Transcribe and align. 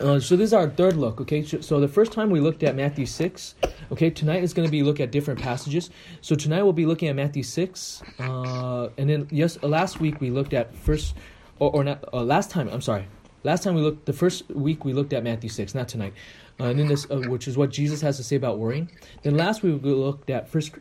Uh, 0.00 0.18
so 0.18 0.34
this 0.36 0.48
is 0.48 0.52
our 0.52 0.68
third 0.68 0.96
look. 0.96 1.20
Okay, 1.20 1.44
so, 1.44 1.60
so 1.60 1.78
the 1.78 1.86
first 1.88 2.10
time 2.10 2.28
we 2.28 2.40
looked 2.40 2.62
at 2.64 2.74
Matthew 2.74 3.06
six. 3.06 3.54
Okay, 3.92 4.10
tonight 4.10 4.42
is 4.42 4.52
going 4.52 4.66
to 4.66 4.72
be 4.72 4.82
look 4.82 4.98
at 4.98 5.12
different 5.12 5.40
passages. 5.40 5.90
So 6.20 6.34
tonight 6.34 6.62
we'll 6.62 6.72
be 6.72 6.86
looking 6.86 7.08
at 7.08 7.14
Matthew 7.14 7.44
six, 7.44 8.02
uh, 8.18 8.88
and 8.98 9.08
then 9.08 9.28
yes, 9.30 9.56
uh, 9.62 9.68
last 9.68 10.00
week 10.00 10.20
we 10.20 10.30
looked 10.30 10.52
at 10.52 10.74
first, 10.74 11.14
or, 11.60 11.70
or 11.70 11.84
not 11.84 12.04
uh, 12.12 12.22
last 12.22 12.50
time. 12.50 12.68
I'm 12.68 12.80
sorry, 12.80 13.06
last 13.44 13.62
time 13.62 13.76
we 13.76 13.82
looked 13.82 14.06
the 14.06 14.12
first 14.12 14.48
week 14.50 14.84
we 14.84 14.92
looked 14.92 15.12
at 15.12 15.22
Matthew 15.22 15.48
six, 15.48 15.74
not 15.74 15.86
tonight. 15.86 16.12
Uh, 16.58 16.64
and 16.64 16.78
then 16.78 16.88
this, 16.88 17.06
uh, 17.10 17.18
which 17.28 17.46
is 17.46 17.56
what 17.56 17.70
Jesus 17.70 18.00
has 18.00 18.16
to 18.16 18.24
say 18.24 18.36
about 18.36 18.58
worrying. 18.58 18.90
Then 19.22 19.36
last 19.36 19.62
week 19.62 19.80
we 19.82 19.92
looked 19.92 20.28
at 20.28 20.48
First 20.48 20.72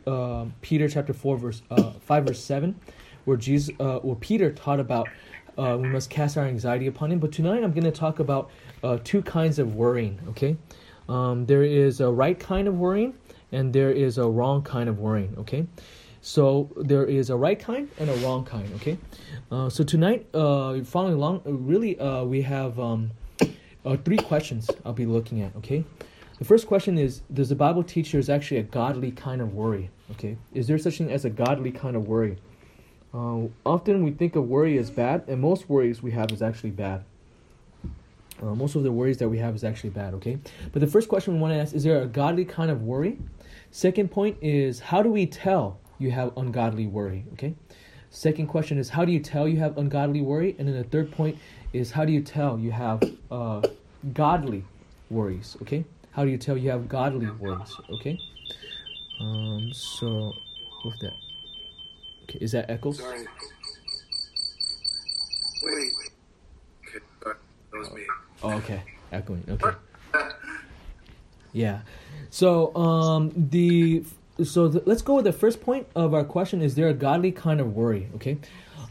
Peter 0.61 0.89
chapter 0.89 1.13
four 1.13 1.37
verse 1.37 1.61
uh, 1.69 1.91
five 2.01 2.25
verse 2.25 2.43
seven, 2.43 2.79
where 3.25 3.37
Jesus, 3.37 3.75
where 3.77 4.15
Peter 4.15 4.51
taught 4.51 4.79
about 4.79 5.07
uh, 5.55 5.77
we 5.79 5.87
must 5.87 6.09
cast 6.09 6.35
our 6.35 6.45
anxiety 6.45 6.87
upon 6.87 7.11
him. 7.11 7.19
But 7.19 7.31
tonight 7.31 7.63
I'm 7.63 7.73
going 7.73 7.83
to 7.83 7.91
talk 7.91 8.17
about 8.19 8.49
uh, 8.83 8.97
two 9.03 9.21
kinds 9.21 9.59
of 9.59 9.75
worrying. 9.75 10.19
Okay, 10.29 10.57
um, 11.09 11.45
there 11.45 11.63
is 11.63 12.01
a 12.01 12.11
right 12.11 12.39
kind 12.39 12.67
of 12.67 12.77
worrying, 12.77 13.13
and 13.51 13.73
there 13.73 13.91
is 13.91 14.17
a 14.17 14.27
wrong 14.27 14.61
kind 14.61 14.89
of 14.89 14.99
worrying. 14.99 15.33
Okay, 15.39 15.65
so 16.21 16.69
there 16.75 17.05
is 17.05 17.29
a 17.29 17.35
right 17.35 17.59
kind 17.59 17.89
and 17.99 18.09
a 18.09 18.15
wrong 18.17 18.45
kind. 18.45 18.69
Okay, 18.75 18.97
uh, 19.51 19.69
so 19.69 19.83
tonight, 19.83 20.27
uh, 20.33 20.81
following 20.83 21.13
along, 21.13 21.41
really, 21.45 21.99
uh, 21.99 22.23
we 22.23 22.41
have 22.41 22.79
um, 22.79 23.11
uh, 23.85 23.97
three 23.97 24.17
questions 24.17 24.69
I'll 24.85 24.93
be 24.93 25.05
looking 25.05 25.41
at. 25.41 25.55
Okay, 25.57 25.85
the 26.39 26.45
first 26.45 26.67
question 26.67 26.97
is: 26.97 27.21
Does 27.33 27.49
the 27.49 27.55
Bible 27.55 27.83
teach 27.83 28.11
there's 28.11 28.29
actually 28.29 28.57
a 28.57 28.63
godly 28.63 29.11
kind 29.11 29.41
of 29.41 29.53
worry? 29.53 29.89
Okay, 30.11 30.37
is 30.53 30.67
there 30.67 30.77
such 30.77 30.97
thing 30.97 31.11
as 31.11 31.25
a 31.25 31.29
godly 31.29 31.71
kind 31.71 31.95
of 31.95 32.07
worry? 32.07 32.37
Uh, 33.13 33.47
often 33.63 34.03
we 34.03 34.11
think 34.11 34.35
of 34.35 34.47
worry 34.47 34.77
as 34.79 34.89
bad, 34.89 35.23
and 35.27 35.39
most 35.39 35.69
worries 35.69 36.01
we 36.01 36.11
have 36.11 36.31
is 36.31 36.41
actually 36.41 36.71
bad. 36.71 37.03
Uh, 38.41 38.55
most 38.55 38.75
of 38.75 38.83
the 38.83 38.91
worries 38.91 39.17
that 39.17 39.29
we 39.29 39.37
have 39.37 39.55
is 39.55 39.63
actually 39.63 39.91
bad, 39.91 40.13
okay? 40.15 40.37
But 40.71 40.79
the 40.79 40.87
first 40.87 41.07
question 41.07 41.33
we 41.35 41.39
want 41.39 41.53
to 41.53 41.59
ask 41.59 41.73
is 41.73 41.83
there 41.83 42.01
a 42.01 42.07
godly 42.07 42.45
kind 42.45 42.71
of 42.71 42.81
worry? 42.81 43.17
Second 43.71 44.11
point 44.11 44.37
is 44.41 44.79
how 44.79 45.01
do 45.01 45.09
we 45.09 45.25
tell 45.25 45.79
you 45.99 46.11
have 46.11 46.35
ungodly 46.37 46.87
worry, 46.87 47.25
okay? 47.33 47.55
Second 48.09 48.47
question 48.47 48.77
is 48.77 48.89
how 48.89 49.05
do 49.05 49.11
you 49.11 49.19
tell 49.19 49.47
you 49.47 49.57
have 49.57 49.77
ungodly 49.77 50.21
worry? 50.21 50.55
And 50.57 50.67
then 50.67 50.75
the 50.75 50.83
third 50.83 51.11
point 51.11 51.37
is 51.73 51.91
how 51.91 52.05
do 52.05 52.11
you 52.11 52.21
tell 52.21 52.59
you 52.59 52.71
have 52.71 53.01
uh, 53.31 53.61
godly 54.13 54.63
worries, 55.09 55.57
okay? 55.61 55.85
How 56.11 56.23
do 56.23 56.29
you 56.29 56.37
tell 56.37 56.57
you 56.57 56.69
have 56.69 56.87
godly 56.89 57.29
worries, 57.31 57.75
okay? 57.89 58.17
Um, 59.19 59.71
so, 59.73 60.33
with 60.85 60.99
that. 61.01 61.13
Okay, 62.23 62.39
is 62.41 62.51
that 62.51 62.69
echoes? 62.69 62.99
Sorry. 62.99 63.25
Wait. 65.63 66.12
That 67.73 67.79
was 67.79 67.91
me. 67.91 68.03
Oh, 68.43 68.51
okay. 68.53 68.83
Echoing. 69.11 69.43
Okay. 69.49 69.71
Yeah. 71.53 71.81
So 72.29 72.75
um 72.75 73.31
the 73.35 74.03
so 74.43 74.67
the, 74.67 74.83
let's 74.85 75.01
go 75.01 75.15
with 75.15 75.25
the 75.25 75.33
first 75.33 75.61
point 75.61 75.87
of 75.95 76.13
our 76.13 76.23
question 76.23 76.61
is 76.61 76.75
there 76.75 76.87
a 76.87 76.93
godly 76.93 77.31
kind 77.31 77.59
of 77.59 77.75
worry, 77.75 78.07
okay? 78.15 78.37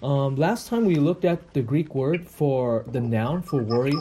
Um 0.02 0.34
last 0.36 0.66
time 0.66 0.84
we 0.84 0.96
looked 0.96 1.24
at 1.24 1.54
the 1.54 1.62
Greek 1.62 1.94
word 1.94 2.28
for 2.28 2.84
the 2.88 3.00
noun 3.00 3.42
for 3.42 3.62
worry. 3.62 3.94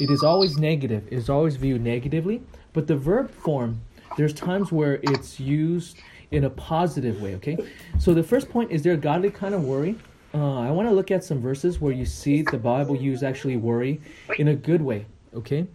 It 0.00 0.10
is 0.10 0.22
always 0.22 0.58
negative. 0.58 1.06
It 1.08 1.16
is 1.16 1.28
always 1.28 1.56
viewed 1.56 1.82
negatively, 1.82 2.42
but 2.72 2.86
the 2.86 2.96
verb 2.96 3.30
form 3.32 3.82
there's 4.16 4.34
times 4.34 4.70
where 4.70 5.00
it's 5.02 5.40
used 5.40 5.98
in 6.30 6.44
a 6.44 6.50
positive 6.50 7.20
way, 7.20 7.34
okay? 7.36 7.56
So 7.98 8.14
the 8.14 8.22
first 8.22 8.48
point 8.48 8.70
is 8.70 8.82
there 8.82 8.92
a 8.92 8.96
godly 8.96 9.30
kind 9.30 9.54
of 9.54 9.64
worry? 9.64 9.96
Uh, 10.34 10.60
I 10.60 10.70
want 10.70 10.88
to 10.88 10.94
look 10.94 11.10
at 11.10 11.22
some 11.24 11.40
verses 11.40 11.80
where 11.80 11.92
you 11.92 12.06
see 12.06 12.42
the 12.42 12.58
Bible 12.58 12.96
use 12.96 13.22
actually 13.22 13.56
worry 13.56 14.00
in 14.38 14.48
a 14.48 14.54
good 14.54 14.80
way. 14.80 15.06
Okay. 15.34 15.66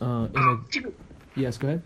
Uh, 0.00 0.28
in 0.34 0.64
a 0.76 1.40
yes, 1.40 1.56
go 1.56 1.68
ahead. 1.68 1.82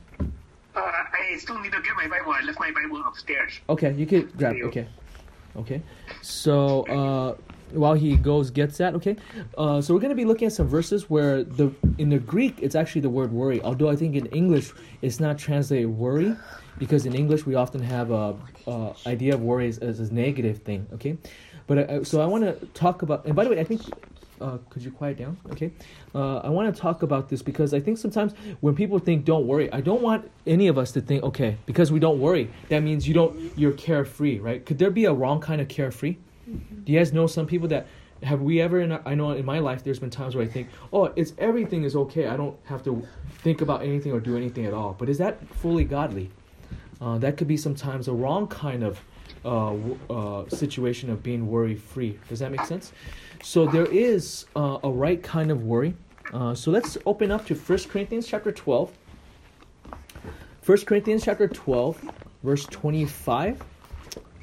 Uh, 0.74 0.80
I 0.80 1.36
still 1.38 1.58
need 1.60 1.72
to 1.72 1.80
get 1.80 1.94
my 1.96 2.08
Bible. 2.08 2.32
I 2.32 2.42
left 2.42 2.58
my 2.58 2.70
Bible 2.72 3.02
upstairs. 3.06 3.60
Okay, 3.68 3.92
you 3.94 4.06
could 4.06 4.36
grab. 4.36 4.56
It. 4.56 4.64
Okay, 4.64 4.88
okay. 5.56 5.82
So 6.22 6.82
uh, 6.86 7.36
while 7.72 7.94
he 7.94 8.16
goes 8.16 8.50
gets 8.50 8.78
that, 8.78 8.94
okay. 8.94 9.16
Uh, 9.56 9.80
so 9.80 9.94
we're 9.94 10.00
gonna 10.00 10.14
be 10.14 10.24
looking 10.24 10.46
at 10.46 10.52
some 10.52 10.66
verses 10.66 11.08
where 11.08 11.44
the 11.44 11.72
in 11.98 12.08
the 12.08 12.18
Greek 12.18 12.58
it's 12.60 12.74
actually 12.74 13.02
the 13.02 13.10
word 13.10 13.32
worry. 13.32 13.60
Although 13.62 13.90
I 13.90 13.96
think 13.96 14.16
in 14.16 14.26
English 14.26 14.72
it's 15.02 15.20
not 15.20 15.38
translated 15.38 15.88
worry, 15.88 16.34
because 16.78 17.06
in 17.06 17.14
English 17.14 17.46
we 17.46 17.54
often 17.54 17.82
have 17.82 18.10
a, 18.10 18.36
a 18.66 18.94
idea 19.06 19.34
of 19.34 19.42
worry 19.42 19.68
as, 19.68 19.78
as 19.78 20.00
a 20.00 20.12
negative 20.12 20.58
thing. 20.62 20.86
Okay, 20.94 21.16
but 21.68 21.78
uh, 21.78 22.02
so 22.02 22.20
I 22.20 22.26
want 22.26 22.42
to 22.42 22.66
talk 22.74 23.02
about. 23.02 23.24
And 23.26 23.36
by 23.36 23.44
the 23.44 23.50
way, 23.50 23.60
I 23.60 23.64
think. 23.64 23.82
Uh, 24.40 24.56
could 24.70 24.84
you 24.84 24.92
quiet 24.92 25.18
down? 25.18 25.36
Okay. 25.50 25.72
Uh, 26.14 26.36
I 26.38 26.48
want 26.48 26.72
to 26.72 26.80
talk 26.80 27.02
about 27.02 27.28
this 27.28 27.42
because 27.42 27.74
I 27.74 27.80
think 27.80 27.98
sometimes 27.98 28.34
when 28.60 28.76
people 28.76 29.00
think 29.00 29.24
"don't 29.24 29.48
worry," 29.48 29.70
I 29.72 29.80
don't 29.80 30.00
want 30.00 30.30
any 30.46 30.68
of 30.68 30.78
us 30.78 30.92
to 30.92 31.00
think, 31.00 31.24
"Okay, 31.24 31.56
because 31.66 31.90
we 31.90 31.98
don't 31.98 32.20
worry, 32.20 32.48
that 32.68 32.84
means 32.84 33.08
you 33.08 33.14
don't 33.14 33.36
you're 33.58 33.72
carefree, 33.72 34.38
right?" 34.38 34.64
Could 34.64 34.78
there 34.78 34.92
be 34.92 35.06
a 35.06 35.12
wrong 35.12 35.40
kind 35.40 35.60
of 35.60 35.66
carefree? 35.66 36.18
Do 36.84 36.92
you 36.92 37.00
guys 37.00 37.12
know 37.12 37.26
some 37.26 37.46
people 37.46 37.66
that 37.68 37.88
have 38.22 38.40
we 38.40 38.60
ever? 38.60 38.80
In, 38.80 38.92
I 39.04 39.16
know 39.16 39.32
in 39.32 39.44
my 39.44 39.58
life, 39.58 39.82
there's 39.82 39.98
been 39.98 40.10
times 40.10 40.36
where 40.36 40.44
I 40.44 40.48
think, 40.48 40.68
"Oh, 40.92 41.06
it's 41.16 41.32
everything 41.38 41.82
is 41.82 41.96
okay. 41.96 42.28
I 42.28 42.36
don't 42.36 42.56
have 42.66 42.84
to 42.84 43.02
think 43.42 43.60
about 43.60 43.82
anything 43.82 44.12
or 44.12 44.20
do 44.20 44.36
anything 44.36 44.66
at 44.66 44.72
all." 44.72 44.94
But 44.96 45.08
is 45.08 45.18
that 45.18 45.48
fully 45.52 45.82
godly? 45.82 46.30
Uh, 47.00 47.18
that 47.18 47.36
could 47.36 47.48
be 47.48 47.56
sometimes 47.56 48.06
a 48.06 48.12
wrong 48.12 48.46
kind 48.46 48.84
of 48.84 49.00
uh, 49.48 49.74
uh, 50.10 50.48
situation 50.50 51.10
of 51.10 51.22
being 51.22 51.48
worry 51.48 51.74
free. 51.74 52.18
Does 52.28 52.40
that 52.40 52.50
make 52.52 52.64
sense? 52.66 52.92
So 53.42 53.66
there 53.66 53.86
is 53.86 54.44
uh, 54.54 54.78
a 54.84 54.90
right 54.90 55.22
kind 55.22 55.50
of 55.50 55.64
worry. 55.64 55.94
Uh, 56.32 56.54
so 56.54 56.70
let's 56.70 56.98
open 57.06 57.30
up 57.30 57.46
to 57.46 57.54
1 57.54 57.78
Corinthians 57.88 58.26
chapter 58.26 58.52
12. 58.52 58.92
1 60.66 60.78
Corinthians 60.84 61.24
chapter 61.24 61.48
12, 61.48 62.10
verse 62.42 62.66
25. 62.66 63.62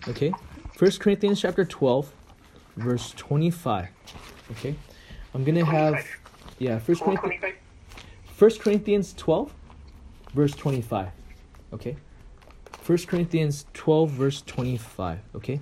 Okay. 0.07 0.33
1 0.79 0.91
Corinthians 0.99 1.39
chapter 1.39 1.63
12, 1.63 2.11
verse 2.77 3.11
25. 3.11 3.87
Okay. 4.51 4.75
I'm 5.35 5.43
going 5.43 5.55
to 5.55 5.65
have, 5.65 6.03
yeah, 6.57 6.79
1 6.79 6.97
Corinthians, 6.97 7.19
25. 7.19 7.53
1 8.39 8.51
Corinthians 8.57 9.13
12, 9.13 9.53
verse 10.33 10.55
25. 10.55 11.09
Okay. 11.73 11.95
1 12.85 12.97
Corinthians 13.07 13.65
12, 13.73 14.09
verse 14.11 14.41
25. 14.43 15.19
Okay. 15.35 15.59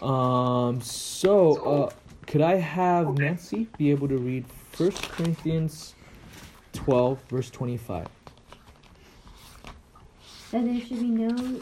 Um, 0.00 0.80
so, 0.80 1.56
uh, 1.56 1.90
could 2.26 2.40
I 2.40 2.56
have 2.56 3.16
Nancy 3.18 3.68
be 3.78 3.90
able 3.90 4.08
to 4.08 4.16
read 4.16 4.44
1 4.76 4.90
Corinthians 4.92 5.94
12, 6.72 7.20
verse 7.28 7.50
25? 7.50 8.08
that 10.50 10.64
there 10.64 10.80
should 10.80 11.00
be 11.00 11.10
no 11.10 11.60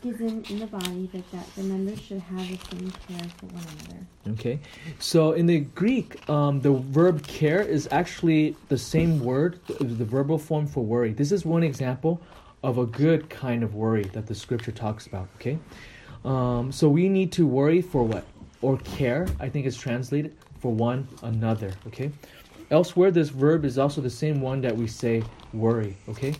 schism 0.00 0.44
in 0.48 0.58
the 0.60 0.66
body, 0.66 1.08
but 1.12 1.28
that 1.32 1.46
the 1.54 1.62
members 1.62 2.00
should 2.00 2.20
have 2.20 2.48
the 2.48 2.76
same 2.76 2.90
care 3.08 3.28
for 3.36 3.46
one 3.46 3.64
another. 3.64 4.06
Okay. 4.28 4.60
So, 4.98 5.32
in 5.32 5.46
the 5.46 5.60
Greek, 5.60 6.28
um, 6.28 6.60
the 6.60 6.72
verb 6.72 7.26
care 7.26 7.62
is 7.62 7.88
actually 7.90 8.56
the 8.68 8.78
same 8.78 9.20
word, 9.20 9.58
the 9.66 10.04
verbal 10.04 10.38
form 10.38 10.66
for 10.66 10.84
worry. 10.84 11.12
This 11.12 11.32
is 11.32 11.44
one 11.44 11.62
example 11.62 12.20
of 12.62 12.78
a 12.78 12.86
good 12.86 13.28
kind 13.28 13.62
of 13.62 13.74
worry 13.74 14.04
that 14.12 14.26
the 14.26 14.34
scripture 14.34 14.72
talks 14.72 15.06
about. 15.06 15.28
Okay. 15.36 15.58
Um, 16.24 16.70
so, 16.70 16.88
we 16.88 17.08
need 17.08 17.32
to 17.32 17.46
worry 17.46 17.82
for 17.82 18.04
what? 18.04 18.24
Or 18.60 18.78
care, 18.78 19.26
I 19.40 19.48
think 19.48 19.66
it's 19.66 19.76
translated, 19.76 20.36
for 20.60 20.72
one 20.72 21.08
another. 21.22 21.72
Okay. 21.88 22.12
Elsewhere, 22.70 23.10
this 23.10 23.28
verb 23.28 23.64
is 23.64 23.76
also 23.76 24.00
the 24.00 24.10
same 24.10 24.40
one 24.40 24.60
that 24.60 24.74
we 24.74 24.86
say 24.86 25.22
worry. 25.52 25.96
Okay. 26.08 26.34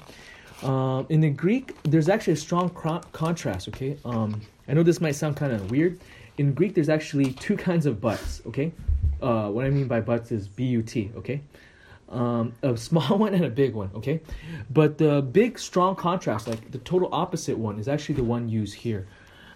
Um, 0.63 1.07
in 1.09 1.21
the 1.21 1.31
Greek, 1.31 1.75
there's 1.83 2.09
actually 2.09 2.35
a 2.35 2.37
strong 2.37 2.71
cro- 2.71 3.01
contrast. 3.13 3.69
Okay, 3.69 3.97
um, 4.05 4.41
I 4.69 4.75
know 4.75 4.83
this 4.83 5.01
might 5.01 5.13
sound 5.17 5.37
kind 5.37 5.53
of 5.53 5.71
weird. 5.71 5.99
In 6.39 6.55
Greek, 6.55 6.75
there's 6.75 6.89
actually 6.89 7.33
two 7.33 7.57
kinds 7.57 7.85
of 7.85 8.01
buts, 8.01 8.43
Okay, 8.47 8.73
uh, 9.21 9.49
what 9.51 9.65
I 9.65 9.71
mean 9.71 9.89
by 9.89 10.01
buts 10.01 10.31
is 10.31 10.47
b-u-t. 10.49 11.11
Okay, 11.17 11.41
um, 12.13 12.53
a 12.63 12.77
small 12.77 13.19
one 13.19 13.35
and 13.35 13.45
a 13.45 13.51
big 13.51 13.75
one. 13.75 13.91
Okay, 13.95 14.21
but 14.71 14.99
the 14.99 15.23
big 15.23 15.59
strong 15.59 15.97
contrast, 15.97 16.47
like 16.47 16.71
the 16.71 16.79
total 16.79 17.09
opposite 17.13 17.59
one, 17.59 17.79
is 17.79 17.89
actually 17.89 18.17
the 18.17 18.25
one 18.25 18.49
used 18.49 18.75
here. 18.75 19.07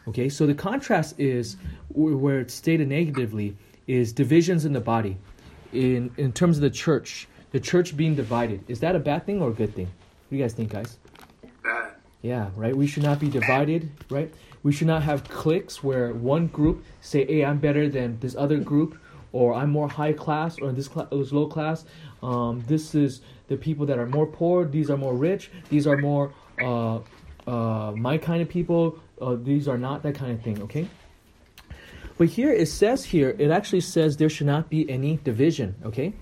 Okay, 0.09 0.29
so 0.29 0.47
the 0.47 0.55
contrast 0.55 1.19
is 1.19 1.57
where 1.89 2.41
it's 2.41 2.55
stated 2.55 2.89
negatively 2.89 3.57
is 3.87 4.13
divisions 4.13 4.65
in 4.65 4.73
the 4.73 4.81
body. 4.81 5.17
In 5.73 6.11
in 6.17 6.33
terms 6.33 6.57
of 6.57 6.63
the 6.63 6.71
church, 6.71 7.29
the 7.51 7.61
church 7.61 7.97
being 7.97 8.15
divided, 8.15 8.65
is 8.69 8.81
that 8.81 8.97
a 8.97 9.01
bad 9.01 9.27
thing 9.27 9.43
or 9.43 9.51
a 9.51 9.53
good 9.53 9.75
thing? 9.75 9.87
What 9.87 10.31
do 10.31 10.37
you 10.37 10.43
guys 10.43 10.55
think, 10.55 10.71
guys? 10.71 10.99
Bad. 11.63 11.93
Yeah, 12.23 12.51
right. 12.57 12.75
We 12.75 12.87
should 12.87 13.03
not 13.03 13.21
be 13.21 13.29
divided, 13.29 13.91
right? 14.11 14.33
We 14.63 14.73
should 14.73 14.87
not 14.87 15.03
have 15.03 15.23
cliques 15.29 15.83
where 15.85 16.13
one 16.13 16.47
group 16.49 16.85
say, 17.01 17.27
"Hey, 17.27 17.45
I'm 17.45 17.59
better 17.59 17.89
than 17.89 18.19
this 18.21 18.35
other 18.35 18.59
group," 18.59 18.99
or 19.37 19.55
"I'm 19.55 19.71
more 19.71 19.89
high 19.89 20.15
class," 20.25 20.59
or 20.59 20.73
"This 20.73 20.89
class 20.89 21.09
is 21.13 21.33
low 21.33 21.47
class." 21.47 21.85
Um, 22.23 22.65
this 22.67 22.95
is 22.95 23.21
the 23.49 23.57
people 23.57 23.85
that 23.87 23.99
are 23.99 24.07
more 24.07 24.27
poor. 24.27 24.65
These 24.65 24.89
are 24.91 24.97
more 24.97 25.15
rich. 25.15 25.51
These 25.69 25.87
are 25.87 25.99
more 25.99 26.33
uh, 26.61 27.01
uh, 27.47 27.93
my 28.09 28.17
kind 28.19 28.41
of 28.43 28.49
people. 28.49 28.99
Uh, 29.21 29.37
these 29.51 29.69
are 29.69 29.79
not 29.79 30.03
that 30.05 30.15
kind 30.15 30.33
of 30.33 30.43
thing. 30.43 30.63
Okay. 30.63 30.89
But 32.19 32.29
here 32.29 32.53
it 32.53 32.67
says 32.67 33.05
here, 33.05 33.37
it 33.39 33.51
actually 33.51 33.83
says 33.83 34.17
there 34.17 34.31
should 34.31 34.47
not 34.47 34.71
be 34.71 34.89
any 34.91 35.19
division. 35.23 35.75
Okay. 35.85 36.15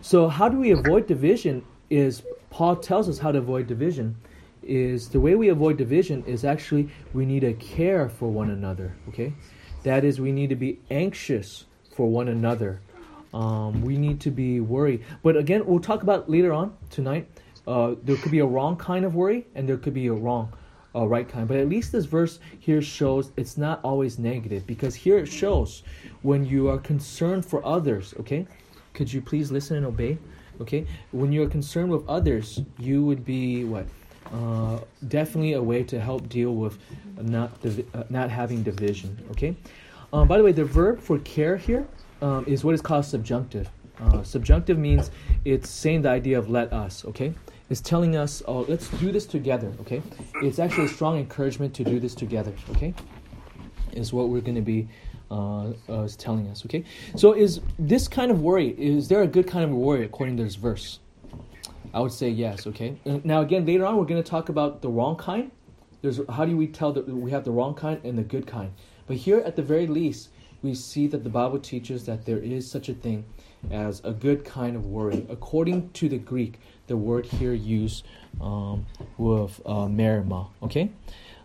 So 0.00 0.28
how 0.28 0.48
do 0.48 0.58
we 0.58 0.70
avoid 0.70 1.06
division? 1.06 1.64
Is 1.90 2.22
Paul 2.50 2.76
tells 2.76 3.08
us 3.08 3.18
how 3.18 3.32
to 3.32 3.38
avoid 3.38 3.66
division. 3.66 4.16
Is 4.62 5.08
the 5.08 5.20
way 5.20 5.34
we 5.34 5.48
avoid 5.48 5.76
division 5.76 6.24
is 6.24 6.44
actually 6.44 6.88
we 7.12 7.26
need 7.26 7.40
to 7.40 7.52
care 7.54 8.08
for 8.08 8.30
one 8.30 8.50
another. 8.50 8.94
Okay, 9.08 9.34
that 9.82 10.04
is 10.04 10.20
we 10.20 10.32
need 10.32 10.50
to 10.50 10.56
be 10.56 10.78
anxious 10.90 11.64
for 11.94 12.10
one 12.10 12.28
another. 12.28 12.80
Um, 13.32 13.82
we 13.82 13.96
need 13.96 14.20
to 14.20 14.30
be 14.30 14.60
worried. 14.60 15.04
But 15.22 15.36
again, 15.36 15.66
we'll 15.66 15.80
talk 15.80 16.02
about 16.02 16.30
later 16.30 16.52
on 16.52 16.76
tonight. 16.90 17.28
Uh, 17.66 17.94
there 18.02 18.16
could 18.16 18.30
be 18.30 18.40
a 18.40 18.46
wrong 18.46 18.76
kind 18.76 19.04
of 19.04 19.14
worry, 19.14 19.46
and 19.54 19.68
there 19.68 19.76
could 19.76 19.94
be 19.94 20.06
a 20.08 20.12
wrong, 20.12 20.52
uh, 20.94 21.06
right 21.06 21.28
kind. 21.28 21.48
But 21.48 21.56
at 21.56 21.68
least 21.68 21.92
this 21.92 22.04
verse 22.04 22.38
here 22.60 22.82
shows 22.82 23.32
it's 23.36 23.56
not 23.56 23.80
always 23.82 24.18
negative 24.18 24.66
because 24.66 24.94
here 24.94 25.18
it 25.18 25.26
shows 25.26 25.82
when 26.22 26.44
you 26.44 26.68
are 26.68 26.78
concerned 26.78 27.44
for 27.44 27.64
others. 27.66 28.14
Okay, 28.20 28.46
could 28.92 29.12
you 29.12 29.20
please 29.20 29.50
listen 29.50 29.78
and 29.78 29.86
obey? 29.86 30.18
Okay, 30.60 30.86
when 31.10 31.32
you're 31.32 31.48
concerned 31.48 31.90
with 31.90 32.06
others, 32.08 32.60
you 32.78 33.04
would 33.04 33.24
be 33.24 33.64
what? 33.64 33.86
Uh, 34.32 34.78
definitely 35.08 35.52
a 35.54 35.62
way 35.62 35.82
to 35.82 36.00
help 36.00 36.28
deal 36.28 36.54
with 36.54 36.78
not 37.20 37.60
divi- 37.62 37.86
uh, 37.94 38.04
not 38.10 38.30
having 38.30 38.62
division. 38.62 39.18
Okay. 39.32 39.56
Um, 40.14 40.28
by 40.28 40.38
the 40.38 40.44
way, 40.44 40.52
the 40.52 40.64
verb 40.64 41.00
for 41.00 41.18
care 41.18 41.56
here 41.56 41.88
um, 42.22 42.44
is 42.46 42.62
what 42.62 42.72
is 42.72 42.80
called 42.80 43.04
subjunctive. 43.04 43.68
Uh, 44.00 44.22
subjunctive 44.22 44.78
means 44.78 45.10
it's 45.44 45.68
saying 45.68 46.02
the 46.02 46.08
idea 46.08 46.38
of 46.38 46.48
let 46.48 46.72
us. 46.72 47.04
Okay, 47.06 47.34
it's 47.68 47.80
telling 47.80 48.14
us, 48.14 48.40
oh, 48.46 48.60
let's 48.68 48.86
do 49.00 49.10
this 49.10 49.26
together. 49.26 49.72
Okay, 49.80 50.02
it's 50.36 50.60
actually 50.60 50.84
a 50.84 50.88
strong 50.88 51.18
encouragement 51.18 51.74
to 51.74 51.82
do 51.82 51.98
this 51.98 52.14
together. 52.14 52.52
Okay, 52.70 52.94
is 53.92 54.12
what 54.12 54.28
we're 54.28 54.40
going 54.40 54.54
to 54.54 54.60
be 54.60 54.86
uh, 55.32 55.70
uh, 55.88 56.02
is 56.02 56.14
telling 56.14 56.46
us. 56.46 56.64
Okay, 56.64 56.84
so 57.16 57.32
is 57.32 57.60
this 57.80 58.06
kind 58.06 58.30
of 58.30 58.40
worry? 58.40 58.68
Is 58.78 59.08
there 59.08 59.22
a 59.22 59.26
good 59.26 59.48
kind 59.48 59.64
of 59.64 59.72
worry 59.72 60.04
according 60.04 60.36
to 60.36 60.44
this 60.44 60.54
verse? 60.54 61.00
I 61.92 61.98
would 61.98 62.12
say 62.12 62.28
yes. 62.28 62.68
Okay. 62.68 62.96
Now 63.24 63.40
again, 63.40 63.66
later 63.66 63.84
on, 63.84 63.96
we're 63.96 64.04
going 64.04 64.22
to 64.22 64.30
talk 64.30 64.48
about 64.48 64.80
the 64.80 64.88
wrong 64.88 65.16
kind. 65.16 65.50
There's 66.02 66.20
how 66.28 66.44
do 66.44 66.56
we 66.56 66.68
tell 66.68 66.92
that 66.92 67.08
we 67.08 67.32
have 67.32 67.42
the 67.42 67.50
wrong 67.50 67.74
kind 67.74 68.00
and 68.04 68.16
the 68.16 68.22
good 68.22 68.46
kind? 68.46 68.70
But 69.06 69.16
here, 69.16 69.38
at 69.40 69.56
the 69.56 69.62
very 69.62 69.86
least, 69.86 70.30
we 70.62 70.74
see 70.74 71.06
that 71.08 71.24
the 71.24 71.30
Bible 71.30 71.58
teaches 71.58 72.06
that 72.06 72.24
there 72.24 72.38
is 72.38 72.70
such 72.70 72.88
a 72.88 72.94
thing 72.94 73.24
as 73.70 74.00
a 74.04 74.12
good 74.12 74.44
kind 74.44 74.76
of 74.76 74.86
worry. 74.86 75.26
According 75.28 75.90
to 75.90 76.08
the 76.08 76.18
Greek, 76.18 76.58
the 76.86 76.96
word 76.96 77.26
here 77.26 77.52
used 77.52 78.04
um, 78.40 78.86
with 79.18 79.60
uh, 79.66 79.86
merimna. 79.86 80.48
Okay. 80.62 80.90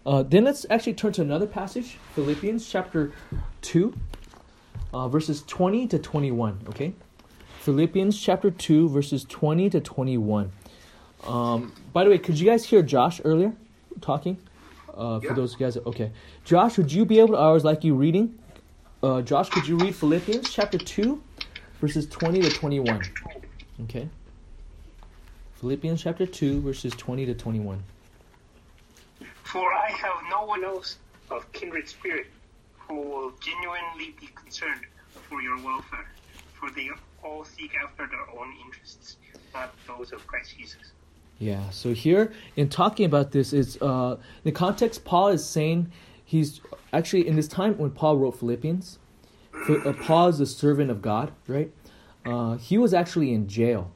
Uh, 0.05 0.23
then 0.23 0.45
let's 0.45 0.65
actually 0.69 0.93
turn 0.93 1.11
to 1.13 1.21
another 1.21 1.47
passage, 1.47 1.97
Philippians 2.15 2.67
chapter 2.69 3.11
two, 3.61 3.93
uh, 4.93 5.07
verses 5.09 5.43
twenty 5.43 5.85
to 5.87 5.99
twenty-one. 5.99 6.61
Okay. 6.69 6.93
Philippians 7.59 8.19
chapter 8.19 8.49
2, 8.49 8.87
verses 8.87 9.25
20 9.25 9.69
to 9.71 9.81
21. 9.81 10.51
Um, 11.27 11.73
by 11.91 12.05
the 12.05 12.09
way, 12.09 12.17
could 12.17 12.39
you 12.39 12.45
guys 12.45 12.63
hear 12.65 12.81
Josh 12.81 13.19
earlier 13.25 13.53
talking? 13.99 14.37
Uh, 14.99 15.19
for 15.21 15.27
Yeah. 15.27 15.33
those 15.33 15.55
guys, 15.55 15.77
okay. 15.77 16.11
Josh, 16.43 16.77
would 16.77 16.91
you 16.91 17.05
be 17.05 17.19
able 17.19 17.29
to, 17.29 17.37
I 17.39 17.51
was 17.51 17.63
like 17.63 17.85
you 17.85 17.95
reading? 17.95 18.37
Uh, 19.01 19.21
Josh, 19.21 19.49
could 19.49 19.65
you 19.65 19.77
read 19.77 19.95
Philippians 19.95 20.51
chapter 20.51 20.77
2, 20.77 21.23
verses 21.79 22.05
20 22.07 22.41
to 22.41 22.51
21? 22.51 23.09
Okay. 23.83 24.09
Philippians 25.53 26.01
chapter 26.01 26.25
2, 26.25 26.61
verses 26.61 26.93
20 26.95 27.25
to 27.27 27.33
21. 27.33 27.81
For 29.43 29.73
I 29.73 29.89
have 29.91 30.15
no 30.29 30.43
one 30.45 30.65
else 30.65 30.97
of 31.31 31.49
kindred 31.53 31.87
spirit 31.87 32.27
who 32.77 32.95
will 32.95 33.31
genuinely 33.41 34.15
be 34.19 34.27
concerned 34.35 34.81
for 35.29 35.41
your 35.41 35.63
welfare, 35.63 36.07
for 36.59 36.69
they 36.71 36.89
all 37.23 37.45
seek 37.45 37.71
after 37.81 38.05
their 38.05 38.29
own 38.37 38.53
interests, 38.65 39.17
not 39.53 39.73
those 39.87 40.11
of 40.11 40.27
Christ 40.27 40.57
Jesus. 40.57 40.91
Yeah, 41.39 41.69
so 41.69 41.93
here 41.93 42.33
in 42.57 42.67
talking 42.67 43.05
about 43.05 43.31
this 43.31 43.53
is 43.53 43.81
uh 43.81 44.17
the 44.43 44.51
context 44.51 45.05
Paul 45.05 45.29
is 45.29 45.45
saying 45.45 45.89
he's 46.23 46.59
actually 46.91 47.27
in 47.27 47.37
this 47.37 47.47
time 47.47 47.77
when 47.77 47.91
Paul 47.91 48.17
wrote 48.17 48.37
Philippians, 48.37 48.99
Ph- 49.65 49.85
uh, 49.85 49.93
Paul 49.93 50.27
is 50.27 50.39
a 50.41 50.45
servant 50.45 50.91
of 50.91 51.01
God, 51.01 51.31
right? 51.47 51.71
Uh, 52.25 52.57
he 52.57 52.77
was 52.77 52.93
actually 52.93 53.33
in 53.33 53.47
jail, 53.47 53.91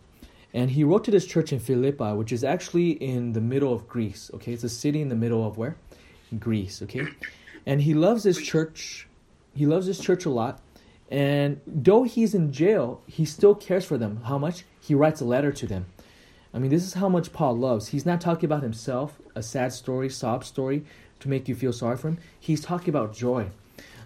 and 0.54 0.72
he 0.72 0.86
wrote 0.86 1.04
to 1.04 1.12
this 1.12 1.26
church 1.26 1.52
in 1.52 1.60
Philippi, 1.60 2.14
which 2.14 2.32
is 2.32 2.46
actually 2.46 2.92
in 2.92 3.34
the 3.34 3.42
middle 3.42 3.74
of 3.74 3.90
Greece. 3.90 4.32
Okay, 4.36 4.54
it's 4.54 4.64
a 4.64 4.70
city 4.70 5.02
in 5.02 5.10
the 5.10 5.16
middle 5.16 5.46
of 5.46 5.58
where? 5.58 5.76
Greece. 6.40 6.82
Okay, 6.82 7.06
and 7.66 7.82
he 7.82 7.94
loves 7.94 8.24
this 8.24 8.42
church. 8.42 9.08
He 9.54 9.66
loves 9.66 9.86
this 9.86 10.00
church 10.00 10.26
a 10.26 10.30
lot, 10.30 10.62
and 11.12 11.60
though 11.68 12.04
he's 12.04 12.34
in 12.34 12.54
jail, 12.54 13.02
he 13.06 13.26
still 13.26 13.54
cares 13.54 13.84
for 13.84 13.98
them. 13.98 14.22
How 14.24 14.38
much? 14.38 14.64
He 14.80 14.96
writes 14.96 15.20
a 15.20 15.26
letter 15.26 15.52
to 15.52 15.68
them. 15.68 15.86
I 16.54 16.60
mean, 16.60 16.70
this 16.70 16.84
is 16.84 16.94
how 16.94 17.10
much 17.10 17.34
Paul 17.34 17.58
loves. 17.58 17.88
He's 17.88 18.06
not 18.06 18.22
talking 18.22 18.46
about 18.46 18.62
himself, 18.62 19.20
a 19.36 19.42
sad 19.42 19.74
story, 19.74 20.10
sob 20.10 20.44
story 20.44 20.86
to 21.20 21.30
make 21.30 21.48
you 21.48 21.56
feel 21.56 21.74
sorry 21.74 21.98
for 21.98 22.10
him. 22.10 22.20
He's 22.40 22.62
talking 22.62 22.90
about 22.90 23.14
joy. 23.16 23.48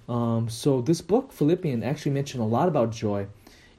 Um, 0.07 0.47
so 0.49 0.81
this 0.81 1.01
book, 1.01 1.33
Philippian, 1.33 1.83
actually 1.83 2.13
mentioned 2.13 2.41
a 2.41 2.45
lot 2.45 2.69
about 2.69 2.91
joy 2.91 3.27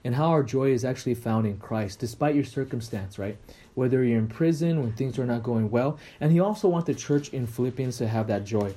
and 0.04 0.14
how 0.14 0.28
our 0.28 0.42
joy 0.42 0.70
is 0.70 0.84
actually 0.84 1.14
found 1.14 1.46
in 1.46 1.56
Christ, 1.58 1.98
despite 1.98 2.34
your 2.34 2.44
circumstance, 2.44 3.18
right? 3.18 3.38
Whether 3.74 4.04
you're 4.04 4.18
in 4.18 4.28
prison, 4.28 4.82
when 4.82 4.92
things 4.92 5.18
are 5.18 5.26
not 5.26 5.42
going 5.42 5.70
well. 5.70 5.98
And 6.20 6.30
he 6.30 6.40
also 6.40 6.68
wants 6.68 6.86
the 6.86 6.94
church 6.94 7.30
in 7.30 7.46
Philippians 7.46 7.96
to 7.98 8.08
have 8.08 8.26
that 8.26 8.44
joy. 8.44 8.74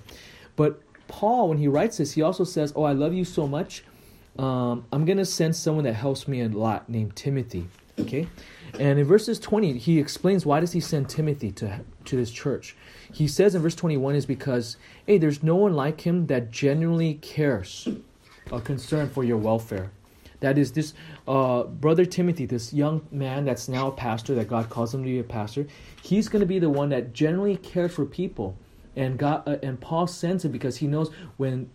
But 0.56 0.82
Paul, 1.08 1.50
when 1.50 1.58
he 1.58 1.68
writes 1.68 1.98
this, 1.98 2.14
he 2.14 2.22
also 2.22 2.44
says, 2.44 2.72
Oh, 2.76 2.84
I 2.84 2.94
love 2.94 3.14
you 3.14 3.26
so 3.26 3.48
much. 3.48 3.84
Um, 4.40 4.86
I'm 4.94 5.04
going 5.04 5.18
to 5.18 5.26
send 5.26 5.56
someone 5.56 5.84
that 5.84 5.94
helps 5.94 6.28
me 6.28 6.42
a 6.42 6.48
lot 6.48 6.88
named 6.88 7.16
Timothy. 7.16 7.68
Okay? 8.02 8.28
And 8.80 9.00
in 9.00 9.06
verses 9.06 9.40
20, 9.40 9.78
he 9.78 10.00
explains 10.00 10.46
why 10.46 10.60
does 10.60 10.72
he 10.72 10.80
send 10.80 11.10
Timothy 11.10 11.52
to, 11.54 11.82
to 12.06 12.16
this 12.16 12.32
church. 12.32 12.76
He 13.12 13.28
says 13.28 13.54
in 13.56 13.62
verse 13.62 13.76
21 13.76 14.16
is 14.16 14.26
because, 14.26 14.78
hey, 15.06 15.18
there's 15.18 15.44
no 15.44 15.56
one 15.56 15.74
like 15.74 16.02
him 16.02 16.28
that 16.28 16.52
genuinely 16.52 17.16
cares 17.16 17.88
a 18.52 18.62
concern 18.62 19.10
for 19.10 19.24
your 19.24 19.38
welfare. 19.38 19.92
That 20.40 20.58
is 20.58 20.72
this 20.72 20.94
uh, 21.28 21.64
brother 21.64 22.06
Timothy, 22.06 22.46
this 22.46 22.74
young 22.74 23.06
man 23.12 23.46
that's 23.46 23.70
now 23.70 23.88
a 23.88 23.92
pastor, 23.92 24.34
that 24.36 24.48
God 24.48 24.70
calls 24.70 24.94
him 24.94 25.04
to 25.04 25.10
be 25.10 25.20
a 25.20 25.24
pastor. 25.24 25.68
He's 26.02 26.28
going 26.28 26.40
to 26.40 26.48
be 26.48 26.58
the 26.58 26.70
one 26.70 26.90
that 26.90 27.14
generally 27.14 27.58
cares 27.58 27.94
for 27.94 28.06
people, 28.06 28.58
and 28.96 29.20
God 29.20 29.48
uh, 29.48 29.58
and 29.62 29.80
Paul 29.80 30.08
sends 30.08 30.44
him 30.44 30.52
because 30.52 30.78
he 30.78 30.88
knows 30.88 31.12
when 31.38 31.70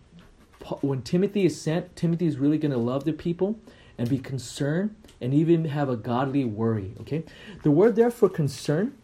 when 0.80 1.02
Timothy 1.02 1.46
is 1.46 1.60
sent, 1.60 1.94
Timothy 1.94 2.26
is 2.26 2.38
really 2.38 2.58
going 2.58 2.72
to 2.72 2.78
love 2.78 3.04
the 3.04 3.12
people 3.12 3.56
and 3.98 4.10
be 4.10 4.18
concerned 4.18 4.96
and 5.20 5.32
even 5.34 5.66
have 5.66 5.88
a 5.88 5.96
godly 5.96 6.44
worry. 6.44 6.92
Okay, 7.00 7.24
the 7.62 7.70
word 7.70 7.96
there 7.96 8.10
for 8.10 8.28
concern. 8.28 8.96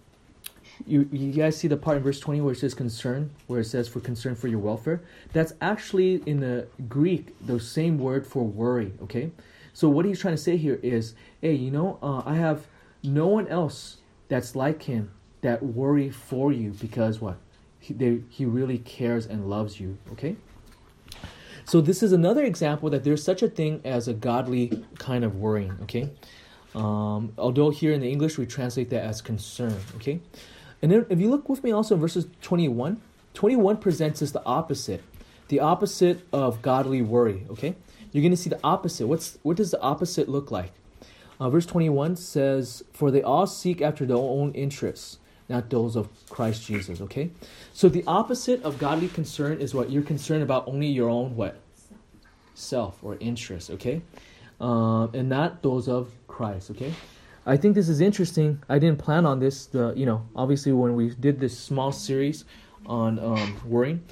You, 0.87 1.09
you 1.13 1.31
guys 1.33 1.57
see 1.57 1.69
the 1.69 1.77
part 1.77 1.99
in 1.99 2.03
verse 2.03 2.19
20 2.19 2.41
where 2.41 2.55
it 2.55 2.59
says 2.59 2.75
concern, 2.75 3.31
where 3.47 3.61
it 3.61 3.67
says 3.67 3.87
for 3.87 4.01
concern 4.01 4.35
for 4.35 4.49
your 4.49 4.59
welfare? 4.59 5.01
That's 5.33 5.53
actually 5.61 6.23
in 6.27 6.41
the 6.41 6.67
Greek 6.89 7.37
the 7.47 7.61
same 7.61 7.99
word 7.99 8.27
for 8.27 8.43
worry, 8.43 8.93
okay? 9.03 9.31
So 9.75 9.89
what 9.89 10.05
he's 10.07 10.19
trying 10.19 10.35
to 10.35 10.43
say 10.43 10.57
here 10.57 10.81
is, 10.83 11.15
hey, 11.41 11.55
you 11.55 11.71
know, 11.71 11.99
uh, 12.03 12.23
I 12.25 12.35
have 12.35 12.67
no 13.03 13.29
one 13.29 13.47
else 13.47 13.99
that's 14.29 14.57
like 14.57 14.83
him 14.83 15.13
that 15.43 15.63
worry 15.63 16.11
for 16.11 16.53
you 16.53 16.71
because 16.71 17.21
what? 17.21 17.37
He, 17.79 17.95
they, 17.95 18.21
he 18.29 18.45
really 18.45 18.79
cares 18.79 19.27
and 19.27 19.49
loves 19.49 19.79
you, 19.79 19.99
okay? 20.13 20.37
So 21.73 21.81
this 21.81 22.03
is 22.03 22.13
another 22.13 22.45
example 22.45 22.91
that 22.91 23.03
there's 23.03 23.25
such 23.25 23.43
a 23.43 23.49
thing 23.49 23.81
as 23.83 24.07
a 24.07 24.13
godly 24.13 24.85
kind 24.99 25.25
of 25.25 25.37
worrying, 25.37 25.75
okay? 25.85 26.11
Um, 26.75 27.33
although 27.39 27.71
here 27.71 27.95
in 27.95 28.03
the 28.03 28.11
English 28.11 28.37
we 28.37 28.45
translate 28.45 28.91
that 28.91 29.03
as 29.03 29.23
concern, 29.23 29.79
okay? 29.97 30.21
And 30.83 30.93
then 30.93 31.07
if 31.09 31.19
you 31.19 31.31
look 31.31 31.49
with 31.49 31.65
me 31.65 31.73
also 31.73 31.95
in 31.95 32.01
verses 32.03 32.27
21, 32.43 33.01
21 33.33 33.79
presents 33.79 34.21
us 34.21 34.33
the 34.33 34.45
opposite. 34.45 35.03
The 35.49 35.61
opposite 35.61 36.27
of 36.31 36.61
godly 36.61 37.01
worry, 37.01 37.47
okay? 37.49 37.75
You're 38.11 38.21
going 38.21 38.33
to 38.33 38.37
see 38.37 38.51
the 38.51 38.61
opposite. 38.63 39.07
What's 39.07 39.39
what 39.43 39.57
does 39.57 39.71
the 39.71 39.81
opposite 39.81 40.29
look 40.29 40.51
like? 40.51 40.75
Uh, 41.41 41.49
verse 41.49 41.65
21 41.65 42.17
says, 42.17 42.85
"For 42.93 43.11
they 43.11 43.23
all 43.23 43.47
seek 43.47 43.81
after 43.81 44.05
their 44.05 44.19
own 44.19 44.53
interests, 44.53 45.21
not 45.53 45.69
those 45.71 45.95
of 46.01 46.09
Christ 46.35 46.67
Jesus." 46.67 47.01
Okay, 47.07 47.31
so 47.73 47.89
the 47.89 48.03
opposite 48.09 48.61
of 48.65 48.79
godly 48.81 49.09
concern 49.09 49.61
is 49.61 49.75
what 49.77 49.87
you're 49.93 50.09
concerned 50.15 50.43
about 50.43 50.67
only 50.73 50.89
your 50.89 51.09
own 51.19 51.37
what 51.37 51.55
self 52.55 52.99
or 53.03 53.17
interest. 53.21 53.71
Okay, 53.77 54.03
um, 54.61 55.11
and 55.15 55.29
not 55.29 55.63
those 55.63 55.89
of 55.89 56.11
Christ. 56.27 56.71
Okay, 56.73 56.93
I 57.47 57.57
think 57.57 57.75
this 57.75 57.89
is 57.89 58.01
interesting. 58.01 58.63
I 58.69 58.79
didn't 58.79 58.99
plan 58.99 59.27
on 59.27 59.39
this. 59.41 59.67
The 59.67 59.93
you 59.97 60.07
know 60.07 60.21
obviously 60.35 60.73
when 60.73 60.95
we 60.97 61.15
did 61.27 61.41
this 61.41 61.55
small 61.59 61.93
series 61.93 62.45
on 62.87 63.19
um, 63.19 63.61
worrying, 63.65 64.03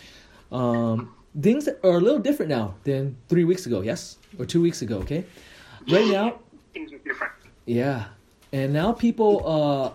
um, 0.52 1.14
things 1.40 1.68
are 1.68 1.96
a 1.96 2.00
little 2.00 2.18
different 2.20 2.50
now 2.50 2.74
than 2.84 3.16
three 3.28 3.44
weeks 3.44 3.66
ago. 3.66 3.80
Yes, 3.82 4.18
or 4.38 4.44
two 4.46 4.60
weeks 4.62 4.82
ago. 4.82 4.98
Okay, 4.98 5.24
right 5.90 6.06
now 6.06 6.38
Things 6.72 6.92
are 6.92 6.98
different. 6.98 7.32
yeah. 7.66 8.04
And 8.52 8.72
now 8.72 8.92
people 8.92 9.42
uh 9.46 9.90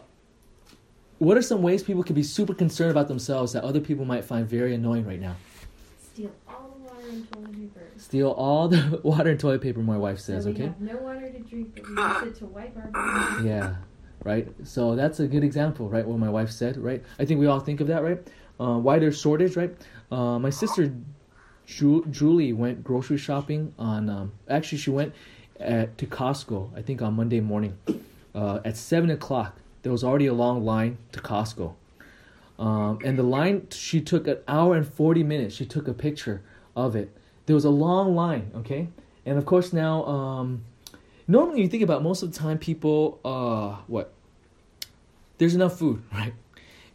what 1.25 1.37
are 1.37 1.41
some 1.41 1.61
ways 1.61 1.83
people 1.83 2.03
can 2.03 2.15
be 2.15 2.23
super 2.23 2.53
concerned 2.53 2.91
about 2.91 3.07
themselves 3.07 3.53
that 3.53 3.63
other 3.63 3.79
people 3.79 4.05
might 4.05 4.23
find 4.23 4.47
very 4.47 4.73
annoying 4.75 5.05
right 5.05 5.19
now? 5.19 5.35
Steal 6.13 6.31
all 6.47 6.69
the 6.77 6.83
water 6.83 7.07
and 7.09 7.31
toilet 7.31 7.51
paper. 7.53 7.81
Steal 7.97 8.29
all 8.31 8.67
the 8.67 8.99
water 9.03 9.29
and 9.31 9.39
toilet 9.39 9.61
paper. 9.61 9.79
My 9.79 9.97
wife 9.97 10.19
says. 10.19 10.43
so 10.43 10.49
we 10.51 10.55
Okay. 10.55 10.65
have 10.65 10.81
no 10.81 10.97
water 10.97 11.29
to 11.31 11.39
drink, 11.39 11.75
but 11.75 11.87
we 12.23 12.27
use 12.27 12.35
it 12.35 12.39
to 12.39 12.45
wipe 12.45 12.75
our 12.77 12.87
bodies. 12.87 13.45
Yeah, 13.45 13.75
right. 14.23 14.47
So 14.63 14.95
that's 14.95 15.19
a 15.19 15.27
good 15.27 15.43
example, 15.43 15.89
right? 15.89 16.05
What 16.05 16.19
my 16.19 16.29
wife 16.29 16.51
said, 16.51 16.77
right? 16.77 17.03
I 17.19 17.25
think 17.25 17.39
we 17.39 17.47
all 17.47 17.59
think 17.59 17.81
of 17.81 17.87
that, 17.87 18.03
right? 18.03 18.19
Uh, 18.59 18.77
why 18.77 18.99
there's 18.99 19.19
shortage, 19.19 19.55
right? 19.57 19.75
Uh, 20.11 20.39
my 20.39 20.49
sister 20.49 20.93
Ju- 21.65 22.05
Julie 22.11 22.53
went 22.53 22.83
grocery 22.83 23.17
shopping 23.17 23.73
on. 23.79 24.09
Um, 24.09 24.31
actually, 24.47 24.77
she 24.77 24.91
went 24.91 25.13
at, 25.59 25.97
to 25.97 26.05
Costco. 26.05 26.69
I 26.77 26.81
think 26.81 27.01
on 27.01 27.15
Monday 27.15 27.39
morning, 27.39 27.77
uh, 28.35 28.59
at 28.63 28.77
seven 28.77 29.09
o'clock. 29.09 29.57
There 29.85 29.91
was 29.91 30.03
already 30.03 30.25
a 30.25 30.33
long 30.33 30.65
line 30.65 30.97
to 31.11 31.19
Costco, 31.19 31.75
um, 32.57 32.97
and 33.05 33.19
the 33.19 33.23
line 33.23 33.67
she 33.69 34.01
took 34.01 34.25
an 34.25 34.39
hour 34.47 34.75
and 34.75 34.87
forty 34.87 35.23
minutes. 35.23 35.53
She 35.53 35.67
took 35.67 35.87
a 35.87 35.93
picture 35.93 36.41
of 36.75 36.95
it. 36.95 37.15
There 37.45 37.53
was 37.53 37.65
a 37.65 37.69
long 37.69 38.15
line, 38.15 38.49
okay, 38.55 38.87
and 39.27 39.37
of 39.37 39.45
course 39.45 39.71
now. 39.71 40.03
Um, 40.05 40.63
normally 41.27 41.61
you 41.61 41.67
think 41.67 41.83
about 41.83 42.01
most 42.01 42.23
of 42.23 42.31
the 42.31 42.37
time 42.37 42.57
people 42.57 43.19
uh 43.25 43.81
what 43.87 44.11
there's 45.37 45.55
enough 45.55 45.77
food 45.77 46.01
right 46.13 46.33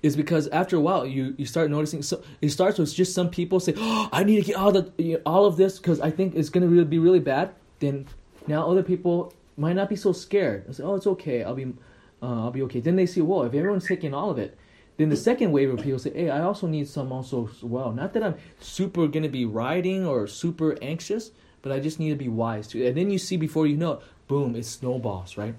is 0.03 0.17
because 0.17 0.49
after 0.49 0.77
a 0.77 0.81
while 0.81 1.07
you 1.07 1.35
you 1.37 1.47
start 1.47 1.71
noticing 1.71 2.03
so 2.03 2.23
it 2.41 2.49
starts 2.49 2.79
with 2.79 2.93
just 2.95 3.15
some 3.15 3.29
people 3.29 3.61
say 3.61 3.75
oh 3.77 4.09
i 4.13 4.25
need 4.25 4.37
to 4.37 4.43
get 4.43 4.57
all 4.57 4.73
the 4.73 4.91
you 4.99 5.15
know, 5.15 5.23
all 5.27 5.47
of 5.47 5.57
this 5.57 5.79
because 5.79 6.01
i 6.01 6.11
think 6.11 6.35
it's 6.35 6.51
to 6.51 6.61
really 6.61 6.85
be 6.85 6.99
really 6.99 7.21
bad 7.21 7.51
then 7.81 8.07
now 8.47 8.69
other 8.69 8.83
people 8.83 9.33
might 9.57 9.75
not 9.75 9.89
be 9.89 9.97
so 9.97 10.13
scared 10.13 10.75
say 10.75 10.83
oh 10.83 10.95
it's 10.95 11.07
okay 11.07 11.43
i'll 11.43 11.55
be 11.55 11.73
uh, 12.23 12.45
i'll 12.45 12.51
be 12.51 12.63
okay. 12.63 12.81
Then 12.81 12.97
they 12.97 13.07
see 13.07 13.21
well, 13.21 13.43
if 13.43 13.55
everyone's 13.55 13.87
taking 13.87 14.15
all 14.15 14.31
of 14.31 14.39
it 14.39 14.57
then 14.97 15.09
the 15.09 15.17
second 15.17 15.51
wave 15.51 15.71
of 15.71 15.81
people 15.81 15.99
say 15.99 16.13
hey 16.13 16.29
i 16.29 16.41
also 16.41 16.67
need 16.67 16.87
some 16.87 17.11
also 17.13 17.49
as 17.49 17.63
well. 17.63 17.93
Not 17.93 18.13
that 18.15 18.23
i'm 18.23 18.37
super 18.61 19.07
going 19.07 19.23
to 19.23 19.29
be 19.29 19.45
riding 19.45 20.07
or 20.07 20.27
super 20.27 20.77
anxious 20.83 21.31
but 21.63 21.73
i 21.73 21.81
just 21.81 21.99
need 21.99 22.11
to 22.11 22.17
be 22.17 22.29
wise 22.29 22.69
too 22.69 22.85
and 22.87 22.97
then 22.97 23.11
you 23.11 23.19
see 23.19 23.37
before 23.37 23.67
you 23.67 23.77
know 23.77 23.93
it 23.93 24.03
boom 24.29 24.55
it 24.55 24.65
snowballs 24.65 25.37
right? 25.37 25.55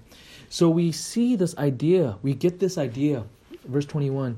So 0.48 0.68
we 0.68 0.92
see 0.92 1.36
this 1.36 1.56
idea 1.58 2.18
we 2.22 2.34
get 2.34 2.58
this 2.58 2.78
idea 2.78 3.24
verse 3.64 3.86
21 3.86 4.36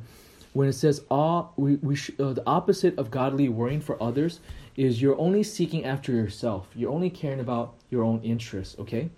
when 0.55 0.69
it 0.69 0.73
says 0.75 1.03
all 1.11 1.53
we, 1.57 1.77
we 1.77 1.97
sh- 1.97 2.13
uh, 2.19 2.33
the 2.33 2.43
opposite 2.47 2.97
of 2.99 3.11
godly 3.11 3.49
worrying 3.49 3.81
for 3.81 4.03
others 4.03 4.41
is 4.77 5.03
you're 5.03 5.19
only 5.19 5.43
seeking 5.43 5.85
after 5.85 6.11
yourself. 6.13 6.67
You're 6.75 6.91
only 6.91 7.11
caring 7.11 7.41
about 7.41 7.75
your 7.91 8.03
own 8.03 8.21
interests 8.23 8.77
okay 8.79 9.11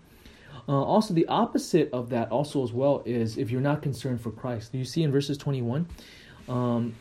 uh, 0.69 0.73
also 0.73 1.15
the 1.15 1.27
opposite 1.27 1.89
of 1.93 2.11
that 2.11 2.31
also 2.31 2.63
as 2.63 2.73
well 2.73 3.03
is 3.05 3.39
if 3.39 3.51
you're 3.51 3.61
not 3.61 3.83
concerned 3.83 4.21
for 4.21 4.31
christ 4.31 4.75
you 4.75 4.85
see 4.85 5.03
in 5.03 5.13
verses 5.13 5.37
21 5.39 5.87
um, 6.49 6.95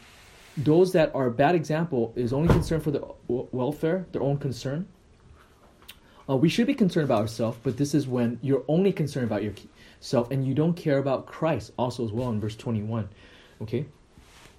those 0.57 0.93
that 0.93 1.13
are 1.13 1.27
a 1.27 1.31
bad 1.31 1.53
example 1.55 2.13
is 2.15 2.31
only 2.34 2.48
concerned 2.48 2.84
for 2.84 2.91
the 2.91 3.00
w- 3.00 3.48
welfare 3.51 4.05
their 4.12 4.22
own 4.22 4.38
concern 4.38 4.88
uh, 6.27 6.36
we 6.36 6.50
should 6.50 6.67
be 6.67 6.74
concerned 6.74 7.05
about 7.05 7.22
ourselves, 7.22 7.57
but 7.63 7.77
this 7.77 7.93
is 7.93 8.07
when 8.07 8.39
you're 8.41 8.63
only 8.67 8.91
concerned 8.91 9.25
about 9.25 9.43
yourself 9.43 10.31
and 10.31 10.45
you 10.45 10.53
don't 10.53 10.74
care 10.74 10.98
about 10.98 11.25
Christ 11.25 11.72
also 11.77 12.03
as 12.03 12.12
well 12.12 12.29
in 12.29 12.39
verse 12.39 12.55
21. 12.55 13.07
Okay? 13.62 13.86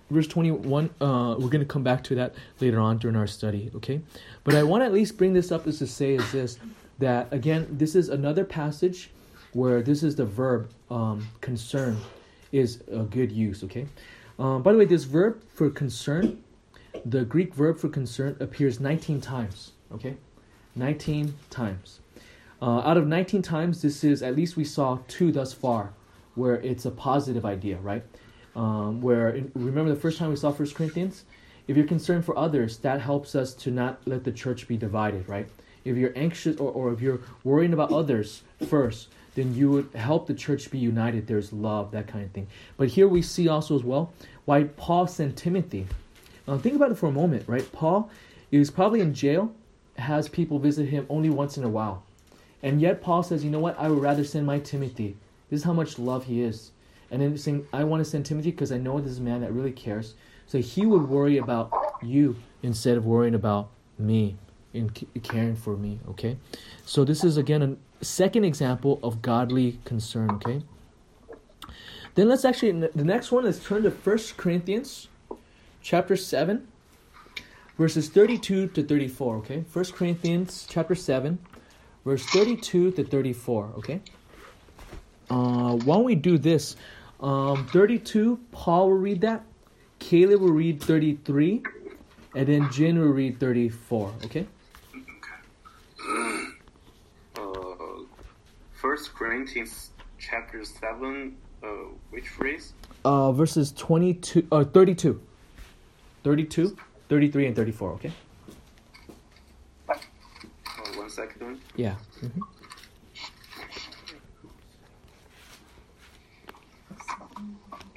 Verse 0.08 0.28
21, 0.28 0.90
uh, 1.00 1.34
we're 1.38 1.48
going 1.48 1.58
to 1.58 1.64
come 1.64 1.82
back 1.82 2.04
to 2.04 2.14
that 2.14 2.34
later 2.60 2.78
on 2.78 2.98
during 2.98 3.16
our 3.16 3.26
study. 3.26 3.70
Okay? 3.74 4.00
But 4.44 4.54
I 4.54 4.62
want 4.62 4.82
to 4.82 4.86
at 4.86 4.92
least 4.92 5.16
bring 5.18 5.32
this 5.32 5.50
up 5.50 5.66
is 5.66 5.78
to 5.80 5.86
say 5.88 6.14
is 6.14 6.30
this 6.30 6.58
that, 6.98 7.32
again, 7.32 7.66
this 7.70 7.94
is 7.94 8.08
another 8.08 8.44
passage 8.44 9.10
where 9.52 9.82
this 9.82 10.02
is 10.02 10.16
the 10.16 10.24
verb 10.24 10.70
um, 10.90 11.26
concern 11.40 11.96
is 12.52 12.82
a 12.90 13.00
good 13.00 13.32
use. 13.32 13.64
Okay? 13.64 13.86
Um, 14.38 14.62
by 14.62 14.72
the 14.72 14.78
way, 14.78 14.84
this 14.84 15.04
verb 15.04 15.42
for 15.48 15.70
concern, 15.70 16.42
the 17.04 17.24
Greek 17.24 17.54
verb 17.54 17.78
for 17.78 17.88
concern 17.88 18.36
appears 18.40 18.80
19 18.80 19.20
times. 19.20 19.72
Okay? 19.92 20.16
19 20.74 21.34
times. 21.50 22.00
Uh, 22.60 22.80
out 22.80 22.96
of 22.96 23.06
19 23.06 23.42
times, 23.42 23.82
this 23.82 24.02
is 24.04 24.22
at 24.22 24.36
least 24.36 24.56
we 24.56 24.64
saw 24.64 24.98
two 25.08 25.32
thus 25.32 25.52
far, 25.52 25.92
where 26.34 26.56
it's 26.56 26.84
a 26.84 26.90
positive 26.90 27.44
idea, 27.44 27.76
right? 27.78 28.02
Um, 28.54 29.02
where 29.02 29.42
remember 29.54 29.92
the 29.92 30.00
first 30.00 30.18
time 30.18 30.30
we 30.30 30.36
saw 30.36 30.50
First 30.50 30.74
Corinthians, 30.74 31.24
if 31.68 31.76
you're 31.76 31.86
concerned 31.86 32.24
for 32.24 32.38
others, 32.38 32.78
that 32.78 33.00
helps 33.00 33.34
us 33.34 33.52
to 33.54 33.70
not 33.70 34.00
let 34.06 34.24
the 34.24 34.32
church 34.32 34.66
be 34.66 34.76
divided, 34.76 35.28
right? 35.28 35.48
If 35.86 35.96
you're 35.96 36.12
anxious 36.16 36.56
or, 36.58 36.70
or 36.70 36.92
if 36.92 37.00
you're 37.00 37.20
worrying 37.44 37.72
about 37.72 37.92
others 37.92 38.42
first, 38.68 39.08
then 39.34 39.54
you 39.54 39.70
would 39.70 39.90
help 39.94 40.26
the 40.26 40.34
church 40.34 40.70
be 40.70 40.78
united. 40.78 41.26
There's 41.26 41.52
love, 41.52 41.92
that 41.92 42.08
kind 42.08 42.24
of 42.24 42.32
thing. 42.32 42.48
But 42.76 42.88
here 42.88 43.06
we 43.06 43.22
see 43.22 43.48
also 43.48 43.76
as 43.76 43.84
well 43.84 44.12
why 44.46 44.64
Paul 44.64 45.06
sent 45.06 45.36
Timothy. 45.36 45.86
Uh, 46.48 46.58
think 46.58 46.74
about 46.74 46.90
it 46.90 46.96
for 46.96 47.08
a 47.08 47.12
moment, 47.12 47.44
right? 47.46 47.70
Paul 47.72 48.10
is 48.50 48.70
probably 48.70 49.00
in 49.00 49.14
jail 49.14 49.52
has 49.98 50.28
people 50.28 50.58
visit 50.58 50.88
him 50.88 51.06
only 51.08 51.30
once 51.30 51.56
in 51.56 51.64
a 51.64 51.68
while. 51.68 52.02
And 52.62 52.80
yet 52.80 53.00
Paul 53.00 53.22
says, 53.22 53.44
you 53.44 53.50
know 53.50 53.58
what? 53.58 53.78
I 53.78 53.88
would 53.88 54.00
rather 54.02 54.24
send 54.24 54.46
my 54.46 54.58
Timothy. 54.58 55.16
This 55.50 55.60
is 55.60 55.64
how 55.64 55.72
much 55.72 55.98
love 55.98 56.24
he 56.24 56.42
is. 56.42 56.72
And 57.10 57.22
then 57.22 57.36
saying, 57.38 57.66
I 57.72 57.84
want 57.84 58.04
to 58.04 58.10
send 58.10 58.26
Timothy 58.26 58.50
because 58.50 58.72
I 58.72 58.78
know 58.78 59.00
this 59.00 59.12
is 59.12 59.18
a 59.18 59.22
man 59.22 59.40
that 59.42 59.52
really 59.52 59.72
cares. 59.72 60.14
So 60.46 60.58
he 60.58 60.86
would 60.86 61.08
worry 61.08 61.36
about 61.38 61.72
you 62.02 62.36
instead 62.62 62.96
of 62.96 63.06
worrying 63.06 63.34
about 63.34 63.68
me 63.98 64.36
and 64.76 65.22
caring 65.22 65.56
for 65.56 65.76
me, 65.76 65.98
okay? 66.10 66.36
So 66.84 67.04
this 67.04 67.24
is 67.24 67.36
again 67.36 67.62
a 67.62 68.04
second 68.04 68.44
example 68.44 69.00
of 69.02 69.22
godly 69.22 69.78
concern, 69.84 70.30
okay? 70.32 70.62
Then 72.14 72.28
let's 72.28 72.44
actually 72.44 72.72
the 72.72 73.04
next 73.04 73.32
one 73.32 73.46
is 73.46 73.62
turn 73.62 73.82
to 73.82 73.90
First 73.90 74.36
Corinthians 74.36 75.08
chapter 75.86 76.16
7 76.16 76.66
verses 77.78 78.08
32 78.08 78.66
to 78.68 78.82
34 78.82 79.36
okay 79.36 79.64
first 79.68 79.94
corinthians 79.94 80.66
chapter 80.68 80.96
7 80.96 81.38
verse 82.04 82.24
32 82.26 82.90
to 82.90 83.04
34 83.04 83.70
okay 83.78 84.00
uh, 85.30 85.76
why 85.76 85.94
don't 85.94 86.04
we 86.04 86.16
do 86.16 86.38
this 86.38 86.74
um, 87.20 87.68
32 87.68 88.40
paul 88.50 88.88
will 88.88 88.96
read 88.96 89.20
that 89.20 89.44
caleb 90.00 90.40
will 90.40 90.50
read 90.50 90.82
33 90.82 91.62
and 92.34 92.48
then 92.48 92.68
Jin 92.72 92.98
will 92.98 93.08
read 93.08 93.38
34 93.38 94.12
okay 94.24 94.46
Uh, 97.38 98.02
First 98.96 99.14
Corinthians 99.14 99.90
chapter 100.18 100.64
seven. 100.64 101.36
Uh, 101.62 101.66
which 102.08 102.28
phrase? 102.28 102.72
uh, 103.04 103.30
verses 103.30 103.70
22 103.72 104.48
uh, 104.50 104.64
32 104.64 105.20
32 106.24 106.76
33 107.10 107.46
and 107.46 107.56
34 107.56 107.90
okay 107.92 108.12
Oh, 109.90 110.98
one 110.98 111.10
second. 111.10 111.60
yeah 111.76 111.96
mhm. 112.22 112.40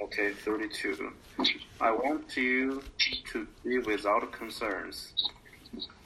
Okay, 0.02 0.32
32. 0.34 1.14
I 1.80 1.92
want 1.92 2.36
you 2.36 2.82
to 3.32 3.48
be 3.64 3.78
without 3.80 4.32
concerns. 4.34 5.14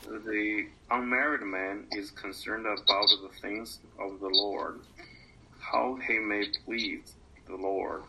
The 0.04 0.68
unmarried 0.92 1.42
man 1.42 1.86
is 1.94 2.12
concerned 2.12 2.66
about 2.66 3.08
the 3.08 3.30
things 3.42 3.80
of 3.98 4.20
the 4.20 4.28
Lord, 4.28 4.82
how 5.60 5.98
he 6.08 6.20
may 6.20 6.46
please 6.66 7.14
the 7.48 7.56
Lord. 7.56 8.04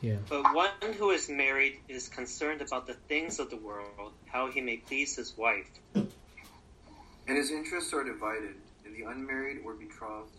yeah 0.00 0.16
But 0.28 0.52
one 0.54 0.70
who 0.98 1.10
is 1.10 1.28
married 1.28 1.78
is 1.88 2.08
concerned 2.08 2.60
about 2.60 2.86
the 2.86 2.94
things 3.08 3.38
of 3.38 3.50
the 3.50 3.56
world, 3.56 4.12
how 4.26 4.50
he 4.50 4.60
may 4.60 4.78
please 4.78 5.16
his 5.16 5.36
wife. 5.36 5.70
And 5.94 7.36
his 7.38 7.50
interests 7.50 7.92
are 7.92 8.04
divided. 8.04 8.56
And 8.84 8.94
the 8.94 9.04
unmarried 9.10 9.58
or 9.64 9.74
betrothed 9.74 10.36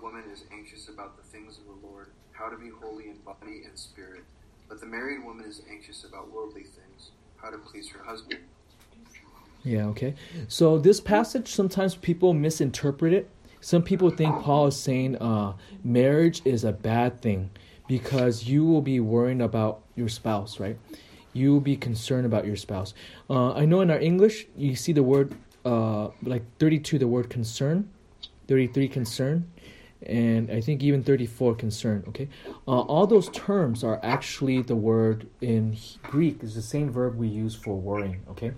woman 0.00 0.24
is 0.32 0.44
anxious 0.52 0.88
about 0.88 1.16
the 1.16 1.22
things 1.22 1.58
of 1.58 1.64
the 1.64 1.86
Lord, 1.86 2.08
how 2.32 2.48
to 2.48 2.56
be 2.56 2.68
holy 2.68 3.08
in 3.08 3.16
body 3.24 3.62
and 3.64 3.78
spirit. 3.78 4.24
But 4.68 4.80
the 4.80 4.86
married 4.86 5.24
woman 5.24 5.46
is 5.46 5.62
anxious 5.70 6.04
about 6.04 6.30
worldly 6.30 6.64
things, 6.64 7.10
how 7.36 7.50
to 7.50 7.58
please 7.58 7.88
her 7.90 8.02
husband. 8.02 8.40
Yeah, 9.64 9.86
okay. 9.86 10.14
So 10.48 10.78
this 10.78 11.00
passage 11.00 11.48
sometimes 11.48 11.94
people 11.94 12.32
misinterpret 12.34 13.12
it. 13.12 13.30
Some 13.60 13.82
people 13.82 14.10
think 14.10 14.42
Paul 14.42 14.66
is 14.66 14.76
saying 14.76 15.16
uh, 15.16 15.54
marriage 15.84 16.42
is 16.44 16.64
a 16.64 16.72
bad 16.72 17.20
thing 17.20 17.50
because 17.86 18.48
you 18.48 18.64
will 18.64 18.82
be 18.82 18.98
worrying 18.98 19.40
about 19.40 19.82
your 19.94 20.08
spouse, 20.08 20.58
right? 20.58 20.76
You 21.32 21.52
will 21.52 21.60
be 21.60 21.76
concerned 21.76 22.26
about 22.26 22.44
your 22.44 22.56
spouse. 22.56 22.92
Uh, 23.30 23.52
I 23.52 23.64
know 23.64 23.80
in 23.80 23.90
our 23.90 24.00
English 24.00 24.46
you 24.56 24.74
see 24.74 24.92
the 24.92 25.02
word 25.02 25.34
uh, 25.64 26.08
like 26.24 26.42
32, 26.58 26.98
the 26.98 27.06
word 27.06 27.30
concern, 27.30 27.88
33 28.48 28.88
concern, 28.88 29.48
and 30.04 30.50
I 30.50 30.60
think 30.60 30.82
even 30.82 31.04
34 31.04 31.54
concern. 31.54 32.04
Okay, 32.08 32.28
uh, 32.66 32.80
all 32.80 33.06
those 33.06 33.28
terms 33.28 33.84
are 33.84 34.00
actually 34.02 34.62
the 34.62 34.74
word 34.74 35.28
in 35.40 35.76
Greek 36.02 36.42
is 36.42 36.56
the 36.56 36.62
same 36.62 36.90
verb 36.90 37.16
we 37.16 37.28
use 37.28 37.54
for 37.54 37.76
worrying. 37.76 38.22
Okay. 38.30 38.52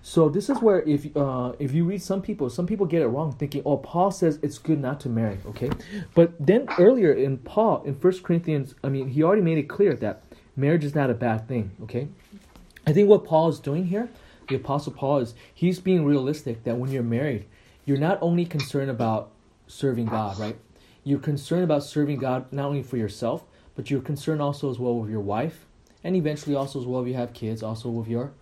So 0.00 0.28
this 0.28 0.48
is 0.48 0.60
where 0.60 0.82
if 0.82 1.14
uh, 1.16 1.52
if 1.58 1.72
you 1.72 1.84
read 1.84 2.02
some 2.02 2.22
people, 2.22 2.48
some 2.48 2.66
people 2.66 2.86
get 2.86 3.02
it 3.02 3.06
wrong, 3.08 3.32
thinking, 3.32 3.62
oh, 3.64 3.76
Paul 3.76 4.10
says 4.10 4.38
it's 4.42 4.58
good 4.58 4.80
not 4.80 5.00
to 5.00 5.08
marry, 5.08 5.38
okay? 5.46 5.70
But 6.14 6.32
then 6.38 6.68
earlier 6.78 7.12
in 7.12 7.38
Paul 7.38 7.82
in 7.84 7.94
First 7.96 8.22
Corinthians, 8.22 8.74
I 8.82 8.88
mean, 8.88 9.08
he 9.08 9.22
already 9.22 9.42
made 9.42 9.58
it 9.58 9.68
clear 9.68 9.94
that 9.96 10.22
marriage 10.56 10.84
is 10.84 10.94
not 10.94 11.10
a 11.10 11.14
bad 11.14 11.48
thing, 11.48 11.70
okay? 11.82 12.08
I 12.86 12.92
think 12.92 13.08
what 13.08 13.24
Paul 13.24 13.48
is 13.48 13.60
doing 13.60 13.86
here, 13.86 14.08
the 14.48 14.56
Apostle 14.56 14.92
Paul 14.92 15.18
is 15.18 15.34
he's 15.54 15.78
being 15.78 16.04
realistic 16.04 16.64
that 16.64 16.76
when 16.76 16.90
you're 16.90 17.02
married, 17.02 17.46
you're 17.84 17.98
not 17.98 18.18
only 18.20 18.44
concerned 18.44 18.90
about 18.90 19.30
serving 19.66 20.06
God, 20.06 20.38
right? 20.38 20.56
You're 21.04 21.18
concerned 21.18 21.64
about 21.64 21.84
serving 21.84 22.18
God 22.18 22.52
not 22.52 22.66
only 22.66 22.82
for 22.82 22.96
yourself, 22.96 23.44
but 23.74 23.90
you're 23.90 24.00
concerned 24.00 24.42
also 24.42 24.70
as 24.70 24.78
well 24.78 24.96
with 24.96 25.10
your 25.10 25.20
wife, 25.20 25.66
and 26.04 26.14
eventually 26.14 26.54
also 26.54 26.80
as 26.80 26.86
well 26.86 27.02
if 27.02 27.08
you 27.08 27.14
have 27.14 27.32
kids, 27.32 27.62
also 27.62 27.88
with 27.88 28.08
your 28.08 28.32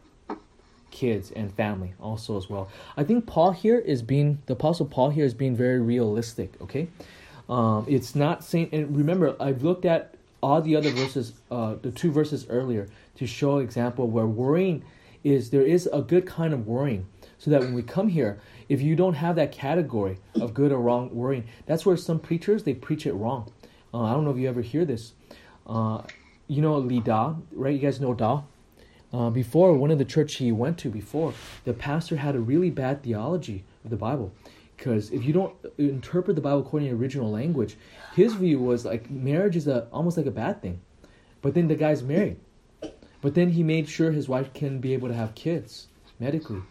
kids 0.90 1.30
and 1.30 1.52
family 1.54 1.94
also 2.00 2.36
as 2.36 2.48
well. 2.50 2.68
I 2.96 3.04
think 3.04 3.26
Paul 3.26 3.52
here 3.52 3.78
is 3.78 4.02
being 4.02 4.38
the 4.46 4.52
apostle 4.54 4.86
Paul 4.86 5.10
here 5.10 5.24
is 5.24 5.34
being 5.34 5.56
very 5.56 5.80
realistic. 5.80 6.60
Okay, 6.60 6.88
um, 7.48 7.86
it's 7.88 8.14
not 8.14 8.44
saying. 8.44 8.70
And 8.72 8.96
remember, 8.96 9.36
I've 9.40 9.62
looked 9.62 9.84
at 9.84 10.14
all 10.42 10.62
the 10.62 10.76
other 10.76 10.90
verses, 10.90 11.34
uh, 11.50 11.74
the 11.82 11.90
two 11.90 12.10
verses 12.10 12.46
earlier, 12.48 12.88
to 13.16 13.26
show 13.26 13.58
example 13.58 14.08
where 14.08 14.26
worrying 14.26 14.82
is 15.22 15.50
there 15.50 15.62
is 15.62 15.88
a 15.92 16.00
good 16.00 16.26
kind 16.26 16.54
of 16.54 16.66
worrying, 16.66 17.06
so 17.38 17.50
that 17.50 17.60
when 17.60 17.74
we 17.74 17.82
come 17.82 18.08
here, 18.08 18.40
if 18.68 18.80
you 18.80 18.96
don't 18.96 19.14
have 19.14 19.36
that 19.36 19.52
category 19.52 20.18
of 20.40 20.54
good 20.54 20.72
or 20.72 20.80
wrong 20.80 21.14
worrying, 21.14 21.44
that's 21.66 21.84
where 21.84 21.96
some 21.96 22.18
preachers 22.18 22.62
they 22.62 22.74
preach 22.74 23.06
it 23.06 23.12
wrong. 23.12 23.52
Uh, 23.92 24.04
I 24.04 24.12
don't 24.12 24.24
know 24.24 24.30
if 24.30 24.38
you 24.38 24.48
ever 24.48 24.62
hear 24.62 24.84
this. 24.84 25.12
Uh, 25.66 26.02
you 26.46 26.62
know 26.62 26.78
Li 26.78 27.00
Da, 27.00 27.34
right? 27.52 27.74
You 27.74 27.78
guys 27.78 28.00
know 28.00 28.14
Da. 28.14 28.42
Uh, 29.12 29.28
before 29.28 29.74
one 29.74 29.90
of 29.90 29.98
the 29.98 30.04
church 30.04 30.36
he 30.36 30.52
went 30.52 30.78
to 30.78 30.88
before, 30.88 31.34
the 31.64 31.72
pastor 31.72 32.16
had 32.16 32.36
a 32.36 32.40
really 32.40 32.70
bad 32.70 33.02
theology 33.02 33.64
of 33.84 33.90
the 33.90 33.96
Bible, 33.96 34.32
because 34.76 35.10
if 35.10 35.24
you 35.24 35.32
don't 35.32 35.54
interpret 35.78 36.36
the 36.36 36.42
Bible 36.42 36.60
according 36.60 36.88
to 36.88 36.94
original 36.94 37.30
language, 37.30 37.76
his 38.14 38.34
view 38.34 38.60
was 38.60 38.84
like 38.84 39.10
marriage 39.10 39.56
is 39.56 39.66
a 39.66 39.88
almost 39.92 40.16
like 40.16 40.26
a 40.26 40.30
bad 40.30 40.62
thing, 40.62 40.80
but 41.42 41.54
then 41.54 41.66
the 41.66 41.74
guy's 41.74 42.02
married, 42.04 42.36
but 43.20 43.34
then 43.34 43.50
he 43.50 43.64
made 43.64 43.88
sure 43.88 44.12
his 44.12 44.28
wife 44.28 44.52
can 44.54 44.78
be 44.78 44.94
able 44.94 45.08
to 45.08 45.14
have 45.14 45.34
kids 45.34 45.88
medically, 46.20 46.62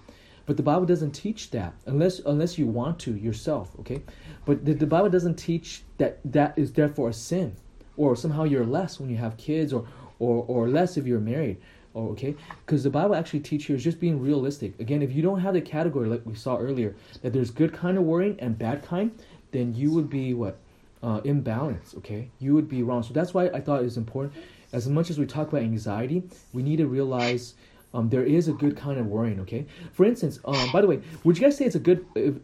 but 0.46 0.56
the 0.56 0.64
Bible 0.64 0.86
doesn't 0.86 1.12
teach 1.12 1.52
that 1.52 1.74
unless 1.88 2.20
unless 2.20 2.58
you 2.58 2.68
want 2.68 3.00
to 3.00 3.16
yourself, 3.16 3.78
okay? 3.82 4.02
But 4.46 4.64
the, 4.64 4.74
the 4.74 4.88
Bible 4.88 5.10
doesn't 5.10 5.36
teach 5.36 5.84
that 5.98 6.20
that 6.24 6.58
is 6.58 6.72
therefore 6.72 7.10
a 7.10 7.14
sin, 7.14 7.58
or 7.98 8.16
somehow 8.16 8.46
you're 8.46 8.66
less 8.66 8.98
when 8.98 9.10
you 9.10 9.18
have 9.18 9.36
kids, 9.36 9.74
or 9.74 9.86
or 10.20 10.46
or 10.48 10.70
less 10.70 10.96
if 10.96 11.06
you're 11.06 11.20
married. 11.20 11.58
Oh, 11.96 12.10
okay? 12.10 12.36
Because 12.66 12.84
the 12.84 12.90
Bible 12.90 13.16
actually 13.16 13.40
teaches 13.40 13.70
you 13.70 13.76
is 13.76 13.84
just 13.84 14.00
being 14.00 14.22
realistic. 14.22 14.80
Again, 14.80 15.02
if 15.02 15.12
you 15.12 15.22
don't 15.22 15.40
have 15.40 15.56
the 15.56 15.62
category 15.62 16.08
like 16.08 16.22
we 16.26 16.36
saw 16.36 16.58
earlier, 16.58 16.96
that 17.24 17.34
there's 17.34 17.50
good 17.50 17.74
kind 17.74 17.98
of 17.98 18.04
worrying 18.04 18.38
and 18.40 18.58
bad 18.58 18.84
kind, 18.84 19.12
then 19.52 19.74
you 19.74 19.92
would 19.92 20.10
be 20.10 20.34
what? 20.34 20.58
Uh, 21.02 21.22
imbalance, 21.24 21.96
okay? 21.98 22.30
You 22.40 22.54
would 22.56 22.68
be 22.68 22.84
wrong. 22.84 23.04
So 23.04 23.14
that's 23.14 23.34
why 23.34 23.46
I 23.48 23.62
thought 23.62 23.80
it 23.80 23.86
was 23.86 23.98
important. 23.98 24.34
As 24.74 24.88
much 24.88 25.10
as 25.10 25.18
we 25.18 25.26
talk 25.26 25.48
about 25.48 25.62
anxiety, 25.62 26.24
we 26.54 26.62
need 26.62 26.76
to 26.78 26.88
realize 26.88 27.54
um, 27.94 28.10
there 28.10 28.24
is 28.24 28.50
a 28.50 28.52
good 28.54 28.78
kind 28.78 29.00
of 29.00 29.08
worrying, 29.08 29.40
okay? 29.40 29.66
For 29.94 30.06
instance, 30.06 30.40
um, 30.46 30.72
by 30.72 30.82
the 30.82 30.88
way, 30.88 31.00
would 31.24 31.38
you 31.38 31.44
guys 31.44 31.58
say 31.58 31.66
it's 31.66 31.76
a 31.76 31.80
good, 31.80 32.06
if, 32.16 32.36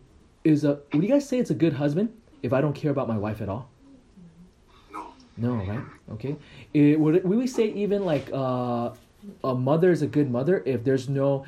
is 0.44 0.64
a, 0.64 0.80
would 0.94 1.04
you 1.04 1.10
guys 1.10 1.28
say 1.28 1.38
it's 1.38 1.52
a 1.52 1.56
good 1.56 1.74
husband 1.74 2.10
if 2.42 2.54
I 2.54 2.62
don't 2.62 2.74
care 2.74 2.92
about 2.92 3.08
my 3.08 3.18
wife 3.18 3.42
at 3.42 3.50
all? 3.50 3.70
No. 4.92 5.14
No, 5.38 5.56
right? 5.56 5.84
Okay. 6.14 6.36
It, 6.74 7.00
would, 7.00 7.24
would 7.24 7.38
we 7.38 7.48
say 7.48 7.66
even 7.74 8.06
like 8.06 8.30
uh, 8.34 8.92
a 9.44 9.55
mother 9.55 9.91
is 9.91 10.01
a 10.01 10.08
good 10.08 10.29
mother 10.29 10.63
if 10.65 10.84
there's 10.84 11.10
no 11.10 11.46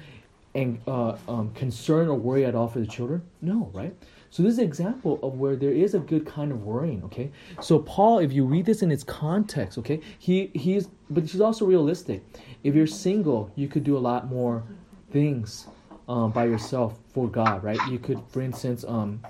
and 0.56 0.80
uh, 0.88 1.16
um, 1.28 1.52
concern 1.54 2.08
or 2.08 2.16
worry 2.16 2.46
at 2.46 2.56
all 2.56 2.68
for 2.68 2.80
the 2.80 2.88
children? 2.88 3.22
No, 3.42 3.70
right? 3.74 3.96
So 4.30 4.44
this 4.44 4.54
is 4.54 4.60
an 4.60 4.66
example 4.66 5.20
of 5.24 5.40
where 5.40 5.56
there 5.56 5.72
is 5.72 5.94
a 5.94 6.00
good 6.00 6.26
kind 6.26 6.52
of 6.52 6.64
worrying. 6.64 7.04
Okay, 7.06 7.32
so 7.62 7.80
Paul, 7.80 8.20
if 8.20 8.34
you 8.34 8.46
read 8.46 8.66
this 8.66 8.82
in 8.82 8.92
its 8.92 9.04
context, 9.04 9.78
okay, 9.78 10.02
he 10.20 10.52
he's 10.54 10.90
but 11.10 11.24
he's 11.24 11.42
also 11.42 11.66
realistic. 11.66 12.24
If 12.64 12.76
you're 12.76 12.88
single, 12.88 13.52
you 13.56 13.68
could 13.68 13.84
do 13.84 13.98
a 13.98 14.00
lot 14.00 14.28
more 14.28 14.64
things 15.12 15.68
um, 16.10 16.32
by 16.32 16.46
yourself 16.46 17.00
for 17.14 17.28
God, 17.30 17.64
right? 17.64 17.80
You 17.90 18.00
could, 18.00 18.22
for 18.30 18.42
instance, 18.42 18.84
um, 18.88 19.22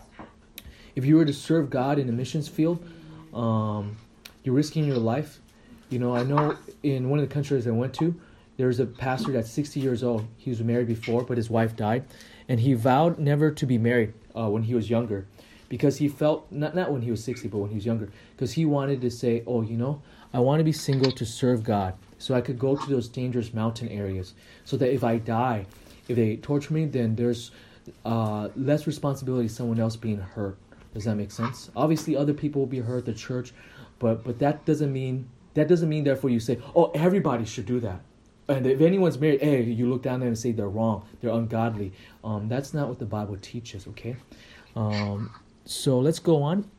if 0.95 1.05
you 1.05 1.15
were 1.15 1.25
to 1.25 1.33
serve 1.33 1.69
God 1.69 1.99
in 1.99 2.07
the 2.07 2.13
missions 2.13 2.47
field, 2.47 2.83
um, 3.33 3.95
you're 4.43 4.55
risking 4.55 4.85
your 4.85 4.97
life. 4.97 5.39
You 5.89 5.99
know, 5.99 6.15
I 6.15 6.23
know 6.23 6.57
in 6.83 7.09
one 7.09 7.19
of 7.19 7.27
the 7.27 7.33
countries 7.33 7.67
I 7.67 7.71
went 7.71 7.93
to, 7.95 8.19
there's 8.57 8.79
a 8.79 8.87
pastor 8.87 9.31
that's 9.31 9.51
60 9.51 9.79
years 9.79 10.03
old. 10.03 10.27
He 10.35 10.49
was 10.49 10.61
married 10.61 10.87
before, 10.87 11.23
but 11.23 11.37
his 11.37 11.49
wife 11.49 11.75
died, 11.75 12.05
and 12.49 12.59
he 12.59 12.73
vowed 12.73 13.19
never 13.19 13.51
to 13.51 13.65
be 13.65 13.77
married 13.77 14.13
uh, 14.35 14.49
when 14.49 14.63
he 14.63 14.73
was 14.73 14.89
younger, 14.89 15.27
because 15.69 15.97
he 15.97 16.07
felt 16.07 16.51
not 16.51 16.75
not 16.75 16.91
when 16.91 17.03
he 17.03 17.11
was 17.11 17.23
60, 17.23 17.47
but 17.49 17.59
when 17.59 17.69
he 17.69 17.75
was 17.75 17.85
younger, 17.85 18.09
because 18.35 18.53
he 18.53 18.65
wanted 18.65 18.99
to 19.01 19.11
say, 19.11 19.43
oh, 19.45 19.61
you 19.61 19.77
know, 19.77 20.01
I 20.33 20.39
want 20.39 20.59
to 20.59 20.63
be 20.63 20.71
single 20.71 21.11
to 21.11 21.25
serve 21.25 21.63
God, 21.63 21.93
so 22.17 22.33
I 22.33 22.41
could 22.41 22.57
go 22.57 22.75
to 22.75 22.89
those 22.89 23.07
dangerous 23.07 23.53
mountain 23.53 23.89
areas, 23.89 24.33
so 24.65 24.75
that 24.77 24.91
if 24.91 25.03
I 25.03 25.17
die, 25.17 25.67
if 26.07 26.15
they 26.15 26.37
torture 26.37 26.73
me, 26.73 26.85
then 26.85 27.15
there's 27.15 27.51
uh, 28.05 28.49
less 28.55 28.87
responsibility 28.87 29.47
someone 29.47 29.79
else 29.79 29.95
being 29.95 30.19
hurt. 30.19 30.57
Does 30.95 31.03
that 31.03 31.15
make 31.15 31.31
sense? 31.31 31.69
Obviously, 31.75 32.15
other 32.15 32.33
people 32.33 32.61
will 32.61 32.67
be 32.67 32.79
hurt, 32.79 33.05
the 33.05 33.13
church, 33.13 33.53
but 33.99 34.23
but 34.23 34.39
that 34.39 34.65
doesn't 34.65 34.91
mean 34.91 35.29
that 35.53 35.67
doesn't 35.67 35.89
mean 35.89 36.03
therefore 36.03 36.31
you 36.31 36.39
say, 36.39 36.57
oh, 36.75 36.89
everybody 36.95 37.45
should 37.45 37.67
do 37.67 37.79
that 37.81 38.01
and 38.49 38.65
if 38.65 38.81
anyone's 38.81 39.19
married, 39.19 39.41
hey, 39.41 39.63
you 39.63 39.89
look 39.89 40.03
down 40.03 40.19
there 40.19 40.27
and 40.27 40.37
say 40.37 40.51
they're 40.51 40.69
wrong, 40.69 41.05
they're 41.21 41.33
ungodly. 41.33 41.91
Um, 42.23 42.47
that's 42.47 42.73
not 42.73 42.87
what 42.87 42.99
the 42.99 43.05
Bible 43.05 43.37
teaches. 43.41 43.87
Okay, 43.87 44.15
um, 44.75 45.31
so 45.65 45.99
let's 45.99 46.19
go 46.19 46.41
on. 46.41 46.69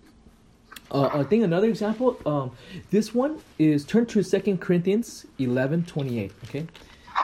Uh, 0.91 1.09
I 1.13 1.23
think 1.25 1.45
another 1.45 1.69
example. 1.69 2.19
Um, 2.25 2.53
this 2.91 3.15
one 3.15 3.41
is 3.59 3.85
turn 3.85 4.07
to 4.07 4.23
Second 4.23 4.61
Corinthians 4.61 5.27
eleven 5.39 5.85
twenty 5.85 6.19
eight. 6.21 6.33
Okay, 6.45 6.67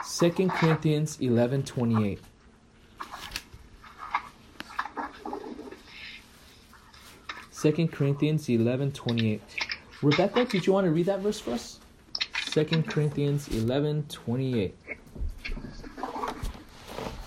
Second 0.03 0.51
Corinthians 0.51 1.19
eleven 1.19 1.63
twenty 1.63 2.07
eight. 2.07 2.21
Second 7.49 7.91
Corinthians 7.91 8.47
eleven 8.47 8.91
twenty 8.91 9.33
eight. 9.33 9.41
Rebecca, 10.03 10.45
did 10.45 10.67
you 10.67 10.73
want 10.73 10.85
to 10.85 10.91
read 10.91 11.07
that 11.07 11.21
verse 11.21 11.39
for 11.39 11.51
us? 11.51 11.79
2 12.55 12.83
Corinthians 12.83 13.49
11 13.49 14.05
28. 14.07 14.73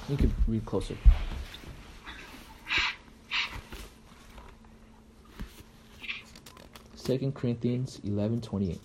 You 0.09 0.17
could 0.17 0.33
read 0.47 0.65
closer. 0.65 0.97
Second 6.95 7.35
Corinthians 7.35 8.01
eleven 8.05 8.41
twenty 8.41 8.71
eight. 8.73 8.81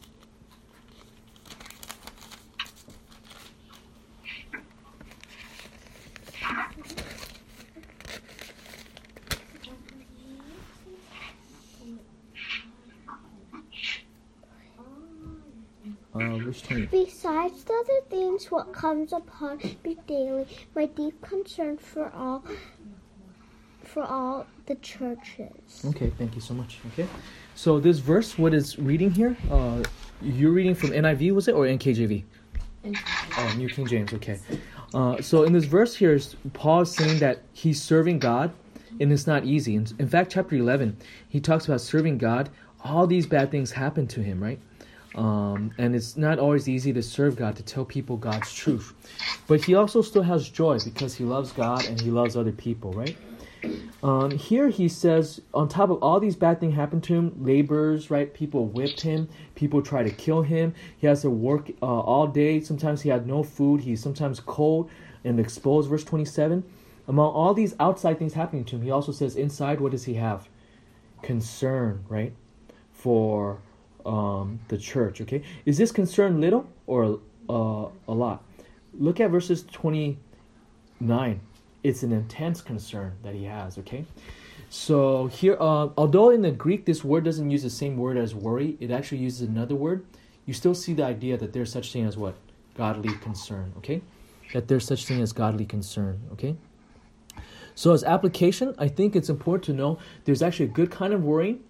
Uh, 16.16 16.38
verse 16.38 16.62
20. 16.62 17.13
Besides 17.24 17.64
the 17.64 17.74
other 17.74 18.02
things, 18.10 18.52
what 18.52 18.74
comes 18.74 19.14
upon 19.14 19.60
me 19.86 19.98
daily, 20.08 20.46
my 20.76 20.88
deep 20.88 21.22
concern 21.22 21.78
for 21.78 22.12
all, 22.14 22.44
for 23.82 24.04
all 24.04 24.46
the 24.66 24.76
churches. 24.76 25.86
Okay, 25.86 26.12
thank 26.18 26.36
you 26.36 26.42
so 26.42 26.54
much. 26.54 26.80
Okay, 26.92 27.08
so 27.56 27.80
this 27.80 28.00
verse, 28.00 28.38
what 28.38 28.54
is 28.54 28.78
reading 28.78 29.10
here? 29.10 29.38
Uh, 29.50 29.84
you're 30.22 30.52
reading 30.52 30.76
from 30.76 30.90
NIV, 30.90 31.34
was 31.34 31.48
it, 31.48 31.56
or 31.56 31.64
NKJV? 31.64 32.26
Oh, 33.38 33.54
New 33.56 33.70
King 33.70 33.88
James. 33.88 34.14
Okay. 34.14 34.38
Uh, 34.94 35.22
so 35.22 35.44
in 35.44 35.54
this 35.54 35.64
verse 35.64 35.96
here, 35.96 36.20
Paul 36.52 36.82
is 36.82 36.94
saying 36.94 37.20
that 37.20 37.44
he's 37.54 37.82
serving 37.82 38.20
God, 38.20 38.52
and 39.00 39.14
it's 39.14 39.28
not 39.28 39.46
easy. 39.46 39.76
In, 39.76 39.88
in 39.98 40.10
fact, 40.10 40.34
chapter 40.34 40.58
11, 40.58 40.98
he 41.30 41.40
talks 41.40 41.68
about 41.68 41.80
serving 41.80 42.18
God. 42.18 42.50
All 42.84 43.08
these 43.08 43.26
bad 43.26 43.50
things 43.50 43.72
happen 43.72 44.08
to 44.08 44.22
him, 44.22 44.44
right? 44.44 44.60
Um, 45.16 45.72
and 45.78 45.96
it's 45.96 46.18
not 46.18 46.40
always 46.40 46.68
easy 46.68 46.92
to 46.94 47.04
serve 47.04 47.36
God, 47.36 47.56
to 47.58 47.64
tell 47.64 47.86
people 47.86 48.18
God's 48.18 48.54
truth. 48.54 48.94
But 49.48 49.64
he 49.64 49.76
also 49.76 50.02
still 50.02 50.24
has 50.24 50.50
joy 50.50 50.80
because 50.84 51.16
he 51.16 51.24
loves 51.24 51.52
God 51.52 51.86
and 51.86 52.00
he 52.02 52.10
loves 52.10 52.36
other 52.36 52.52
people, 52.52 52.94
right? 52.94 53.16
Um, 54.02 54.32
here 54.32 54.68
he 54.68 54.90
says, 54.90 55.42
on 55.54 55.70
top 55.70 55.90
of 55.90 56.04
all 56.04 56.20
these 56.20 56.36
bad 56.36 56.60
things 56.60 56.76
happen 56.76 57.00
to 57.02 57.14
him, 57.14 57.34
laborers, 57.40 58.12
right? 58.12 58.34
People 58.34 58.66
whipped 58.66 59.02
him, 59.02 59.30
people 59.56 59.82
try 59.82 60.04
to 60.04 60.12
kill 60.12 60.42
him. 60.42 60.74
He 60.98 61.08
has 61.08 61.22
to 61.22 61.30
work 61.30 61.70
uh, 61.82 61.86
all 61.86 62.28
day. 62.28 62.60
Sometimes 62.60 63.02
he 63.02 63.10
had 63.10 63.26
no 63.26 63.44
food. 63.44 63.82
He's 63.82 64.02
sometimes 64.02 64.42
cold 64.42 64.90
and 65.24 65.40
exposed. 65.40 65.90
Verse 65.90 66.04
27. 66.04 66.64
Among 67.08 67.34
all 67.34 67.54
these 67.54 67.76
outside 67.80 68.20
things 68.20 68.34
happening 68.34 68.66
to 68.66 68.76
him, 68.76 68.82
he 68.82 68.92
also 68.92 69.12
says, 69.12 69.36
inside, 69.36 69.80
what 69.80 69.92
does 69.92 70.06
he 70.06 70.16
have? 70.16 70.48
Concern, 71.22 72.04
right? 72.10 72.34
For 72.92 73.60
um, 74.06 74.60
the 74.68 74.78
church. 74.78 75.22
Okay, 75.22 75.42
is 75.66 75.78
this 75.78 75.92
concern 75.92 76.42
little 76.42 76.68
or 76.88 77.20
uh, 77.50 77.88
a 78.08 78.14
lot? 78.14 78.44
Look 78.94 79.20
at 79.20 79.32
verses 79.32 79.64
twenty 79.72 80.18
nine. 81.00 81.42
It's 81.84 82.04
an 82.04 82.12
intense 82.12 82.62
concern 82.62 83.14
that 83.24 83.36
he 83.36 83.46
has. 83.46 83.78
Okay, 83.78 84.06
so 84.70 85.28
here, 85.28 85.58
uh, 85.60 85.90
although 85.98 86.30
in 86.30 86.42
the 86.42 86.52
Greek 86.52 86.86
this 86.86 87.04
word 87.04 87.24
doesn't 87.24 87.50
use 87.50 87.64
the 87.64 87.70
same 87.70 87.98
word 87.98 88.18
as 88.18 88.34
worry, 88.34 88.78
it 88.80 88.92
actually 88.92 89.20
uses 89.20 89.48
another 89.48 89.76
word. 89.76 90.06
You 90.46 90.54
still 90.54 90.76
see 90.76 90.94
the 90.94 91.06
idea 91.06 91.38
that 91.38 91.54
there's 91.54 91.72
such 91.72 91.92
thing 91.92 92.06
as 92.06 92.18
what 92.18 92.36
godly 92.76 93.14
concern. 93.16 93.74
Okay, 93.78 94.02
that 94.54 94.68
there's 94.68 94.86
such 94.86 95.06
thing 95.06 95.22
as 95.22 95.34
godly 95.34 95.66
concern. 95.66 96.20
Okay. 96.34 96.56
So 97.76 97.92
as 97.92 98.04
application, 98.04 98.76
I 98.78 98.88
think 98.88 99.16
it's 99.16 99.30
important 99.30 99.64
to 99.64 99.74
know 99.74 99.98
there's 100.26 100.44
actually 100.44 100.66
a 100.66 100.74
good 100.74 100.92
kind 100.92 101.12
of 101.12 101.24
worrying, 101.24 101.62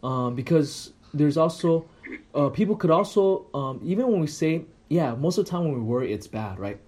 um, 0.00 0.36
because 0.36 0.92
there's 1.12 1.36
also 1.36 1.86
uh, 2.34 2.48
people 2.48 2.76
could 2.76 2.90
also 2.90 3.46
um, 3.54 3.80
even 3.82 4.08
when 4.08 4.20
we 4.20 4.26
say 4.26 4.64
yeah, 4.90 5.14
most 5.14 5.38
of 5.38 5.46
the 5.46 5.50
time 5.50 5.64
when 5.64 5.72
we 5.72 5.80
worry, 5.80 6.12
it's 6.12 6.26
bad, 6.26 6.58
right? 6.58 6.78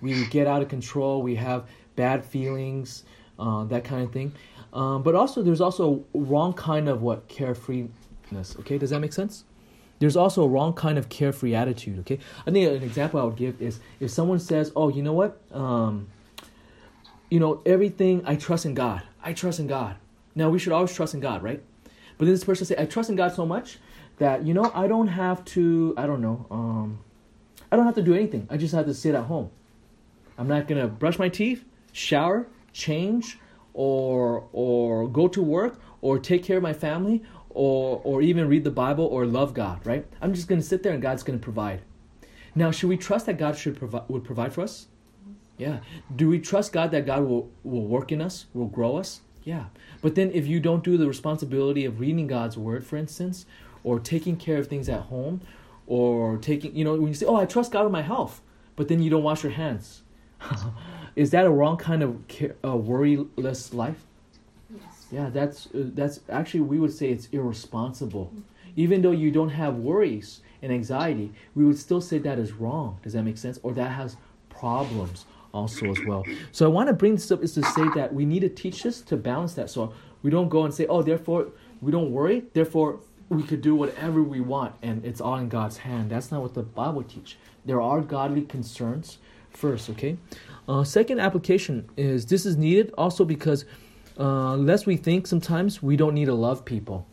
We 0.00 0.26
get 0.26 0.46
out 0.46 0.62
of 0.62 0.68
control. 0.68 1.22
We 1.22 1.36
have 1.36 1.68
bad 1.94 2.24
feelings, 2.24 3.04
uh, 3.38 3.64
that 3.64 3.84
kind 3.84 4.02
of 4.02 4.12
thing. 4.12 4.32
Um, 4.72 5.02
but 5.02 5.14
also, 5.14 5.42
there's 5.42 5.60
also 5.60 6.04
a 6.14 6.18
wrong 6.18 6.54
kind 6.54 6.88
of 6.88 7.02
what 7.02 7.28
carefreeness. 7.28 8.58
Okay, 8.60 8.78
does 8.78 8.90
that 8.90 9.00
make 9.00 9.12
sense? 9.12 9.44
There's 9.98 10.16
also 10.16 10.42
a 10.42 10.48
wrong 10.48 10.72
kind 10.72 10.98
of 10.98 11.08
carefree 11.08 11.54
attitude. 11.54 11.98
Okay, 12.00 12.18
I 12.46 12.50
think 12.50 12.68
an 12.68 12.82
example 12.82 13.20
I 13.20 13.24
would 13.24 13.36
give 13.36 13.60
is 13.60 13.80
if 14.00 14.10
someone 14.10 14.38
says, 14.38 14.72
"Oh, 14.74 14.88
you 14.88 15.02
know 15.02 15.12
what? 15.12 15.40
Um, 15.52 16.08
you 17.30 17.38
know 17.38 17.62
everything. 17.66 18.22
I 18.26 18.36
trust 18.36 18.64
in 18.64 18.74
God. 18.74 19.02
I 19.22 19.34
trust 19.34 19.60
in 19.60 19.66
God." 19.66 19.96
Now 20.34 20.50
we 20.50 20.58
should 20.58 20.72
always 20.72 20.94
trust 20.94 21.14
in 21.14 21.20
God, 21.20 21.42
right? 21.42 21.62
But 22.18 22.26
then 22.26 22.34
this 22.34 22.44
person 22.44 22.66
say, 22.66 22.74
"I 22.78 22.86
trust 22.86 23.10
in 23.10 23.16
God 23.16 23.32
so 23.34 23.44
much 23.46 23.78
that 24.18 24.46
you 24.46 24.54
know 24.54 24.70
I 24.74 24.86
don't 24.86 25.08
have 25.08 25.44
to. 25.46 25.94
I 25.96 26.06
don't 26.06 26.20
know. 26.20 26.46
Um, 26.50 26.98
I 27.70 27.76
don't 27.76 27.86
have 27.86 27.94
to 27.96 28.02
do 28.02 28.14
anything. 28.14 28.46
I 28.50 28.56
just 28.56 28.74
have 28.74 28.86
to 28.86 28.94
sit 28.94 29.14
at 29.14 29.24
home. 29.24 29.50
I'm 30.38 30.48
not 30.48 30.68
gonna 30.68 30.88
brush 30.88 31.18
my 31.18 31.28
teeth, 31.28 31.64
shower, 31.92 32.46
change, 32.72 33.38
or 33.74 34.48
or 34.52 35.08
go 35.08 35.28
to 35.28 35.42
work, 35.42 35.80
or 36.00 36.18
take 36.18 36.42
care 36.44 36.56
of 36.56 36.62
my 36.62 36.72
family, 36.72 37.22
or 37.50 38.00
or 38.04 38.22
even 38.22 38.48
read 38.48 38.64
the 38.64 38.70
Bible 38.70 39.06
or 39.06 39.26
love 39.26 39.54
God. 39.54 39.84
Right? 39.86 40.06
I'm 40.20 40.34
just 40.34 40.48
gonna 40.48 40.62
sit 40.62 40.82
there 40.82 40.92
and 40.92 41.02
God's 41.02 41.22
gonna 41.22 41.38
provide. 41.38 41.82
Now, 42.54 42.70
should 42.70 42.88
we 42.88 42.96
trust 42.96 43.26
that 43.26 43.36
God 43.38 43.56
should 43.58 43.76
provide 43.76 44.04
would 44.08 44.24
provide 44.24 44.52
for 44.54 44.62
us? 44.62 44.86
Yeah. 45.58 45.80
Do 46.14 46.28
we 46.28 46.38
trust 46.38 46.72
God 46.72 46.90
that 46.92 47.06
God 47.06 47.24
will 47.24 47.50
will 47.64 47.86
work 47.86 48.12
in 48.12 48.20
us, 48.20 48.46
will 48.54 48.66
grow 48.66 48.96
us? 48.96 49.20
Yeah. 49.46 49.66
But 50.02 50.16
then 50.16 50.32
if 50.32 50.46
you 50.48 50.58
don't 50.58 50.82
do 50.82 50.98
the 50.98 51.06
responsibility 51.06 51.84
of 51.84 52.00
reading 52.00 52.26
God's 52.26 52.58
word, 52.58 52.84
for 52.84 52.96
instance, 52.96 53.46
or 53.84 54.00
taking 54.00 54.36
care 54.36 54.58
of 54.58 54.66
things 54.66 54.88
at 54.88 55.02
home, 55.02 55.40
or 55.86 56.36
taking, 56.38 56.74
you 56.74 56.84
know, 56.84 56.96
when 56.96 57.06
you 57.06 57.14
say, 57.14 57.26
"Oh, 57.26 57.36
I 57.36 57.46
trust 57.46 57.70
God 57.70 57.84
with 57.84 57.92
my 57.92 58.02
health," 58.02 58.42
but 58.74 58.88
then 58.88 59.00
you 59.00 59.08
don't 59.08 59.22
wash 59.22 59.44
your 59.44 59.52
hands, 59.52 60.02
is 61.16 61.30
that 61.30 61.46
a 61.46 61.50
wrong 61.50 61.76
kind 61.76 62.02
of 62.02 62.26
care, 62.26 62.56
uh, 62.64 62.72
worryless 62.72 63.72
life? 63.72 64.04
Yes. 64.68 65.06
Yeah, 65.12 65.30
that's 65.30 65.66
uh, 65.66 65.90
that's 65.94 66.18
actually 66.28 66.62
we 66.62 66.80
would 66.80 66.92
say 66.92 67.10
it's 67.10 67.28
irresponsible. 67.30 68.32
Even 68.74 69.00
though 69.00 69.12
you 69.12 69.30
don't 69.30 69.50
have 69.50 69.76
worries 69.76 70.40
and 70.60 70.72
anxiety, 70.72 71.32
we 71.54 71.64
would 71.64 71.78
still 71.78 72.00
say 72.00 72.18
that 72.18 72.40
is 72.40 72.52
wrong. 72.52 72.98
Does 73.04 73.12
that 73.12 73.22
make 73.22 73.38
sense? 73.38 73.60
Or 73.62 73.72
that 73.74 73.92
has 73.92 74.16
problems 74.50 75.24
also 75.52 75.90
as 75.90 75.98
well. 76.06 76.24
So 76.52 76.66
I 76.66 76.68
want 76.68 76.88
to 76.88 76.92
bring 76.92 77.14
this 77.14 77.30
up 77.30 77.42
is 77.42 77.54
to 77.54 77.62
say 77.62 77.84
that 77.94 78.12
we 78.12 78.24
need 78.24 78.40
to 78.40 78.48
teach 78.48 78.82
this 78.82 79.00
to 79.02 79.16
balance 79.16 79.54
that. 79.54 79.70
So 79.70 79.92
we 80.22 80.30
don't 80.30 80.48
go 80.48 80.64
and 80.64 80.72
say, 80.72 80.86
oh, 80.86 81.02
therefore 81.02 81.48
we 81.80 81.92
don't 81.92 82.10
worry, 82.10 82.44
therefore 82.52 83.00
we 83.28 83.42
could 83.42 83.60
do 83.60 83.74
whatever 83.74 84.22
we 84.22 84.40
want 84.40 84.74
and 84.82 85.04
it's 85.04 85.20
all 85.20 85.36
in 85.36 85.48
God's 85.48 85.78
hand. 85.78 86.10
That's 86.10 86.30
not 86.30 86.42
what 86.42 86.54
the 86.54 86.62
Bible 86.62 87.02
teach. 87.02 87.38
There 87.64 87.80
are 87.80 88.00
godly 88.00 88.42
concerns 88.42 89.18
first, 89.50 89.90
okay? 89.90 90.16
Uh, 90.68 90.84
second 90.84 91.20
application 91.20 91.88
is 91.96 92.26
this 92.26 92.46
is 92.46 92.56
needed 92.56 92.92
also 92.96 93.24
because 93.24 93.64
uh, 94.18 94.56
lest 94.56 94.86
we 94.86 94.96
think 94.96 95.26
sometimes 95.26 95.82
we 95.82 95.96
don't 95.96 96.14
need 96.14 96.26
to 96.26 96.34
love 96.34 96.64
people. 96.64 97.06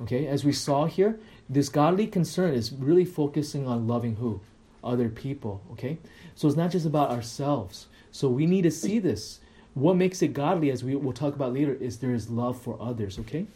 Okay, 0.00 0.26
as 0.26 0.44
we 0.44 0.52
saw 0.52 0.86
here, 0.86 1.18
this 1.48 1.68
godly 1.68 2.06
concern 2.06 2.54
is 2.54 2.72
really 2.72 3.04
focusing 3.04 3.66
on 3.66 3.88
loving 3.88 4.16
who? 4.16 4.40
Other 4.84 5.08
people. 5.08 5.60
Okay, 5.72 5.98
so 6.38 6.46
it's 6.46 6.56
not 6.56 6.70
just 6.70 6.86
about 6.86 7.10
ourselves. 7.10 7.88
So 8.12 8.28
we 8.28 8.46
need 8.46 8.62
to 8.62 8.70
see 8.70 9.00
this. 9.00 9.40
What 9.74 9.96
makes 9.96 10.22
it 10.22 10.34
godly, 10.34 10.70
as 10.70 10.84
we 10.84 10.94
will 10.94 11.12
talk 11.12 11.34
about 11.34 11.52
later, 11.52 11.74
is 11.74 11.98
there 11.98 12.14
is 12.14 12.30
love 12.30 12.62
for 12.62 12.80
others. 12.80 13.18
Okay. 13.18 13.48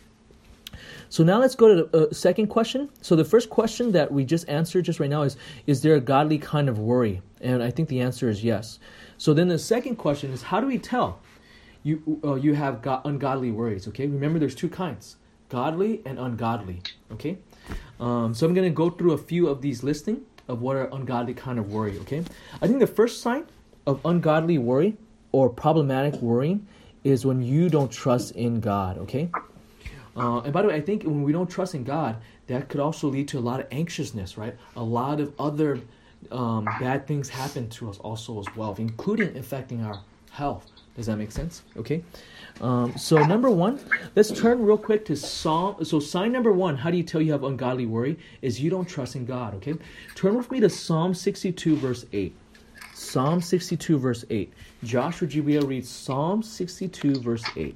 So 1.09 1.23
now 1.23 1.39
let's 1.39 1.55
go 1.55 1.69
to 1.69 1.85
the 1.85 2.09
uh, 2.09 2.13
second 2.13 2.49
question. 2.49 2.89
So 3.01 3.15
the 3.15 3.25
first 3.25 3.51
question 3.51 3.93
that 3.93 4.11
we 4.11 4.25
just 4.25 4.49
answered 4.49 4.85
just 4.85 4.99
right 4.99 5.09
now 5.09 5.23
is 5.23 5.37
is 5.69 5.81
there 5.81 5.95
a 5.95 6.01
godly 6.01 6.39
kind 6.39 6.69
of 6.69 6.81
worry? 6.81 7.23
And 7.41 7.63
I 7.63 7.71
think 7.71 7.89
the 7.89 8.01
answer 8.01 8.29
is 8.29 8.43
yes. 8.43 8.81
So 9.17 9.33
then 9.33 9.47
the 9.47 9.61
second 9.61 9.95
question 9.95 10.33
is 10.33 10.43
how 10.43 10.61
do 10.61 10.67
we 10.67 10.79
tell 10.79 11.21
you 11.85 12.21
uh, 12.25 12.35
you 12.35 12.55
have 12.55 12.83
got 12.83 13.07
ungodly 13.07 13.53
worries, 13.53 13.87
okay? 13.87 14.09
Remember 14.09 14.41
there's 14.41 14.57
two 14.57 14.69
kinds, 14.69 15.19
godly 15.51 16.03
and 16.05 16.19
ungodly, 16.19 16.83
okay? 17.13 17.39
Um, 18.01 18.35
so 18.35 18.45
I'm 18.45 18.55
going 18.55 18.69
to 18.69 18.75
go 18.75 18.91
through 18.91 19.13
a 19.13 19.19
few 19.19 19.47
of 19.47 19.63
these 19.63 19.85
listing 19.85 20.23
of 20.49 20.61
what 20.61 20.77
are 20.77 20.89
ungodly 20.93 21.35
kind 21.35 21.59
of 21.59 21.73
worry, 21.73 21.99
okay? 22.01 22.25
I 22.61 22.67
think 22.67 22.81
the 22.81 22.87
first 22.87 23.21
sign 23.21 23.45
of 23.87 24.01
ungodly 24.05 24.59
worry 24.59 24.97
or 25.33 25.49
problematic 25.49 26.21
worrying 26.21 26.67
is 27.05 27.25
when 27.27 27.43
you 27.43 27.69
don't 27.69 27.91
trust 27.91 28.33
in 28.33 28.61
God, 28.61 28.99
okay? 28.99 29.31
Uh, 30.17 30.41
and 30.41 30.53
by 30.53 30.63
the 30.63 30.69
way, 30.69 30.75
I 30.75 30.81
think 30.81 31.05
when 31.05 31.23
we 31.23 31.33
don't 31.33 31.51
trust 31.51 31.75
in 31.75 31.85
God, 31.85 32.17
that 32.47 32.69
could 32.69 32.81
also 32.81 33.09
lead 33.09 33.29
to 33.29 33.39
a 33.39 33.41
lot 33.41 33.61
of 33.61 33.67
anxiousness, 33.71 34.37
right? 34.37 34.55
A 34.77 34.83
lot 34.83 35.21
of 35.21 35.33
other 35.39 35.81
um, 36.31 36.65
bad 36.79 37.07
things 37.07 37.29
happen 37.29 37.69
to 37.71 37.89
us 37.89 37.99
also 37.99 38.39
as 38.41 38.47
well, 38.55 38.75
including 38.79 39.37
affecting 39.37 39.83
our 39.83 40.01
health. 40.33 40.67
Does 40.97 41.07
that 41.07 41.17
make 41.17 41.33
sense? 41.33 41.63
Okay. 41.77 42.03
Um, 42.61 42.97
so 42.97 43.17
number 43.25 43.51
one, 43.51 43.81
let's 44.15 44.31
turn 44.31 44.63
real 44.63 44.77
quick 44.77 45.05
to 45.07 45.17
Psalm. 45.17 45.85
So 45.85 46.01
sign 46.01 46.33
number 46.33 46.53
one, 46.53 46.77
how 46.77 46.91
do 46.91 46.97
you 46.97 47.03
tell 47.03 47.21
you 47.21 47.33
have 47.33 47.45
ungodly 47.45 47.87
worry? 47.87 48.19
Is 48.43 48.61
you 48.61 48.69
don't 48.69 48.85
trust 48.87 49.17
in 49.17 49.25
God. 49.25 49.55
Okay. 49.55 49.75
Turn 50.15 50.37
with 50.37 50.51
me 50.51 50.61
to 50.61 50.69
Psalm 50.69 51.15
62 51.15 51.77
verse 51.77 52.05
8. 52.13 52.35
Psalm 52.95 53.41
62 53.41 53.99
verse 53.99 54.25
8. 54.29 54.53
Josh, 54.85 55.21
would 55.21 55.33
you 55.33 55.43
be 55.43 55.55
able 55.55 55.63
to 55.63 55.69
read 55.69 55.87
Psalm 55.87 56.43
62 56.43 57.21
verse 57.21 57.45
8? 57.57 57.75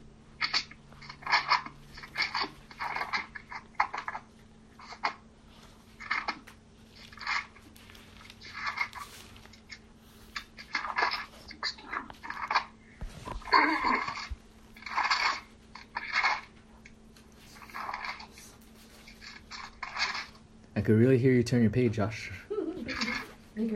Turn 21.47 21.63
your 21.63 21.71
page, 21.71 21.95
Josh. 21.95 22.31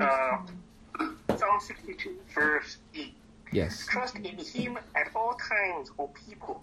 Uh, 0.00 0.38
Psalm 1.36 1.60
62, 1.60 2.16
verse 2.34 2.78
8. 2.94 3.14
Yes. 3.52 3.86
Trust 3.86 4.16
in 4.16 4.24
Him 4.24 4.78
at 4.94 5.10
all 5.14 5.36
times, 5.48 5.90
O 5.98 6.08
people. 6.08 6.62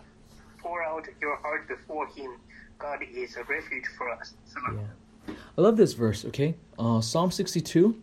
Pour 0.60 0.84
out 0.84 1.08
your 1.22 1.38
heart 1.38 1.68
before 1.68 2.08
Him. 2.08 2.34
God 2.80 3.00
is 3.12 3.36
a 3.38 3.44
refuge 3.46 3.86
for 3.98 4.10
us. 4.12 4.36
Yeah. 4.56 5.34
I 5.58 5.62
love 5.62 5.78
this 5.78 5.94
verse, 5.94 6.26
okay? 6.26 6.56
Uh, 6.78 7.02
Psalm 7.02 7.32
62, 7.32 8.00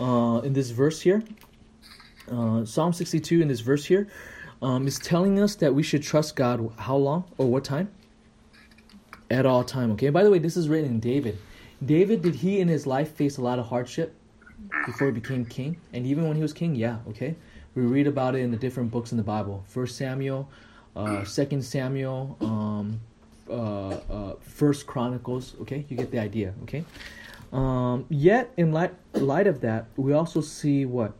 uh, 0.00 0.40
in 0.44 0.52
this 0.52 0.70
verse 0.70 1.00
here, 1.00 1.22
uh, 2.30 2.64
Psalm 2.64 2.92
62 2.92 3.40
in 3.40 3.48
this 3.48 3.60
verse 3.60 3.84
here, 3.84 4.08
um, 4.60 4.86
is 4.86 4.98
telling 4.98 5.40
us 5.40 5.54
that 5.56 5.74
we 5.74 5.82
should 5.82 6.02
trust 6.02 6.36
God 6.36 6.70
how 6.78 6.96
long 6.96 7.24
or 7.38 7.50
what 7.50 7.64
time? 7.64 7.90
At 9.30 9.46
all 9.46 9.64
time, 9.64 9.92
okay? 9.92 10.10
By 10.10 10.22
the 10.22 10.30
way, 10.30 10.38
this 10.38 10.56
is 10.56 10.68
written 10.68 10.90
in 10.90 11.00
David. 11.00 11.38
David, 11.84 12.22
did 12.22 12.36
he 12.36 12.60
in 12.60 12.68
his 12.68 12.86
life 12.86 13.12
face 13.12 13.36
a 13.36 13.42
lot 13.42 13.58
of 13.58 13.66
hardship 13.66 14.14
before 14.86 15.08
he 15.08 15.12
became 15.12 15.44
king? 15.44 15.76
And 15.92 16.06
even 16.06 16.26
when 16.26 16.36
he 16.36 16.42
was 16.42 16.52
king, 16.52 16.74
yeah, 16.74 16.98
okay? 17.08 17.36
We 17.74 17.82
read 17.82 18.06
about 18.06 18.34
it 18.34 18.40
in 18.40 18.50
the 18.50 18.56
different 18.56 18.90
books 18.90 19.12
in 19.12 19.18
the 19.18 19.24
Bible. 19.24 19.64
First 19.68 19.96
Samuel, 19.96 20.48
uh, 20.96 21.24
Second 21.24 21.62
Samuel, 21.62 22.36
um, 22.40 23.00
uh, 23.48 23.88
uh, 23.88 24.34
First 24.40 24.86
Chronicles. 24.86 25.54
Okay, 25.60 25.86
you 25.88 25.96
get 25.96 26.10
the 26.10 26.18
idea. 26.18 26.54
Okay. 26.64 26.84
Um, 27.52 28.04
yet, 28.08 28.52
in 28.56 28.72
light 28.72 28.94
light 29.14 29.46
of 29.46 29.60
that, 29.60 29.86
we 29.96 30.12
also 30.12 30.40
see 30.40 30.84
what. 30.84 31.14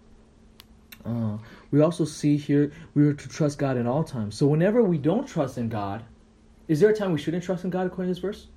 Uh, 1.05 1.39
we 1.71 1.81
also 1.81 2.05
see 2.05 2.37
here 2.37 2.73
we 2.95 3.07
are 3.07 3.15
to 3.15 3.29
trust 3.29 3.59
God 3.59 3.77
in 3.77 3.87
all 3.87 4.03
times. 4.03 4.37
So 4.37 4.47
whenever 4.47 4.83
we 4.83 4.99
don't 4.99 5.27
trust 5.27 5.57
in 5.57 5.69
God, 5.69 6.03
is 6.67 6.81
there 6.81 6.91
a 6.91 6.95
time 6.95 7.13
we 7.13 7.19
shouldn't 7.19 7.45
trust 7.45 7.65
in 7.65 7.71
God 7.71 7.87
according 7.87 8.13
to 8.13 8.21
this 8.21 8.23
verse? 8.23 8.49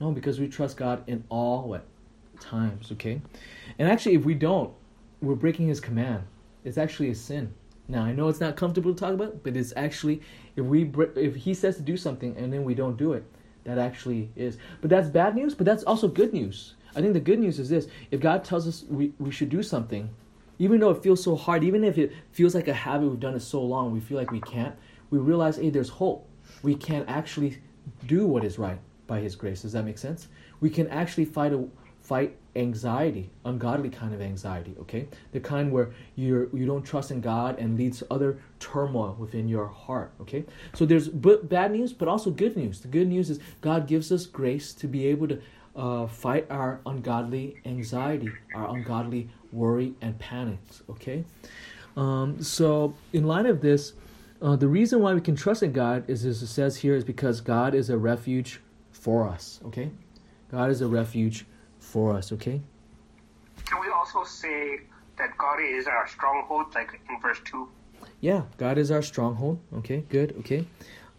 No, 0.00 0.10
because 0.10 0.38
we 0.38 0.48
trust 0.48 0.76
God 0.76 1.02
in 1.06 1.24
all 1.28 1.68
what 1.68 1.84
times. 2.40 2.92
Okay, 2.92 3.20
and 3.78 3.88
actually, 3.88 4.14
if 4.14 4.24
we 4.24 4.34
don't, 4.34 4.72
we're 5.22 5.34
breaking 5.34 5.68
His 5.68 5.80
command. 5.80 6.24
It's 6.64 6.78
actually 6.78 7.10
a 7.10 7.14
sin. 7.14 7.52
Now 7.88 8.02
I 8.02 8.12
know 8.12 8.28
it's 8.28 8.40
not 8.40 8.56
comfortable 8.56 8.92
to 8.92 8.98
talk 8.98 9.14
about, 9.14 9.42
but 9.42 9.56
it's 9.56 9.72
actually 9.76 10.20
if 10.56 10.64
we 10.64 10.90
if 11.14 11.36
He 11.36 11.54
says 11.54 11.76
to 11.76 11.82
do 11.82 11.96
something 11.96 12.36
and 12.36 12.52
then 12.52 12.64
we 12.64 12.74
don't 12.74 12.96
do 12.96 13.12
it, 13.14 13.24
that 13.64 13.78
actually 13.78 14.30
is. 14.36 14.58
But 14.80 14.90
that's 14.90 15.08
bad 15.08 15.34
news. 15.34 15.54
But 15.54 15.66
that's 15.66 15.84
also 15.84 16.08
good 16.08 16.32
news. 16.32 16.74
I 16.94 17.00
think 17.00 17.12
the 17.12 17.20
good 17.20 17.38
news 17.38 17.58
is 17.58 17.68
this: 17.68 17.88
if 18.10 18.20
God 18.20 18.44
tells 18.44 18.66
us 18.68 18.84
we, 18.88 19.12
we 19.18 19.30
should 19.30 19.48
do 19.48 19.62
something, 19.62 20.10
even 20.58 20.80
though 20.80 20.90
it 20.90 21.02
feels 21.02 21.22
so 21.22 21.36
hard, 21.36 21.64
even 21.64 21.84
if 21.84 21.96
it 21.96 22.12
feels 22.32 22.54
like 22.54 22.68
a 22.68 22.74
habit 22.74 23.08
we've 23.08 23.20
done 23.20 23.34
it 23.34 23.40
so 23.40 23.62
long, 23.62 23.92
we 23.92 24.00
feel 24.00 24.18
like 24.18 24.30
we 24.30 24.40
can't. 24.40 24.74
We 25.10 25.18
realize, 25.18 25.56
hey, 25.56 25.70
there's 25.70 25.88
hope. 25.88 26.28
We 26.62 26.74
can 26.74 27.04
actually 27.06 27.58
do 28.06 28.26
what 28.26 28.44
is 28.44 28.58
right 28.58 28.78
by 29.06 29.20
His 29.20 29.36
grace. 29.36 29.62
Does 29.62 29.72
that 29.72 29.84
make 29.84 29.98
sense? 29.98 30.28
We 30.60 30.70
can 30.70 30.88
actually 30.88 31.24
fight 31.24 31.52
a, 31.52 31.66
fight 32.06 32.36
anxiety, 32.54 33.30
ungodly 33.44 33.90
kind 33.90 34.14
of 34.14 34.22
anxiety, 34.22 34.74
okay? 34.80 35.08
The 35.32 35.40
kind 35.40 35.72
where 35.72 35.90
you're 36.14 36.48
you 36.56 36.64
don't 36.64 36.84
trust 36.84 37.10
in 37.10 37.20
God 37.20 37.58
and 37.58 37.76
leads 37.76 37.98
to 37.98 38.06
other 38.10 38.38
turmoil 38.60 39.16
within 39.18 39.48
your 39.48 39.66
heart, 39.66 40.12
okay? 40.20 40.44
So 40.74 40.86
there's 40.86 41.08
b- 41.08 41.38
bad 41.42 41.72
news, 41.72 41.92
but 41.92 42.06
also 42.06 42.30
good 42.30 42.56
news. 42.56 42.80
The 42.80 42.88
good 42.88 43.08
news 43.08 43.28
is 43.28 43.40
God 43.60 43.88
gives 43.88 44.12
us 44.12 44.24
grace 44.24 44.72
to 44.74 44.86
be 44.86 45.06
able 45.08 45.28
to 45.28 45.40
uh, 45.74 46.06
fight 46.06 46.46
our 46.48 46.80
ungodly 46.86 47.56
anxiety, 47.66 48.30
our 48.54 48.74
ungodly 48.74 49.28
worry 49.52 49.94
and 50.00 50.18
panics, 50.18 50.82
okay? 50.88 51.24
Um, 51.96 52.42
so 52.42 52.94
in 53.12 53.24
light 53.24 53.46
of 53.46 53.60
this, 53.60 53.94
uh, 54.40 54.54
the 54.54 54.68
reason 54.68 55.00
why 55.00 55.14
we 55.14 55.20
can 55.20 55.34
trust 55.34 55.62
in 55.62 55.72
God 55.72 56.08
is, 56.08 56.24
as 56.24 56.42
it 56.42 56.46
says 56.46 56.76
here, 56.76 56.94
is 56.94 57.04
because 57.04 57.40
God 57.40 57.74
is 57.74 57.90
a 57.90 57.98
refuge 57.98 58.60
for 59.06 59.28
us, 59.28 59.60
okay? 59.64 59.88
God 60.50 60.68
is 60.68 60.80
a 60.80 60.88
refuge 60.88 61.46
for 61.78 62.12
us, 62.12 62.32
okay? 62.32 62.60
Can 63.64 63.80
we 63.80 63.88
also 63.88 64.24
say 64.24 64.80
that 65.16 65.38
God 65.38 65.60
is 65.60 65.86
our 65.86 66.08
stronghold, 66.08 66.74
like 66.74 67.00
in 67.08 67.20
verse 67.20 67.38
2? 67.44 67.68
Yeah, 68.20 68.42
God 68.56 68.78
is 68.78 68.90
our 68.90 69.02
stronghold, 69.02 69.60
okay? 69.74 70.02
Good, 70.08 70.34
okay? 70.40 70.66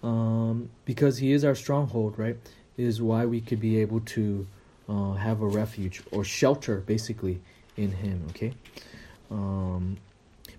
Um, 0.04 0.70
because 0.84 1.20
He 1.20 1.32
is 1.32 1.46
our 1.46 1.56
stronghold, 1.56 2.20
right? 2.20 2.36
Is 2.76 3.02
why 3.02 3.26
we 3.26 3.40
could 3.40 3.62
be 3.62 3.80
able 3.80 4.02
to 4.18 4.46
uh, 4.90 5.14
have 5.14 5.42
a 5.42 5.48
refuge 5.48 6.04
or 6.12 6.26
shelter, 6.26 6.82
basically, 6.82 7.40
in 7.78 7.94
Him, 7.94 8.28
okay? 8.32 8.52
Um, 9.32 9.96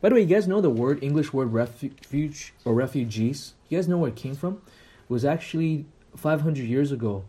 by 0.01 0.09
the 0.09 0.15
way, 0.15 0.23
you 0.23 0.35
guys 0.35 0.49
know 0.49 0.63
the 0.63 0.71
word, 0.71 1.05
English 1.05 1.35
word 1.35 1.53
refuge 1.53 2.55
or 2.65 2.73
refugees? 2.73 3.53
You 3.69 3.77
guys 3.77 3.87
know 3.87 3.99
where 3.99 4.09
it 4.09 4.17
came 4.17 4.35
from? 4.35 4.55
It 4.55 5.11
was 5.11 5.27
actually 5.27 5.85
500 6.19 6.65
years 6.65 6.93
ago 6.93 7.25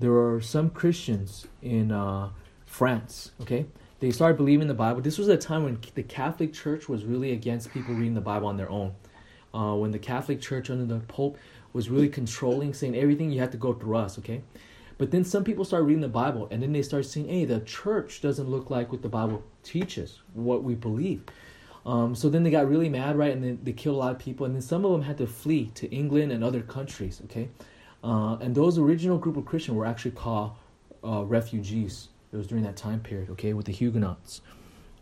there 0.00 0.10
were 0.10 0.40
some 0.40 0.70
Christians 0.70 1.46
in 1.62 1.92
uh, 1.92 2.30
France. 2.64 3.32
Okay, 3.42 3.66
they 4.00 4.10
started 4.10 4.38
believing 4.38 4.66
the 4.66 4.74
Bible. 4.74 5.02
This 5.02 5.18
was 5.18 5.28
a 5.28 5.36
time 5.36 5.62
when 5.62 5.78
the 5.94 6.02
Catholic 6.02 6.52
Church 6.52 6.88
was 6.88 7.04
really 7.04 7.32
against 7.32 7.70
people 7.70 7.94
reading 7.94 8.14
the 8.14 8.20
Bible 8.20 8.48
on 8.48 8.56
their 8.56 8.70
own. 8.70 8.94
Uh, 9.52 9.74
when 9.74 9.90
the 9.90 9.98
Catholic 9.98 10.40
Church 10.40 10.70
under 10.70 10.86
the 10.86 11.00
Pope 11.00 11.36
was 11.72 11.90
really 11.90 12.08
controlling, 12.08 12.72
saying 12.72 12.96
everything 12.96 13.30
you 13.30 13.40
have 13.40 13.50
to 13.50 13.58
go 13.58 13.74
through 13.74 13.96
us. 13.96 14.18
Okay, 14.18 14.42
but 14.96 15.10
then 15.10 15.22
some 15.22 15.44
people 15.44 15.64
start 15.64 15.84
reading 15.84 16.00
the 16.00 16.08
Bible, 16.08 16.48
and 16.50 16.62
then 16.62 16.72
they 16.72 16.82
start 16.82 17.04
saying, 17.04 17.28
"Hey, 17.28 17.44
the 17.44 17.60
church 17.60 18.22
doesn't 18.22 18.48
look 18.48 18.70
like 18.70 18.90
what 18.90 19.02
the 19.02 19.08
Bible 19.08 19.42
teaches, 19.62 20.20
what 20.32 20.64
we 20.64 20.74
believe." 20.74 21.22
Um, 21.84 22.14
so 22.14 22.28
then 22.28 22.42
they 22.42 22.50
got 22.50 22.68
really 22.68 22.88
mad, 22.88 23.16
right? 23.16 23.32
And 23.32 23.42
then 23.42 23.58
they 23.62 23.72
killed 23.72 23.96
a 23.96 23.98
lot 23.98 24.12
of 24.12 24.18
people, 24.18 24.46
and 24.46 24.54
then 24.54 24.62
some 24.62 24.84
of 24.84 24.92
them 24.92 25.02
had 25.02 25.18
to 25.18 25.26
flee 25.26 25.70
to 25.74 25.90
England 25.90 26.32
and 26.32 26.42
other 26.42 26.62
countries. 26.62 27.20
Okay, 27.24 27.48
uh, 28.02 28.36
and 28.40 28.54
those 28.54 28.78
original 28.78 29.18
group 29.18 29.36
of 29.36 29.44
Christians 29.44 29.76
were 29.76 29.86
actually 29.86 30.12
called 30.12 30.52
uh, 31.04 31.24
refugees. 31.24 32.08
It 32.32 32.36
was 32.36 32.46
during 32.46 32.64
that 32.64 32.76
time 32.76 33.00
period, 33.00 33.30
okay, 33.30 33.52
with 33.52 33.66
the 33.66 33.72
Huguenots. 33.72 34.40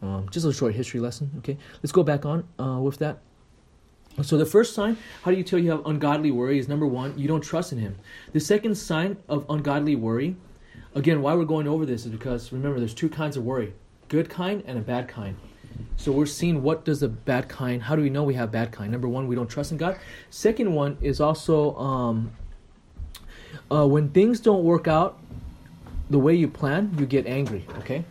Um, 0.01 0.29
just 0.31 0.47
a 0.47 0.53
short 0.53 0.75
history 0.75 1.01
lesson, 1.01 1.31
okay. 1.39 1.59
Let's 1.83 1.93
go 1.93 2.03
back 2.03 2.25
on 2.25 2.45
uh, 2.59 2.81
with 2.81 2.99
that. 2.99 3.19
So 4.23 4.37
the 4.37 4.47
first 4.47 4.75
sign, 4.75 4.97
how 5.23 5.31
do 5.31 5.37
you 5.37 5.45
tell 5.45 5.59
you 5.59 5.71
have 5.71 5.87
ungodly 5.87 6.31
worry? 6.31 6.59
Is 6.59 6.69
number 6.69 6.87
one, 6.87 7.17
you 7.17 7.29
don't 7.29 7.41
trust 7.41 7.73
in 7.73 7.79
Him. 7.79 7.97
The 8.33 8.41
second 8.41 8.75
sign 8.77 9.17
of 9.29 9.47
ungodly 9.49 9.95
worry, 9.95 10.37
again, 10.95 11.23
why 11.23 11.35
we're 11.35 11.45
going 11.45 11.69
over 11.69 11.87
this 11.87 12.05
is 12.05 12.11
because 12.11 12.53
remember, 12.53 12.81
there's 12.81 12.95
two 12.95 13.09
kinds 13.09 13.37
of 13.37 13.45
worry: 13.45 13.75
good 14.09 14.29
kind 14.29 14.65
and 14.67 14.77
a 14.79 14.81
bad 14.81 15.07
kind. 15.07 15.37
So 15.97 16.11
we're 16.11 16.27
seeing 16.27 16.63
what 16.63 16.85
does 16.85 17.01
the 17.01 17.09
bad 17.09 17.49
kind. 17.49 17.83
How 17.83 17.95
do 17.95 18.03
we 18.03 18.11
know 18.11 18.25
we 18.25 18.35
have 18.35 18.51
bad 18.51 18.73
kind? 18.73 18.91
Number 18.91 19.09
one, 19.09 19.29
we 19.29 19.37
don't 19.37 19.49
trust 19.49 19.71
in 19.71 19.79
God. 19.79 19.99
Second 20.31 20.73
one 20.73 20.97
is 21.01 21.21
also 21.21 21.77
um, 21.77 22.33
uh, 23.71 23.87
when 23.87 24.11
things 24.11 24.41
don't 24.41 24.65
work 24.65 24.89
out 24.89 25.19
the 26.11 26.19
way 26.19 26.35
you 26.35 26.49
plan, 26.49 26.95
you 26.99 27.07
get 27.07 27.27
angry. 27.27 27.65
Okay. 27.79 28.05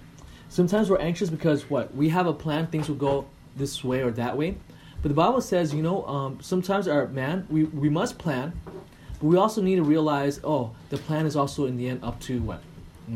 Sometimes 0.49 0.89
we're 0.89 0.99
anxious 0.99 1.29
because 1.29 1.69
what 1.69 1.93
we 1.95 2.09
have 2.09 2.27
a 2.27 2.33
plan, 2.33 2.67
things 2.67 2.87
will 2.87 2.95
go 2.95 3.27
this 3.55 3.83
way 3.83 4.01
or 4.01 4.11
that 4.11 4.37
way. 4.37 4.55
But 5.01 5.09
the 5.09 5.15
Bible 5.15 5.41
says, 5.41 5.73
you 5.73 5.83
know, 5.83 6.05
um, 6.05 6.39
sometimes 6.41 6.87
our 6.87 7.07
man, 7.07 7.45
we, 7.49 7.65
we 7.65 7.89
must 7.89 8.17
plan, 8.17 8.53
but 8.65 9.23
we 9.23 9.37
also 9.37 9.61
need 9.61 9.75
to 9.75 9.83
realize, 9.83 10.39
oh, 10.43 10.71
the 10.89 10.97
plan 10.97 11.25
is 11.25 11.35
also 11.35 11.65
in 11.65 11.77
the 11.77 11.87
end 11.87 12.03
up 12.03 12.19
to 12.21 12.41
what? 12.41 12.61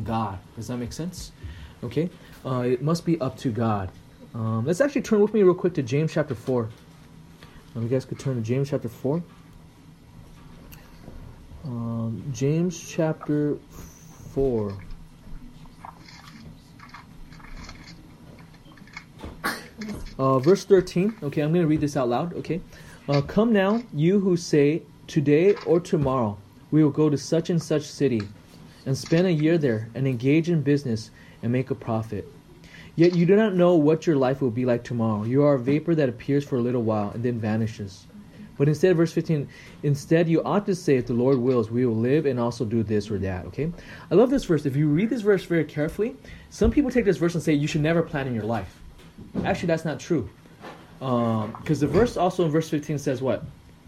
God. 0.03 0.39
Does 0.55 0.67
that 0.67 0.77
make 0.77 0.93
sense? 0.93 1.31
Okay. 1.83 2.09
Uh, 2.45 2.61
it 2.61 2.81
must 2.81 3.05
be 3.05 3.19
up 3.19 3.37
to 3.37 3.51
God. 3.51 3.89
Um, 4.33 4.65
let's 4.65 4.81
actually 4.81 5.01
turn 5.01 5.21
with 5.21 5.33
me 5.33 5.43
real 5.43 5.53
quick 5.53 5.73
to 5.75 5.83
James 5.83 6.13
chapter 6.13 6.35
4. 6.35 6.69
Um, 7.75 7.83
you 7.83 7.89
guys 7.89 8.05
could 8.05 8.19
turn 8.19 8.35
to 8.35 8.41
James 8.41 8.69
chapter 8.69 8.89
4 8.89 9.21
um, 11.65 12.23
James 12.33 12.79
chapter 12.79 13.57
4. 14.33 14.77
Uh, 20.19 20.39
verse 20.39 20.65
13. 20.65 21.17
Okay, 21.23 21.41
I'm 21.41 21.51
going 21.51 21.63
to 21.63 21.67
read 21.67 21.81
this 21.81 21.97
out 21.97 22.09
loud. 22.09 22.33
Okay. 22.35 22.61
Uh, 23.09 23.21
Come 23.21 23.51
now, 23.51 23.81
you 23.93 24.19
who 24.19 24.37
say, 24.37 24.83
Today 25.07 25.55
or 25.65 25.81
tomorrow 25.81 26.37
we 26.71 26.81
will 26.81 26.89
go 26.89 27.09
to 27.09 27.17
such 27.17 27.49
and 27.49 27.61
such 27.61 27.83
city 27.83 28.21
and 28.85 28.97
spend 28.97 29.27
a 29.27 29.33
year 29.33 29.57
there 29.57 29.89
and 29.93 30.07
engage 30.07 30.49
in 30.49 30.61
business 30.61 31.11
and 31.43 31.51
make 31.51 31.69
a 31.69 31.75
profit. 31.75 32.25
Yet 32.95 33.13
you 33.13 33.25
do 33.25 33.35
not 33.35 33.53
know 33.53 33.75
what 33.75 34.07
your 34.07 34.15
life 34.15 34.41
will 34.41 34.51
be 34.51 34.63
like 34.65 34.85
tomorrow. 34.85 35.23
You 35.23 35.43
are 35.43 35.55
a 35.55 35.59
vapor 35.59 35.95
that 35.95 36.07
appears 36.07 36.45
for 36.45 36.55
a 36.55 36.61
little 36.61 36.83
while 36.83 37.09
and 37.09 37.23
then 37.23 37.39
vanishes. 37.39 38.07
But 38.61 38.67
instead, 38.67 38.95
verse 38.95 39.11
15, 39.11 39.49
instead 39.81 40.29
you 40.29 40.43
ought 40.43 40.67
to 40.67 40.75
say, 40.75 40.97
if 40.97 41.07
the 41.07 41.15
Lord 41.15 41.39
wills, 41.39 41.71
we 41.71 41.83
will 41.83 41.95
live 41.95 42.27
and 42.27 42.39
also 42.39 42.63
do 42.63 42.83
this 42.83 43.09
or 43.09 43.17
that. 43.17 43.47
Okay? 43.47 43.71
I 44.11 44.13
love 44.13 44.29
this 44.29 44.43
verse. 44.43 44.67
If 44.67 44.75
you 44.75 44.87
read 44.87 45.09
this 45.09 45.23
verse 45.23 45.43
very 45.45 45.65
carefully, 45.65 46.15
some 46.51 46.69
people 46.69 46.91
take 46.91 47.03
this 47.03 47.17
verse 47.17 47.33
and 47.33 47.41
say 47.41 47.53
you 47.53 47.67
should 47.67 47.81
never 47.81 48.03
plan 48.03 48.27
in 48.27 48.35
your 48.35 48.43
life. 48.43 48.79
Actually, 49.43 49.65
that's 49.65 49.83
not 49.83 49.99
true. 49.99 50.29
Because 50.99 51.83
um, 51.83 51.87
the 51.87 51.87
verse 51.87 52.17
also 52.17 52.45
in 52.45 52.51
verse 52.51 52.69
15 52.69 52.99
says 52.99 53.19
what? 53.19 53.43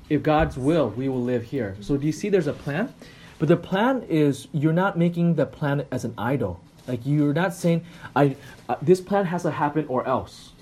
If 0.10 0.24
God's 0.24 0.58
will, 0.58 0.90
we 0.90 1.08
will 1.08 1.22
live 1.22 1.44
here. 1.44 1.78
So 1.80 1.96
do 1.96 2.08
you 2.08 2.12
see 2.12 2.30
there's 2.30 2.48
a 2.48 2.54
plan? 2.54 2.92
But 3.38 3.50
the 3.50 3.58
plan 3.58 4.02
is 4.10 4.48
you're 4.54 4.74
not 4.74 4.98
making 4.98 5.36
the 5.36 5.46
plan 5.46 5.86
as 5.92 6.04
an 6.04 6.16
idol. 6.18 6.60
Like 6.88 7.02
you're 7.06 7.32
not 7.32 7.54
saying, 7.54 7.86
I 8.16 8.36
uh, 8.68 8.78
this 8.82 9.02
plan 9.02 9.26
has 9.26 9.44
to 9.44 9.52
happen 9.52 9.86
or 9.88 10.08
else 10.08 10.53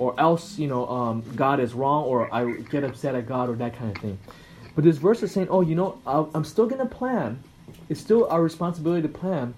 or 0.00 0.18
else 0.18 0.58
you 0.58 0.66
know 0.66 0.88
um, 0.88 1.22
God 1.36 1.60
is 1.60 1.74
wrong, 1.74 2.04
or 2.04 2.32
I 2.34 2.52
get 2.70 2.82
upset 2.82 3.14
at 3.14 3.28
God, 3.28 3.50
or 3.50 3.54
that 3.56 3.76
kind 3.76 3.94
of 3.94 4.02
thing. 4.02 4.18
But 4.74 4.84
this 4.84 4.96
verse 4.96 5.22
is 5.22 5.30
saying, 5.30 5.48
oh, 5.50 5.60
you 5.60 5.74
know, 5.74 6.00
I'll, 6.06 6.30
I'm 6.34 6.44
still 6.44 6.66
gonna 6.66 6.86
plan. 6.86 7.42
It's 7.90 8.00
still 8.00 8.26
our 8.28 8.42
responsibility 8.42 9.02
to 9.02 9.08
plan, 9.08 9.54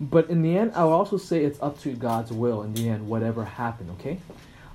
but 0.00 0.30
in 0.30 0.42
the 0.42 0.56
end, 0.56 0.72
I'll 0.76 0.92
also 0.92 1.16
say 1.16 1.44
it's 1.44 1.60
up 1.60 1.80
to 1.80 1.92
God's 1.94 2.32
will. 2.32 2.62
In 2.62 2.72
the 2.74 2.88
end, 2.88 3.08
whatever 3.08 3.44
happened, 3.44 3.90
okay. 3.98 4.18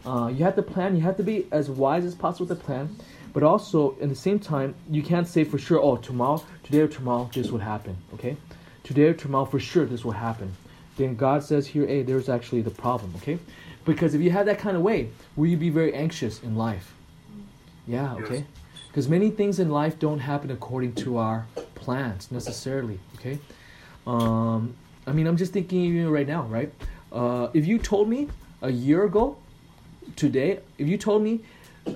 Uh, 0.06 0.28
you 0.28 0.44
have 0.44 0.56
to 0.56 0.62
plan. 0.62 0.96
You 0.96 1.02
have 1.04 1.18
to 1.18 1.24
be 1.24 1.48
as 1.52 1.70
wise 1.70 2.04
as 2.04 2.14
possible 2.14 2.48
to 2.48 2.56
plan, 2.56 2.94
but 3.34 3.44
also 3.44 3.96
in 4.00 4.10
the 4.10 4.16
same 4.16 4.40
time, 4.40 4.76
you 4.90 5.02
can't 5.02 5.28
say 5.28 5.46
for 5.46 5.58
sure. 5.58 5.80
Oh, 5.82 5.96
tomorrow, 5.96 6.44
today 6.64 6.82
or 6.82 6.88
tomorrow, 6.88 7.30
this 7.34 7.50
would 7.52 7.62
happen. 7.62 7.96
Okay, 8.16 8.36
today 8.84 9.04
or 9.04 9.14
tomorrow, 9.14 9.46
for 9.46 9.60
sure, 9.60 9.86
this 9.86 10.04
will 10.04 10.12
happen. 10.12 10.52
Then 10.98 11.16
God 11.16 11.44
says 11.44 11.68
here, 11.68 11.86
hey, 11.86 12.02
there's 12.02 12.28
actually 12.28 12.62
the 12.62 12.72
problem. 12.72 13.14
Okay, 13.18 13.38
because 13.88 14.14
if 14.14 14.22
you 14.22 14.30
have 14.30 14.46
that 14.46 14.60
kind 14.60 14.76
of 14.76 14.84
way, 14.84 15.10
will 15.36 15.48
you 15.48 15.58
be 15.58 15.70
very 15.70 15.94
anxious 15.94 16.44
in 16.44 16.56
life? 16.56 16.94
Yeah, 17.88 18.14
okay. 18.16 18.46
Because 18.88 19.08
many 19.08 19.32
things 19.32 19.60
in 19.60 19.70
life 19.70 19.98
don't 19.98 20.20
happen 20.20 20.52
according 20.52 20.94
to 20.96 21.18
our 21.18 21.48
plans 21.74 22.30
necessarily. 22.30 23.00
Okay. 23.16 23.40
Um, 24.06 24.76
I 25.08 25.14
mean, 25.14 25.26
I'm 25.26 25.38
just 25.38 25.54
thinking 25.54 25.80
even 25.82 26.10
right 26.10 26.28
now, 26.28 26.44
right? 26.44 26.72
Uh, 27.12 27.48
if 27.54 27.66
you 27.66 27.80
told 27.80 28.10
me 28.10 28.28
a 28.62 28.70
year 28.70 29.06
ago, 29.06 29.38
today, 30.18 30.60
if 30.78 30.88
you 30.88 30.98
told 30.98 31.24
me 31.24 31.40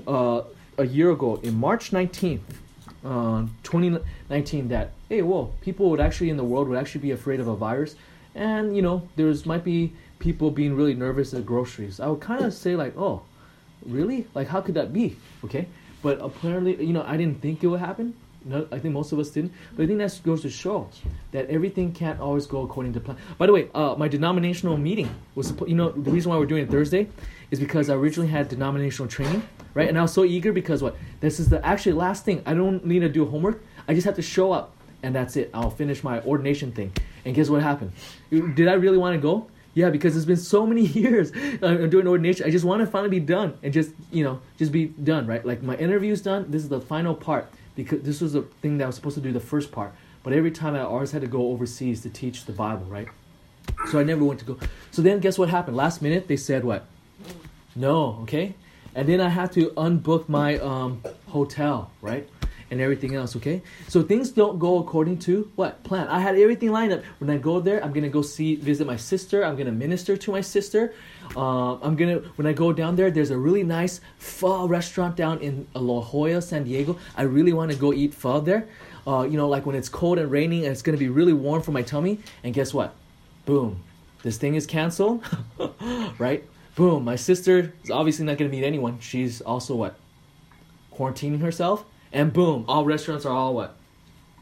uh, 0.07 0.43
a 0.77 0.85
year 0.85 1.11
ago 1.11 1.41
in 1.43 1.59
March 1.59 1.91
19th, 1.91 2.39
uh, 3.03 3.47
2019, 3.63 4.69
that 4.69 4.91
hey, 5.09 5.21
whoa, 5.21 5.51
people 5.59 5.89
would 5.89 5.99
actually 5.99 6.29
in 6.29 6.37
the 6.37 6.43
world 6.43 6.69
would 6.69 6.77
actually 6.77 7.01
be 7.01 7.11
afraid 7.11 7.41
of 7.41 7.49
a 7.49 7.55
virus, 7.55 7.95
and 8.33 8.75
you 8.75 8.81
know, 8.81 9.09
there's 9.17 9.45
might 9.45 9.65
be 9.65 9.91
people 10.21 10.51
being 10.51 10.75
really 10.75 10.93
nervous 10.93 11.33
at 11.33 11.45
groceries. 11.45 11.99
I 11.99 12.07
would 12.07 12.21
kind 12.21 12.45
of 12.45 12.53
say 12.53 12.75
like, 12.77 12.95
oh, 12.97 13.23
really? 13.85 14.27
Like, 14.33 14.47
how 14.47 14.61
could 14.61 14.75
that 14.75 14.93
be? 14.93 15.17
Okay, 15.43 15.67
but 16.01 16.19
apparently, 16.21 16.81
you 16.83 16.93
know, 16.93 17.03
I 17.05 17.17
didn't 17.17 17.41
think 17.41 17.63
it 17.63 17.67
would 17.67 17.81
happen. 17.81 18.15
No, 18.43 18.67
I 18.71 18.79
think 18.79 18.93
most 18.95 19.11
of 19.11 19.19
us 19.19 19.29
didn't. 19.29 19.53
But 19.75 19.83
I 19.83 19.87
think 19.87 19.99
that 19.99 20.19
goes 20.23 20.41
to 20.41 20.49
show 20.49 20.89
that 21.31 21.47
everything 21.49 21.91
can't 21.93 22.19
always 22.19 22.47
go 22.47 22.63
according 22.63 22.93
to 22.93 22.99
plan. 22.99 23.17
By 23.37 23.45
the 23.45 23.53
way, 23.53 23.69
uh, 23.75 23.93
my 23.97 24.07
denominational 24.07 24.77
meeting 24.77 25.13
was, 25.35 25.53
you 25.67 25.75
know, 25.75 25.91
the 25.91 26.09
reason 26.09 26.31
why 26.31 26.37
we're 26.37 26.47
doing 26.47 26.63
it 26.63 26.71
Thursday 26.71 27.07
is 27.51 27.59
because 27.59 27.89
I 27.89 27.93
originally 27.93 28.31
had 28.31 28.49
denominational 28.49 29.07
training, 29.09 29.43
right? 29.75 29.87
And 29.87 29.97
I 29.97 30.01
was 30.01 30.13
so 30.13 30.23
eager 30.23 30.53
because 30.53 30.81
what? 30.81 30.95
This 31.19 31.39
is 31.39 31.49
the 31.49 31.63
actually 31.63 31.93
last 31.93 32.25
thing. 32.25 32.41
I 32.45 32.55
don't 32.55 32.83
need 32.83 33.01
to 33.01 33.09
do 33.09 33.25
homework. 33.25 33.63
I 33.87 33.93
just 33.93 34.05
have 34.05 34.15
to 34.15 34.23
show 34.23 34.51
up, 34.51 34.75
and 35.03 35.13
that's 35.13 35.35
it. 35.35 35.51
I'll 35.53 35.69
finish 35.69 36.03
my 36.03 36.21
ordination 36.21 36.71
thing. 36.71 36.93
And 37.25 37.35
guess 37.35 37.47
what 37.47 37.61
happened? 37.61 37.91
Did 38.31 38.67
I 38.67 38.73
really 38.73 38.97
want 38.97 39.15
to 39.15 39.21
go? 39.21 39.47
Yeah, 39.73 39.89
because 39.89 40.17
it's 40.17 40.25
been 40.25 40.37
so 40.37 40.65
many 40.65 40.81
years 41.01 41.31
uh, 41.61 41.75
doing 41.87 42.07
ordination. 42.07 42.45
I 42.45 42.49
just 42.49 42.65
want 42.65 42.81
to 42.81 42.87
finally 42.87 43.09
be 43.09 43.25
done 43.25 43.57
and 43.63 43.73
just 43.73 43.91
you 44.11 44.23
know 44.23 44.41
just 44.57 44.71
be 44.71 44.87
done, 44.87 45.27
right? 45.27 45.45
Like 45.45 45.63
my 45.63 45.75
interview's 45.75 46.21
done. 46.21 46.49
This 46.49 46.63
is 46.63 46.69
the 46.69 46.81
final 46.81 47.15
part 47.15 47.49
because 47.75 48.01
this 48.01 48.21
was 48.21 48.33
the 48.33 48.43
thing 48.61 48.77
that 48.77 48.85
I 48.85 48.87
was 48.87 48.95
supposed 48.95 49.15
to 49.15 49.21
do 49.21 49.31
the 49.31 49.39
first 49.39 49.71
part. 49.71 49.93
But 50.23 50.33
every 50.33 50.51
time 50.51 50.75
I 50.75 50.81
always 50.81 51.11
had 51.11 51.21
to 51.21 51.27
go 51.27 51.47
overseas 51.51 52.01
to 52.01 52.09
teach 52.09 52.45
the 52.45 52.51
Bible, 52.51 52.85
right? 52.85 53.07
So 53.89 53.99
I 53.99 54.03
never 54.03 54.23
went 54.23 54.39
to 54.41 54.45
go. 54.45 54.57
So 54.91 55.01
then 55.01 55.19
guess 55.19 55.37
what 55.37 55.49
happened? 55.49 55.77
Last 55.77 56.01
minute 56.01 56.27
they 56.27 56.37
said 56.37 56.63
what? 56.63 56.85
No, 57.75 58.19
okay? 58.23 58.55
And 58.93 59.07
then 59.07 59.21
I 59.21 59.29
had 59.29 59.53
to 59.53 59.69
unbook 59.71 60.27
my 60.27 60.57
um, 60.57 61.01
hotel, 61.29 61.91
right? 62.01 62.27
And 62.71 62.79
everything 62.79 63.15
else, 63.15 63.35
okay? 63.35 63.61
So 63.89 64.01
things 64.01 64.29
don't 64.31 64.57
go 64.57 64.79
according 64.79 65.19
to 65.27 65.51
what? 65.57 65.83
Plan. 65.83 66.07
I 66.07 66.21
had 66.21 66.37
everything 66.37 66.71
lined 66.71 66.93
up. 66.93 67.03
When 67.19 67.29
I 67.29 67.37
go 67.37 67.59
there, 67.59 67.83
I'm 67.83 67.91
gonna 67.91 68.07
go 68.07 68.21
see, 68.21 68.55
visit 68.55 68.87
my 68.87 68.95
sister. 68.95 69.43
I'm 69.43 69.57
gonna 69.57 69.73
minister 69.73 70.15
to 70.15 70.31
my 70.31 70.39
sister. 70.39 70.93
Um, 71.35 71.79
I'm 71.83 71.97
gonna, 71.97 72.19
when 72.37 72.47
I 72.47 72.53
go 72.53 72.71
down 72.71 72.95
there, 72.95 73.11
there's 73.11 73.29
a 73.29 73.37
really 73.37 73.63
nice 73.63 73.99
pho 74.19 74.69
restaurant 74.69 75.17
down 75.17 75.39
in 75.39 75.67
La 75.73 75.99
Jolla, 76.01 76.41
San 76.41 76.63
Diego. 76.63 76.97
I 77.17 77.23
really 77.23 77.51
wanna 77.51 77.75
go 77.75 77.91
eat 77.91 78.13
pho 78.13 78.39
there. 78.39 78.69
Uh, 79.05 79.23
you 79.23 79.35
know, 79.35 79.49
like 79.49 79.65
when 79.65 79.75
it's 79.75 79.89
cold 79.89 80.17
and 80.17 80.31
raining 80.31 80.63
and 80.63 80.71
it's 80.71 80.81
gonna 80.81 80.97
be 80.97 81.09
really 81.09 81.33
warm 81.33 81.61
for 81.61 81.73
my 81.73 81.81
tummy. 81.81 82.19
And 82.41 82.53
guess 82.53 82.73
what? 82.73 82.95
Boom. 83.45 83.83
This 84.23 84.37
thing 84.37 84.55
is 84.55 84.65
canceled, 84.65 85.25
right? 86.17 86.47
Boom. 86.75 87.03
My 87.03 87.17
sister 87.17 87.73
is 87.83 87.91
obviously 87.91 88.23
not 88.23 88.37
to 88.37 88.47
meet 88.47 88.63
anyone. 88.63 88.99
She's 89.01 89.41
also 89.41 89.75
what? 89.75 89.95
Quarantining 90.95 91.41
herself. 91.41 91.83
And 92.11 92.33
boom, 92.33 92.65
all 92.67 92.85
restaurants 92.85 93.25
are 93.25 93.33
all 93.33 93.53
what? 93.53 93.77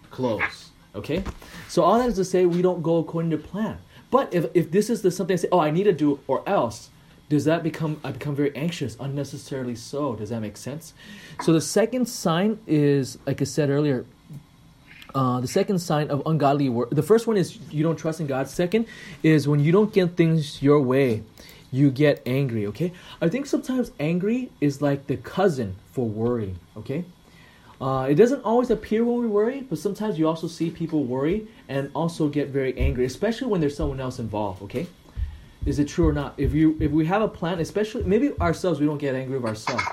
Closed. 0.10 0.69
Okay? 0.95 1.23
So 1.67 1.84
all 1.84 1.99
that 1.99 2.10
is 2.10 2.15
to 2.15 2.25
say 2.25 2.45
we 2.45 2.62
don't 2.62 2.82
go 2.82 2.97
according 2.97 3.32
to 3.32 3.38
plan. 3.38 3.77
But 4.12 4.34
if, 4.34 4.47
if 4.53 4.71
this 4.71 4.89
is 4.89 5.01
the 5.01 5.12
something 5.12 5.36
I 5.36 5.38
say, 5.38 5.49
oh, 5.51 5.60
I 5.60 5.71
need 5.71 5.84
to 5.84 5.93
do 5.93 6.19
or 6.27 6.47
else, 6.49 6.89
does 7.29 7.45
that 7.45 7.62
become 7.62 8.01
I 8.03 8.12
become 8.12 8.36
very 8.36 8.55
anxious, 8.55 8.97
unnecessarily 8.99 9.75
so? 9.75 10.15
Does 10.15 10.29
that 10.29 10.41
make 10.41 10.58
sense? 10.58 10.95
So 11.41 11.53
the 11.53 11.62
second 11.62 12.08
sign 12.08 12.60
is, 12.65 13.19
like 13.27 13.39
I 13.39 13.45
said 13.45 13.69
earlier, 13.69 14.05
uh, 15.13 15.39
the 15.39 15.47
second 15.47 15.79
sign 15.79 16.10
of 16.10 16.23
ungodly 16.25 16.69
work. 16.69 16.89
The 16.89 17.03
first 17.03 17.27
one 17.27 17.38
is 17.38 17.60
you 17.69 17.84
don't 17.84 17.97
trust 17.97 18.19
in 18.19 18.25
God. 18.25 18.47
Second 18.47 18.88
is 19.21 19.47
when 19.47 19.60
you 19.60 19.71
don't 19.71 19.93
get 19.93 20.17
things 20.17 20.62
your 20.62 20.82
way, 20.82 21.23
you 21.71 21.91
get 21.91 22.23
angry. 22.25 22.65
Okay, 22.67 22.93
I 23.21 23.29
think 23.29 23.45
sometimes 23.45 23.91
angry 23.99 24.49
is 24.60 24.82
like 24.82 25.05
the 25.05 25.17
cousin 25.17 25.75
for 25.91 26.08
worry. 26.08 26.55
Okay, 26.77 27.05
uh, 27.82 28.08
it 28.10 28.15
doesn't 28.15 28.44
always 28.44 28.70
appear 28.70 29.06
when 29.06 29.20
we 29.22 29.28
worry, 29.28 29.62
but 29.62 29.80
sometimes 29.80 30.20
you 30.20 30.28
also 30.28 30.48
see 30.48 30.70
people 30.70 31.06
worry 31.06 31.48
and 31.70 31.89
also 31.96 32.28
get 32.28 32.50
very 32.50 32.78
angry, 32.78 33.06
especially 33.06 33.48
when 33.48 33.62
there's 33.62 33.76
someone 33.76 34.00
else 34.02 34.20
involved. 34.20 34.62
Okay, 34.63 34.88
is 35.65 35.80
it 35.80 35.88
true 35.88 36.08
or 36.08 36.13
not? 36.13 36.34
If 36.38 36.54
you 36.54 36.78
if 36.80 36.92
we 36.92 37.06
have 37.06 37.22
a 37.22 37.28
plan, 37.28 37.60
especially 37.60 38.04
maybe 38.04 38.32
ourselves, 38.39 38.80
we 38.80 38.86
don't 38.86 38.98
get 38.98 39.15
angry 39.15 39.38
with 39.38 39.50
ourselves. 39.50 39.84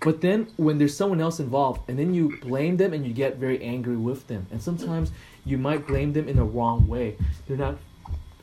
But 0.00 0.22
then 0.22 0.48
when 0.56 0.78
there's 0.78 0.96
someone 0.96 1.20
else 1.20 1.40
involved, 1.40 1.88
and 1.88 1.98
then 1.98 2.14
you 2.14 2.38
blame 2.40 2.78
them 2.78 2.94
and 2.94 3.06
you 3.06 3.12
get 3.12 3.36
very 3.36 3.62
angry 3.62 3.96
with 3.96 4.26
them, 4.28 4.46
and 4.50 4.62
sometimes 4.62 5.12
you 5.44 5.58
might 5.58 5.86
blame 5.86 6.14
them 6.14 6.26
in 6.26 6.38
a 6.38 6.44
wrong 6.44 6.88
way. 6.88 7.16
They're 7.46 7.56
not 7.56 7.76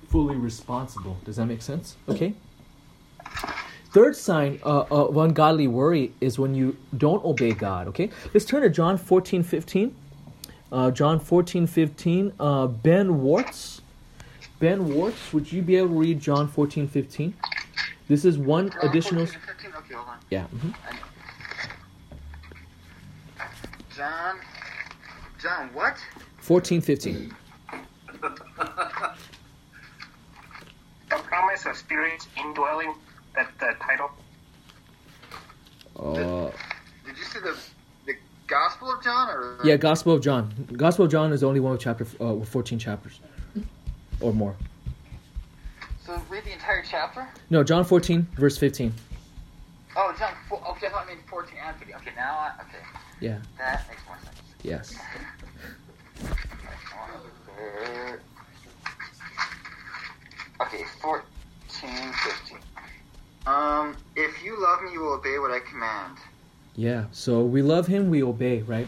fully 0.07 0.35
responsible. 0.35 1.17
Does 1.25 1.37
that 1.37 1.47
make 1.47 1.61
sense? 1.61 1.97
Okay. 2.07 2.35
Third 3.91 4.15
sign 4.15 4.59
uh, 4.63 4.83
of 4.91 5.15
ungodly 5.17 5.67
worry 5.67 6.11
is 6.19 6.37
when 6.37 6.53
you 6.53 6.75
don't 6.97 7.23
obey 7.23 7.51
God. 7.53 7.87
Okay, 7.87 8.09
let's 8.33 8.45
turn 8.45 8.61
to 8.61 8.69
John 8.69 8.97
14, 8.97 9.43
15. 9.43 9.95
Uh, 10.71 10.91
John 10.91 11.19
14, 11.19 11.65
15. 11.67 12.33
Uh, 12.39 12.67
ben 12.67 13.21
Warts. 13.21 13.81
Ben 14.59 14.93
Warts, 14.93 15.31
would 15.33 15.51
you 15.51 15.61
be 15.61 15.75
able 15.77 15.89
to 15.89 15.93
read 15.95 16.19
John 16.19 16.47
14, 16.47 16.87
15? 16.87 17.33
This 18.07 18.25
is 18.25 18.37
one 18.37 18.69
John 18.71 18.79
additional. 18.89 19.25
14 19.25 19.41
and 19.41 19.57
15? 19.57 19.73
Okay, 19.77 19.93
hold 19.93 20.07
on. 20.09 20.17
Yeah. 20.29 20.45
mhm. 20.53 20.73
John. 23.95 24.37
John, 25.41 25.69
what? 25.73 25.97
14, 26.37 26.81
15. 26.81 27.33
The 31.09 31.15
promise 31.23 31.65
of 31.65 31.77
spirits 31.77 32.27
indwelling 32.37 32.93
that 33.37 33.57
the 33.59 33.73
title. 33.83 34.11
Uh, 35.97 36.51
Did 37.05 37.17
you 37.17 37.23
see 37.23 37.39
the 37.39 37.57
the 38.05 38.13
Gospel 38.47 38.91
of 38.91 39.03
John 39.03 39.29
or? 39.29 39.59
yeah, 39.63 39.77
Gospel 39.77 40.13
of 40.13 40.21
John. 40.21 40.53
Gospel 40.75 41.05
of 41.05 41.11
John 41.11 41.31
is 41.31 41.41
the 41.41 41.47
only 41.47 41.59
one 41.59 41.71
with 41.71 41.81
chapter 41.81 42.05
uh, 42.21 42.33
with 42.33 42.49
14 42.49 42.77
chapters 42.79 43.19
or 44.19 44.33
more. 44.33 44.55
So 46.05 46.21
read 46.29 46.43
the 46.45 46.53
entire 46.53 46.83
chapter. 46.89 47.27
No, 47.49 47.63
John 47.63 47.83
14, 47.83 48.27
verse 48.35 48.57
15. 48.57 48.93
Oh, 49.97 50.15
John. 50.17 50.33
Four, 50.47 50.61
okay, 50.69 50.87
I 50.87 50.89
thought 50.89 51.03
I 51.05 51.07
meant 51.07 51.27
14 51.27 51.55
and 51.65 51.75
15. 51.77 51.95
Okay, 51.95 52.11
now 52.15 52.37
I, 52.37 52.51
okay, 52.61 52.83
Yeah. 53.19 53.39
that 53.57 53.85
makes 53.89 54.01
more 54.07 54.17
sense. 54.23 54.37
Yes. 54.63 54.95
Okay, 60.59 60.83
14, 61.01 61.23
15. 61.69 62.46
Um, 63.47 63.95
if 64.17 64.43
you 64.43 64.61
love 64.61 64.81
me, 64.83 64.91
you 64.91 64.99
will 64.99 65.13
obey 65.13 65.39
what 65.39 65.51
I 65.51 65.59
command. 65.59 66.17
Yeah. 66.75 67.05
So 67.11 67.41
we 67.41 67.61
love 67.61 67.87
Him, 67.87 68.09
we 68.09 68.21
obey, 68.21 68.61
right? 68.63 68.87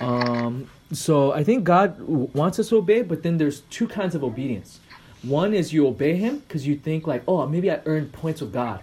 Um, 0.00 0.70
so 0.92 1.32
I 1.32 1.42
think 1.42 1.64
God 1.64 2.00
wants 2.00 2.60
us 2.60 2.68
to 2.68 2.76
obey, 2.76 3.02
but 3.02 3.24
then 3.24 3.36
there's 3.36 3.60
two 3.62 3.88
kinds 3.88 4.14
of 4.14 4.22
obedience. 4.22 4.78
One 5.22 5.52
is 5.52 5.72
you 5.72 5.88
obey 5.88 6.14
Him 6.14 6.38
because 6.38 6.66
you 6.66 6.76
think 6.76 7.08
like, 7.08 7.24
oh, 7.26 7.44
maybe 7.48 7.68
I 7.68 7.80
earned 7.84 8.12
points 8.12 8.40
with 8.40 8.52
God, 8.52 8.80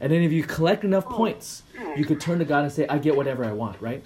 and 0.00 0.10
then 0.12 0.22
if 0.22 0.32
you 0.32 0.42
collect 0.42 0.82
enough 0.82 1.06
points, 1.06 1.62
you 1.96 2.04
could 2.04 2.20
turn 2.20 2.40
to 2.40 2.44
God 2.44 2.64
and 2.64 2.72
say, 2.72 2.88
I 2.88 2.98
get 2.98 3.14
whatever 3.16 3.44
I 3.44 3.52
want, 3.52 3.80
right? 3.80 4.04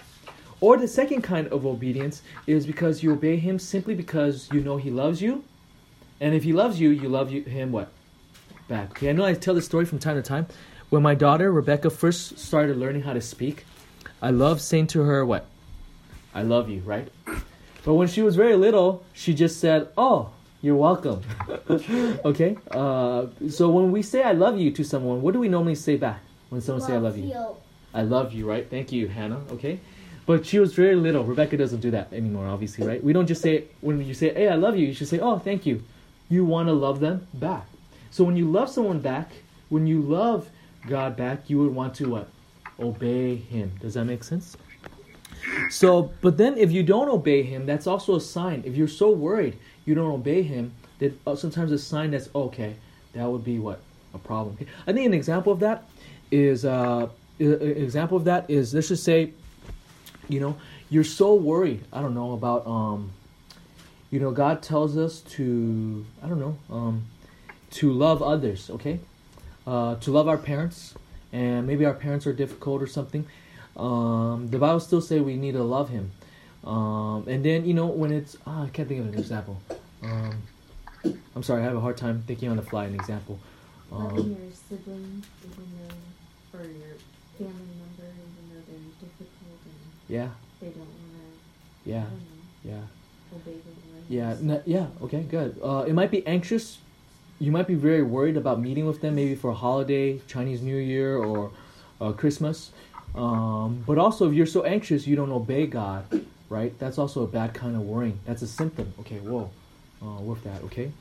Or 0.61 0.77
the 0.77 0.87
second 0.87 1.23
kind 1.23 1.49
of 1.49 1.65
obedience 1.65 2.21
is 2.47 2.67
because 2.67 3.03
you 3.03 3.13
obey 3.13 3.37
Him 3.37 3.59
simply 3.59 3.95
because 3.95 4.49
you 4.53 4.61
know 4.61 4.77
He 4.77 4.91
loves 4.91 5.23
you, 5.23 5.43
and 6.21 6.35
if 6.35 6.45
He 6.45 6.53
loves 6.53 6.79
you, 6.79 6.91
you 6.91 7.09
love 7.09 7.31
Him 7.31 7.73
what? 7.73 7.91
Back. 8.71 8.91
Okay, 8.93 9.11
I 9.11 9.13
know 9.13 9.25
I 9.25 9.35
tell 9.35 9.55
this 9.55 9.65
story 9.65 9.85
from 9.85 9.99
time 9.99 10.15
to 10.15 10.23
time. 10.23 10.47
When 10.91 11.03
my 11.03 11.17
daughter 11.17 11.51
Rebecca 11.51 11.91
first 11.91 12.39
started 12.39 12.77
learning 12.77 13.03
how 13.03 13.13
to 13.15 13.21
speak, 13.21 13.65
I 14.23 14.31
love 14.31 14.61
saying 14.61 14.87
to 14.89 15.01
her 15.01 15.27
what? 15.27 15.47
I 16.33 16.43
love 16.43 16.69
you, 16.69 16.81
right? 16.83 17.09
But 17.85 17.95
when 17.95 18.07
she 18.07 18.23
was 18.23 18.37
very 18.37 18.55
little, 18.55 19.03
she 19.13 19.35
just 19.35 19.59
said, 19.59 19.89
"Oh, 19.99 20.31
you're 20.63 20.77
welcome." 20.77 21.21
okay. 22.25 22.57
Uh, 22.71 23.27
so 23.49 23.71
when 23.71 23.91
we 23.91 24.03
say 24.03 24.23
"I 24.23 24.35
love 24.35 24.57
you" 24.57 24.71
to 24.71 24.85
someone, 24.85 25.21
what 25.21 25.35
do 25.35 25.41
we 25.41 25.49
normally 25.49 25.75
say 25.75 25.97
back 25.97 26.21
when 26.51 26.61
someone 26.61 26.87
say 26.87 26.95
"I 26.95 26.99
love 26.99 27.19
you"? 27.19 27.35
I 27.93 28.03
love 28.03 28.33
you, 28.33 28.49
right? 28.49 28.71
Thank 28.71 28.93
you, 28.93 29.09
Hannah. 29.09 29.41
Okay. 29.51 29.81
But 30.27 30.47
she 30.47 30.61
was 30.61 30.75
very 30.75 30.95
little. 30.95 31.25
Rebecca 31.25 31.57
doesn't 31.57 31.81
do 31.81 31.91
that 31.91 32.13
anymore, 32.13 32.47
obviously, 32.47 32.87
right? 32.87 33.03
We 33.03 33.13
don't 33.13 33.27
just 33.27 33.43
say 33.43 33.65
when 33.81 34.01
you 34.07 34.15
say 34.15 34.33
"Hey, 34.33 34.49
I 34.49 34.55
love 34.55 34.77
you," 34.77 34.87
you 34.87 34.95
should 34.95 35.09
say 35.09 35.19
"Oh, 35.19 35.41
thank 35.41 35.67
you." 35.67 35.83
You 36.29 36.45
want 36.45 36.69
to 36.69 36.73
love 36.73 37.01
them 37.01 37.27
back. 37.35 37.67
So 38.11 38.25
when 38.25 38.37
you 38.37 38.51
love 38.51 38.69
someone 38.69 39.01
back, 39.01 39.31
when 39.69 39.87
you 39.87 40.03
love 40.03 40.51
God 40.87 41.17
back, 41.17 41.49
you 41.49 41.59
would 41.59 41.75
want 41.75 41.95
to 41.97 42.11
what? 42.11 42.29
Obey 42.79 43.37
Him. 43.37 43.73
Does 43.81 43.95
that 43.95 44.05
make 44.05 44.25
sense? 44.25 44.57
So, 45.71 46.13
but 46.21 46.37
then 46.37 46.59
if 46.59 46.73
you 46.73 46.83
don't 46.83 47.09
obey 47.09 47.43
Him, 47.43 47.67
that's 47.67 47.87
also 47.87 48.17
a 48.17 48.21
sign. 48.21 48.63
If 48.67 48.77
you're 48.77 48.89
so 48.89 49.11
worried 49.11 49.57
you 49.85 49.95
don't 49.95 50.11
obey 50.11 50.43
Him, 50.43 50.73
that 50.99 51.19
uh, 51.27 51.35
sometimes 51.35 51.73
a 51.73 51.79
sign 51.79 52.11
that's 52.11 52.29
okay. 52.35 52.75
That 53.15 53.29
would 53.29 53.45
be 53.45 53.59
what 53.59 53.81
a 54.15 54.19
problem. 54.19 54.57
I 54.87 54.93
think 54.93 55.07
an 55.07 55.15
example 55.15 55.53
of 55.53 55.61
that 55.61 55.85
is 56.31 56.65
uh, 56.65 57.09
an 57.39 57.63
example 57.63 58.17
of 58.17 58.25
that 58.25 58.49
is 58.49 58.75
let's 58.75 58.89
just 58.89 59.05
say, 59.05 59.33
you 60.29 60.41
know, 60.41 60.57
you're 60.91 61.05
so 61.05 61.35
worried. 61.35 61.85
I 61.93 62.01
don't 62.01 62.15
know 62.15 62.33
about 62.33 62.67
um, 62.67 63.13
you 64.11 64.21
know, 64.21 64.31
God 64.31 64.63
tells 64.63 64.97
us 64.97 65.21
to 65.21 66.05
I 66.23 66.29
don't 66.29 66.41
know 66.41 66.59
um, 66.71 67.07
to 67.73 67.93
love 67.93 68.23
others. 68.23 68.71
Okay, 68.71 69.01
uh, 69.67 69.97
to 69.97 70.11
love 70.11 70.29
our 70.29 70.39
parents, 70.39 70.95
and 71.33 71.67
maybe 71.67 71.85
our 71.85 71.95
parents 71.95 72.27
are 72.27 72.33
difficult 72.33 72.83
or 72.83 72.87
something. 72.87 73.27
Um, 73.77 74.49
the 74.51 74.59
Bible 74.59 74.81
still 74.81 75.01
say 75.01 75.21
we 75.21 75.37
need 75.37 75.53
to 75.53 75.63
love 75.63 75.89
Him. 75.91 76.11
Um, 76.65 77.25
and 77.27 77.43
then 77.45 77.65
you 77.65 77.73
know 77.75 77.87
when 77.87 78.13
it's 78.13 78.37
ah, 78.47 78.65
I 78.65 78.69
can't 78.69 78.89
think 78.89 79.01
of 79.01 79.15
an 79.15 79.19
example. 79.19 79.61
Um, 80.03 80.43
I'm 81.35 81.43
sorry, 81.43 81.63
I 81.63 81.65
have 81.65 81.77
a 81.77 81.81
hard 81.81 81.97
time 81.97 82.23
thinking 82.27 82.51
on 82.51 82.57
the 82.57 82.63
fly 82.63 82.85
an 82.85 82.95
example. 82.95 83.39
Loving 83.91 84.19
Um, 84.19 84.31
your 84.31 84.53
siblings, 84.69 85.27
even 85.43 85.67
though, 85.79 86.59
or 86.59 86.63
your 86.65 86.95
family 87.39 87.75
member, 87.81 88.05
even 88.13 88.45
though 88.53 88.63
they're 88.69 88.95
difficult 89.01 89.61
and 89.65 89.91
yeah, 90.09 90.29
they 90.61 90.69
don't 90.69 90.79
want 90.79 90.91
to. 91.85 91.91
Don't 91.91 92.73
yeah. 92.73 92.81
obey 93.35 93.57
the 93.65 93.73
Lord. 93.91 94.05
Yeah, 94.09 94.31
n- 94.55 94.63
yeah, 94.67 94.87
okay, 95.03 95.23
good. 95.23 95.59
Uh, 95.63 95.85
it 95.89 95.95
might 95.95 96.11
be 96.11 96.27
anxious. 96.27 96.79
You 97.41 97.51
might 97.51 97.67
be 97.67 97.75
very 97.75 98.03
worried 98.03 98.37
about 98.37 98.61
meeting 98.61 98.87
with 98.87 99.01
them, 99.01 99.15
maybe 99.15 99.35
for 99.35 99.51
a 99.51 99.55
holiday, 99.55 100.21
Chinese 100.29 100.61
New 100.61 100.77
Year, 100.77 101.17
or 101.17 101.51
uh, 102.01 102.13
Christmas. 102.13 102.71
Um, 103.15 103.83
but 103.87 103.99
also, 103.99 104.29
if 104.29 104.35
you're 104.35 104.47
so 104.47 104.63
anxious, 104.63 105.07
you 105.07 105.17
don't 105.17 105.33
obey 105.33 105.67
God, 105.67 106.05
right? 106.49 106.79
That's 106.79 106.99
also 106.99 107.25
a 107.25 107.27
bad 107.27 107.55
kind 107.55 107.75
of 107.75 107.83
worrying. 107.83 108.21
That's 108.27 108.43
a 108.43 108.47
symptom. 108.47 108.93
Okay, 109.01 109.19
whoa, 109.21 109.51
uh, 110.03 110.21
with 110.21 110.45
that, 110.45 110.63
okay. 110.65 110.93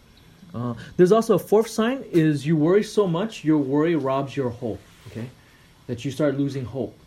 Uh, 0.55 0.75
there's 0.97 1.11
also 1.11 1.35
a 1.35 1.39
fourth 1.39 1.67
sign: 1.67 2.03
is 2.09 2.47
you 2.47 2.55
worry 2.55 2.83
so 2.83 3.05
much, 3.05 3.43
your 3.43 3.57
worry 3.59 3.95
robs 3.95 4.35
your 4.35 4.49
hope. 4.49 4.79
Okay, 5.07 5.29
that 5.87 6.05
you 6.05 6.09
start 6.09 6.37
losing 6.37 6.63
hope. 6.63 6.97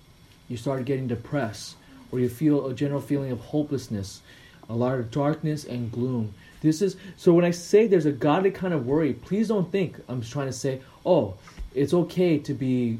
You 0.48 0.58
start 0.58 0.84
getting 0.84 1.08
depressed, 1.08 1.76
or 2.12 2.20
you 2.20 2.28
feel 2.28 2.66
a 2.66 2.74
general 2.74 3.00
feeling 3.00 3.32
of 3.32 3.40
hopelessness 3.40 4.20
a 4.68 4.74
lot 4.74 4.98
of 4.98 5.10
darkness 5.10 5.64
and 5.64 5.92
gloom. 5.92 6.34
This 6.62 6.80
is 6.80 6.96
so 7.16 7.32
when 7.34 7.44
I 7.44 7.50
say 7.50 7.86
there's 7.86 8.06
a 8.06 8.12
godly 8.12 8.52
kind 8.52 8.72
of 8.72 8.86
worry, 8.86 9.12
please 9.12 9.48
don't 9.48 9.70
think 9.70 9.96
I'm 10.08 10.22
trying 10.22 10.46
to 10.46 10.52
say, 10.52 10.80
oh, 11.04 11.34
it's 11.74 11.92
okay 11.92 12.38
to 12.38 12.54
be 12.54 12.98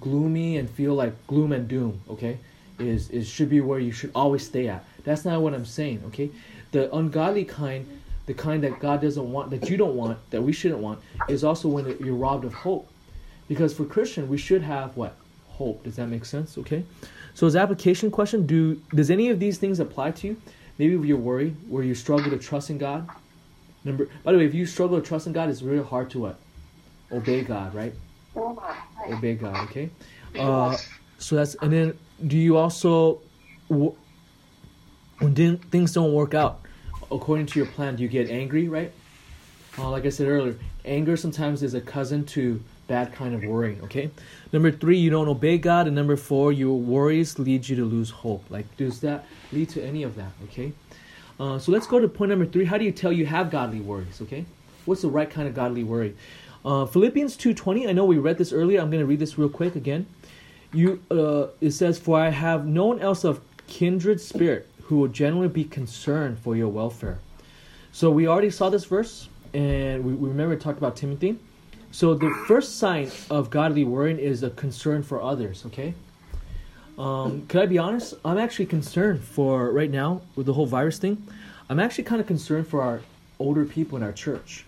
gloomy 0.00 0.56
and 0.58 0.70
feel 0.70 0.94
like 0.94 1.12
gloom 1.26 1.52
and 1.52 1.66
doom, 1.66 2.00
okay? 2.08 2.38
Is 2.78 3.10
is 3.10 3.28
should 3.28 3.50
be 3.50 3.60
where 3.60 3.80
you 3.80 3.92
should 3.92 4.12
always 4.14 4.46
stay 4.46 4.68
at. 4.68 4.84
That's 5.04 5.24
not 5.24 5.42
what 5.42 5.54
I'm 5.54 5.66
saying, 5.66 6.02
okay? 6.06 6.30
The 6.70 6.94
ungodly 6.94 7.44
kind, 7.44 7.86
the 8.26 8.34
kind 8.34 8.62
that 8.62 8.78
God 8.78 9.00
doesn't 9.02 9.32
want, 9.32 9.50
that 9.50 9.68
you 9.68 9.76
don't 9.76 9.96
want, 9.96 10.18
that 10.30 10.40
we 10.40 10.52
shouldn't 10.52 10.80
want, 10.80 11.00
is 11.28 11.42
also 11.42 11.68
when 11.68 11.86
you're 11.98 12.14
robbed 12.14 12.44
of 12.44 12.54
hope. 12.54 12.88
Because 13.48 13.74
for 13.74 13.84
Christian, 13.84 14.28
we 14.28 14.38
should 14.38 14.62
have 14.62 14.96
what? 14.96 15.16
Hope. 15.48 15.82
Does 15.82 15.96
that 15.96 16.06
make 16.06 16.24
sense? 16.24 16.56
Okay? 16.56 16.84
So 17.34 17.46
as 17.48 17.56
application 17.56 18.10
question, 18.10 18.46
do 18.46 18.80
does 18.94 19.10
any 19.10 19.30
of 19.30 19.40
these 19.40 19.58
things 19.58 19.80
apply 19.80 20.12
to 20.12 20.28
you? 20.28 20.36
Maybe 20.80 21.06
you're 21.06 21.18
worried, 21.18 21.56
where 21.68 21.84
you 21.84 21.94
struggle 21.94 22.30
to 22.30 22.38
trust 22.38 22.70
in 22.70 22.78
God. 22.78 23.06
Remember, 23.84 24.08
by 24.24 24.32
the 24.32 24.38
way, 24.38 24.46
if 24.46 24.54
you 24.54 24.64
struggle 24.64 24.98
to 24.98 25.06
trust 25.06 25.26
in 25.26 25.34
God, 25.34 25.50
it's 25.50 25.60
really 25.60 25.84
hard 25.84 26.08
to 26.12 26.20
what? 26.20 26.38
Obey 27.12 27.42
God, 27.42 27.74
right? 27.74 27.92
Obey 28.34 29.34
God, 29.34 29.56
okay? 29.68 29.90
Uh, 30.38 30.74
so 31.18 31.36
that's 31.36 31.54
and 31.56 31.70
then 31.70 31.98
do 32.26 32.38
you 32.38 32.56
also 32.56 33.20
when 35.18 35.58
things 35.58 35.92
don't 35.92 36.14
work 36.14 36.32
out 36.32 36.60
according 37.12 37.44
to 37.44 37.58
your 37.58 37.68
plan, 37.68 37.96
do 37.96 38.02
you 38.02 38.08
get 38.08 38.30
angry, 38.30 38.66
right? 38.66 38.90
Uh, 39.78 39.90
like 39.90 40.06
I 40.06 40.08
said 40.08 40.28
earlier, 40.28 40.56
anger 40.86 41.14
sometimes 41.14 41.62
is 41.62 41.74
a 41.74 41.80
cousin 41.82 42.24
to 42.26 42.58
bad 42.90 43.12
kind 43.12 43.36
of 43.36 43.44
worrying, 43.44 43.80
okay? 43.82 44.10
Number 44.52 44.72
three, 44.72 44.98
you 44.98 45.10
don't 45.10 45.28
obey 45.28 45.58
God. 45.58 45.86
And 45.86 45.94
number 45.94 46.16
four, 46.16 46.52
your 46.52 46.76
worries 46.76 47.38
lead 47.38 47.68
you 47.68 47.76
to 47.76 47.84
lose 47.84 48.10
hope. 48.10 48.44
Like, 48.50 48.66
does 48.76 49.00
that 49.02 49.26
lead 49.52 49.68
to 49.70 49.82
any 49.82 50.02
of 50.02 50.16
that, 50.16 50.32
okay? 50.44 50.72
Uh, 51.38 51.56
so 51.60 51.70
let's 51.70 51.86
go 51.86 52.00
to 52.00 52.08
point 52.08 52.30
number 52.30 52.44
three. 52.44 52.64
How 52.64 52.78
do 52.78 52.84
you 52.84 52.90
tell 52.90 53.12
you 53.12 53.26
have 53.26 53.48
godly 53.48 53.80
worries, 53.80 54.20
okay? 54.22 54.44
What's 54.86 55.02
the 55.02 55.08
right 55.08 55.30
kind 55.30 55.46
of 55.46 55.54
godly 55.54 55.84
worry? 55.84 56.16
Uh, 56.64 56.84
Philippians 56.84 57.36
2.20, 57.36 57.88
I 57.88 57.92
know 57.92 58.04
we 58.04 58.18
read 58.18 58.38
this 58.38 58.52
earlier. 58.52 58.80
I'm 58.80 58.90
going 58.90 59.00
to 59.00 59.06
read 59.06 59.20
this 59.20 59.38
real 59.38 59.48
quick 59.48 59.76
again. 59.76 60.06
You, 60.72 61.00
uh, 61.12 61.46
It 61.60 61.70
says, 61.70 61.96
For 61.96 62.18
I 62.18 62.30
have 62.30 62.66
no 62.66 62.86
one 62.86 62.98
else 62.98 63.22
of 63.22 63.40
kindred 63.68 64.20
spirit 64.20 64.68
who 64.82 64.96
will 64.96 65.08
genuinely 65.08 65.48
be 65.48 65.62
concerned 65.62 66.40
for 66.40 66.56
your 66.56 66.68
welfare. 66.68 67.20
So 67.92 68.10
we 68.10 68.26
already 68.26 68.50
saw 68.50 68.68
this 68.68 68.84
verse, 68.84 69.28
and 69.54 70.04
we, 70.04 70.12
we 70.12 70.28
remember 70.28 70.56
we 70.56 70.60
talked 70.60 70.78
about 70.78 70.96
Timothy. 70.96 71.38
So 71.92 72.14
the 72.14 72.30
first 72.46 72.78
sign 72.78 73.10
of 73.30 73.50
godly 73.50 73.84
worrying 73.84 74.18
is 74.18 74.42
a 74.42 74.50
concern 74.50 75.02
for 75.02 75.20
others. 75.20 75.64
Okay. 75.66 75.94
Um, 76.98 77.46
could 77.46 77.62
I 77.62 77.66
be 77.66 77.78
honest? 77.78 78.14
I'm 78.24 78.38
actually 78.38 78.66
concerned 78.66 79.22
for 79.22 79.70
right 79.72 79.90
now 79.90 80.20
with 80.36 80.46
the 80.46 80.52
whole 80.52 80.66
virus 80.66 80.98
thing. 80.98 81.26
I'm 81.68 81.80
actually 81.80 82.04
kind 82.04 82.20
of 82.20 82.26
concerned 82.26 82.68
for 82.68 82.82
our 82.82 83.00
older 83.38 83.64
people 83.64 83.96
in 83.96 84.02
our 84.02 84.12
church, 84.12 84.66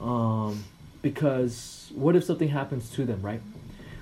um, 0.00 0.64
because 1.02 1.90
what 1.94 2.16
if 2.16 2.24
something 2.24 2.48
happens 2.48 2.88
to 2.90 3.04
them, 3.04 3.20
right? 3.20 3.42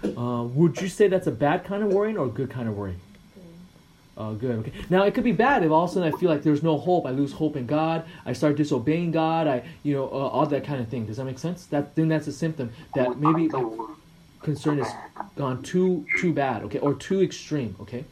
Uh, 0.05 0.45
would 0.45 0.81
you 0.81 0.89
say 0.89 1.09
that's 1.09 1.27
a 1.27 1.33
bad 1.33 1.65
kind 1.65 1.83
of 1.83 1.93
worrying 1.93 2.17
or 2.17 2.27
a 2.27 2.31
good 2.31 2.49
kind 2.49 2.69
of 2.69 2.77
worrying? 2.77 3.01
Oh, 4.21 4.35
good. 4.35 4.59
Okay. 4.59 4.73
Now 4.91 5.05
it 5.05 5.15
could 5.15 5.23
be 5.23 5.31
bad 5.31 5.63
if 5.63 5.71
all 5.71 5.85
of 5.85 5.91
a 5.91 5.95
sudden 5.95 6.13
I 6.13 6.19
feel 6.19 6.29
like 6.29 6.43
there's 6.43 6.65
no 6.65 6.77
hope. 6.77 7.07
I 7.07 7.11
lose 7.11 7.33
hope 7.33 7.55
in 7.55 7.67
God. 7.67 8.05
I 8.27 8.33
start 8.33 8.57
disobeying 8.57 9.13
God. 9.13 9.47
I, 9.47 9.63
you 9.85 9.95
know, 9.95 10.07
uh, 10.07 10.09
all 10.09 10.45
that 10.45 10.65
kind 10.65 10.81
of 10.81 10.89
thing. 10.89 11.07
Does 11.07 11.19
that 11.19 11.25
make 11.25 11.39
sense? 11.39 11.67
That 11.67 11.95
then 11.95 12.09
that's 12.09 12.27
a 12.27 12.33
symptom 12.33 12.73
that 12.97 13.21
maybe 13.21 13.49
like 13.49 13.65
concern 14.43 14.79
has 14.79 14.93
gone 15.37 15.63
too 15.63 16.05
too 16.19 16.33
bad. 16.33 16.65
Okay, 16.65 16.81
or 16.81 16.95
too 16.95 17.23
extreme. 17.23 17.77
Okay. 17.81 18.05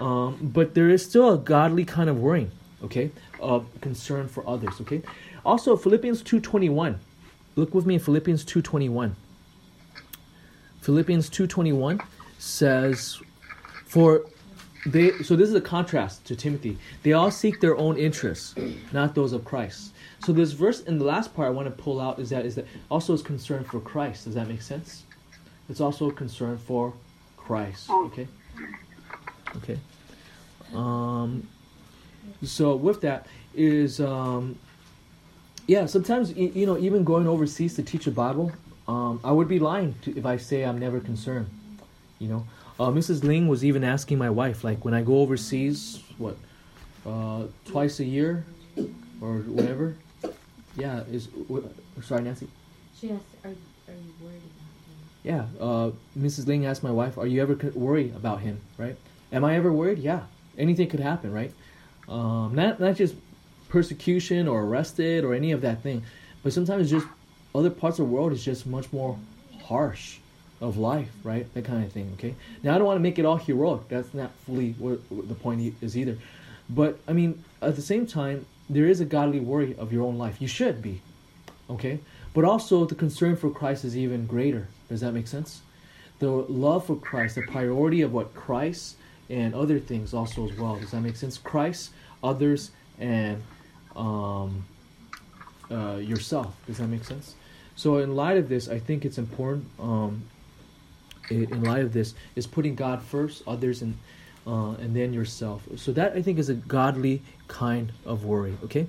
Um, 0.00 0.38
but 0.40 0.74
there 0.74 0.88
is 0.88 1.04
still 1.04 1.34
a 1.34 1.38
godly 1.38 1.84
kind 1.84 2.08
of 2.08 2.18
worrying. 2.18 2.50
Okay, 2.82 3.10
of 3.38 3.66
concern 3.82 4.28
for 4.28 4.48
others. 4.48 4.80
Okay. 4.80 5.02
Also, 5.44 5.76
Philippians 5.76 6.22
two 6.22 6.40
twenty 6.40 6.70
one. 6.70 7.00
Look 7.54 7.74
with 7.74 7.84
me 7.84 7.94
in 7.94 8.00
Philippians 8.00 8.46
two 8.46 8.62
twenty 8.62 8.88
one. 8.88 9.14
Philippians 10.80 11.28
two 11.28 11.46
twenty 11.46 11.72
one 11.72 12.00
says, 12.38 13.20
"For 13.84 14.24
they 14.86 15.12
so 15.22 15.36
this 15.36 15.48
is 15.48 15.54
a 15.54 15.60
contrast 15.60 16.24
to 16.26 16.36
Timothy. 16.36 16.78
They 17.02 17.12
all 17.12 17.30
seek 17.30 17.60
their 17.60 17.76
own 17.76 17.96
interests, 17.96 18.54
not 18.92 19.14
those 19.14 19.32
of 19.32 19.44
Christ. 19.44 19.92
So 20.24 20.32
this 20.32 20.52
verse 20.52 20.80
in 20.80 20.98
the 20.98 21.04
last 21.04 21.34
part 21.34 21.48
I 21.48 21.50
want 21.50 21.74
to 21.74 21.82
pull 21.82 22.00
out 22.00 22.18
is 22.18 22.30
that 22.30 22.44
is 22.44 22.54
that 22.56 22.66
also 22.90 23.14
is 23.14 23.22
concern 23.22 23.64
for 23.64 23.80
Christ. 23.80 24.24
Does 24.24 24.34
that 24.34 24.48
make 24.48 24.62
sense? 24.62 25.04
It's 25.68 25.80
also 25.80 26.10
a 26.10 26.12
concern 26.12 26.58
for 26.58 26.92
Christ. 27.36 27.88
Okay. 27.90 28.28
Okay. 29.56 29.78
Um. 30.74 31.48
So 32.42 32.76
with 32.76 33.00
that 33.02 33.26
is 33.54 34.00
um. 34.00 34.58
Yeah, 35.66 35.86
sometimes 35.86 36.32
you 36.36 36.66
know 36.66 36.76
even 36.76 37.04
going 37.04 37.26
overseas 37.26 37.74
to 37.76 37.82
teach 37.82 38.06
a 38.06 38.10
Bible, 38.10 38.52
um, 38.86 39.18
I 39.24 39.32
would 39.32 39.48
be 39.48 39.58
lying 39.58 39.94
to, 40.02 40.14
if 40.16 40.26
I 40.26 40.36
say 40.36 40.62
I'm 40.62 40.78
never 40.78 41.00
concerned. 41.00 41.48
You 42.18 42.28
know, 42.28 42.46
uh, 42.78 42.88
Mrs. 42.88 43.22
Ling 43.22 43.48
was 43.48 43.64
even 43.64 43.84
asking 43.84 44.18
my 44.18 44.30
wife, 44.30 44.64
like 44.64 44.84
when 44.84 44.94
I 44.94 45.02
go 45.02 45.18
overseas, 45.20 46.02
what, 46.18 46.36
uh, 47.06 47.44
twice 47.64 48.00
a 48.00 48.04
year, 48.04 48.44
or 49.20 49.38
whatever. 49.38 49.96
Yeah, 50.76 51.02
is 51.10 51.28
sorry, 52.02 52.22
Nancy. 52.22 52.48
She 52.98 53.10
asked, 53.10 53.24
are, 53.44 53.50
are 53.50 53.94
you 53.94 54.12
worried 54.20 54.42
about 54.42 54.66
him? 54.88 55.06
Yeah, 55.22 55.46
uh, 55.60 55.90
Mrs. 56.18 56.48
Ling 56.48 56.66
asked 56.66 56.82
my 56.82 56.90
wife, 56.90 57.16
"Are 57.16 57.26
you 57.26 57.40
ever 57.42 57.54
worried 57.74 58.14
about 58.16 58.40
him?" 58.40 58.60
Right? 58.76 58.96
Am 59.32 59.44
I 59.44 59.54
ever 59.56 59.72
worried? 59.72 59.98
Yeah, 59.98 60.22
anything 60.58 60.88
could 60.88 61.00
happen, 61.00 61.32
right? 61.32 61.52
Um, 62.08 62.54
not 62.54 62.80
not 62.80 62.96
just 62.96 63.14
persecution 63.68 64.48
or 64.48 64.62
arrested 64.62 65.24
or 65.24 65.32
any 65.34 65.52
of 65.52 65.60
that 65.60 65.82
thing, 65.82 66.02
but 66.42 66.52
sometimes 66.52 66.90
just 66.90 67.06
other 67.54 67.70
parts 67.70 67.98
of 68.00 68.08
the 68.08 68.12
world 68.12 68.32
is 68.32 68.44
just 68.44 68.66
much 68.66 68.92
more 68.92 69.16
harsh 69.62 70.18
of 70.64 70.78
life, 70.78 71.10
right? 71.22 71.52
That 71.54 71.64
kind 71.66 71.84
of 71.84 71.92
thing. 71.92 72.10
Okay. 72.14 72.34
Now 72.62 72.74
I 72.74 72.78
don't 72.78 72.86
want 72.86 72.96
to 72.96 73.02
make 73.02 73.18
it 73.18 73.26
all 73.26 73.36
heroic. 73.36 73.88
That's 73.88 74.14
not 74.14 74.32
fully 74.46 74.72
what, 74.78 75.00
the 75.10 75.34
point 75.34 75.74
is 75.82 75.96
either. 75.96 76.16
But 76.70 76.98
I 77.06 77.12
mean, 77.12 77.44
at 77.60 77.76
the 77.76 77.82
same 77.82 78.06
time, 78.06 78.46
there 78.70 78.86
is 78.86 79.00
a 79.00 79.04
godly 79.04 79.40
worry 79.40 79.76
of 79.76 79.92
your 79.92 80.04
own 80.04 80.16
life. 80.16 80.40
You 80.40 80.48
should 80.48 80.80
be, 80.80 81.02
okay. 81.68 82.00
But 82.32 82.44
also 82.44 82.86
the 82.86 82.94
concern 82.94 83.36
for 83.36 83.50
Christ 83.50 83.84
is 83.84 83.96
even 83.96 84.26
greater. 84.26 84.68
Does 84.88 85.02
that 85.02 85.12
make 85.12 85.28
sense? 85.28 85.60
The 86.18 86.30
love 86.30 86.86
for 86.86 86.96
Christ, 86.96 87.34
the 87.34 87.42
priority 87.42 88.00
of 88.00 88.12
what 88.12 88.34
Christ 88.34 88.96
and 89.28 89.54
other 89.54 89.78
things 89.78 90.14
also 90.14 90.48
as 90.48 90.56
well. 90.56 90.76
Does 90.76 90.92
that 90.92 91.02
make 91.02 91.16
sense? 91.16 91.36
Christ, 91.36 91.90
others, 92.22 92.70
and 92.98 93.42
um, 93.94 94.64
uh, 95.70 95.96
yourself. 95.96 96.56
Does 96.66 96.78
that 96.78 96.88
make 96.88 97.04
sense? 97.04 97.34
So 97.76 97.98
in 97.98 98.16
light 98.16 98.38
of 98.38 98.48
this, 98.48 98.68
I 98.68 98.78
think 98.78 99.04
it's 99.04 99.18
important. 99.18 99.66
Um, 99.78 100.22
in 101.30 101.62
light 101.62 101.82
of 101.82 101.92
this, 101.92 102.14
is 102.36 102.46
putting 102.46 102.74
God 102.74 103.02
first, 103.02 103.42
others, 103.46 103.82
and 103.82 103.96
uh, 104.46 104.72
and 104.72 104.94
then 104.94 105.12
yourself. 105.12 105.62
So 105.76 105.92
that 105.92 106.12
I 106.14 106.22
think 106.22 106.38
is 106.38 106.48
a 106.48 106.54
godly 106.54 107.22
kind 107.48 107.92
of 108.04 108.24
worry. 108.24 108.56
Okay. 108.64 108.86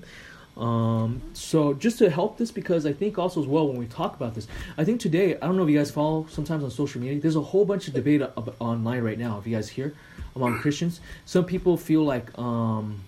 Um, 0.56 1.20
so 1.34 1.74
just 1.74 1.98
to 1.98 2.08
help 2.08 2.38
this, 2.38 2.50
because 2.50 2.86
I 2.86 2.92
think 2.92 3.18
also 3.18 3.42
as 3.42 3.46
well 3.46 3.68
when 3.68 3.76
we 3.76 3.86
talk 3.86 4.16
about 4.16 4.34
this, 4.34 4.48
I 4.78 4.84
think 4.84 5.00
today 5.00 5.36
I 5.36 5.40
don't 5.40 5.56
know 5.56 5.64
if 5.64 5.70
you 5.70 5.76
guys 5.76 5.90
follow 5.90 6.26
sometimes 6.30 6.64
on 6.64 6.70
social 6.70 7.00
media. 7.00 7.20
There's 7.20 7.36
a 7.36 7.42
whole 7.42 7.64
bunch 7.64 7.88
of 7.88 7.94
debate 7.94 8.22
online 8.58 9.02
right 9.02 9.18
now. 9.18 9.38
If 9.38 9.46
you 9.46 9.54
guys 9.54 9.68
hear 9.68 9.94
among 10.34 10.58
Christians, 10.62 11.00
some 11.26 11.44
people 11.44 11.76
feel 11.76 12.04
like 12.04 12.36
um, 12.38 13.02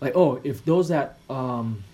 like 0.00 0.16
oh 0.16 0.40
if 0.42 0.64
those 0.64 0.88
that 0.88 1.18
um, 1.30 1.84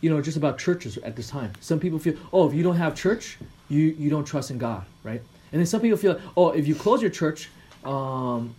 you 0.00 0.08
know 0.08 0.22
just 0.22 0.36
about 0.36 0.58
churches 0.58 0.96
at 0.98 1.16
this 1.16 1.28
time. 1.28 1.52
Some 1.60 1.80
people 1.80 1.98
feel 1.98 2.14
oh 2.32 2.46
if 2.48 2.54
you 2.54 2.62
don't 2.62 2.76
have 2.76 2.94
church, 2.94 3.38
you 3.68 3.94
you 3.98 4.10
don't 4.10 4.24
trust 4.24 4.50
in 4.50 4.58
God, 4.58 4.84
right? 5.02 5.22
And 5.52 5.60
then 5.60 5.66
some 5.66 5.80
people 5.80 5.98
feel 5.98 6.14
like, 6.14 6.22
oh 6.36 6.50
if 6.50 6.66
you 6.66 6.74
close 6.74 7.00
your 7.02 7.10
church. 7.10 7.50
Um, 7.84 8.54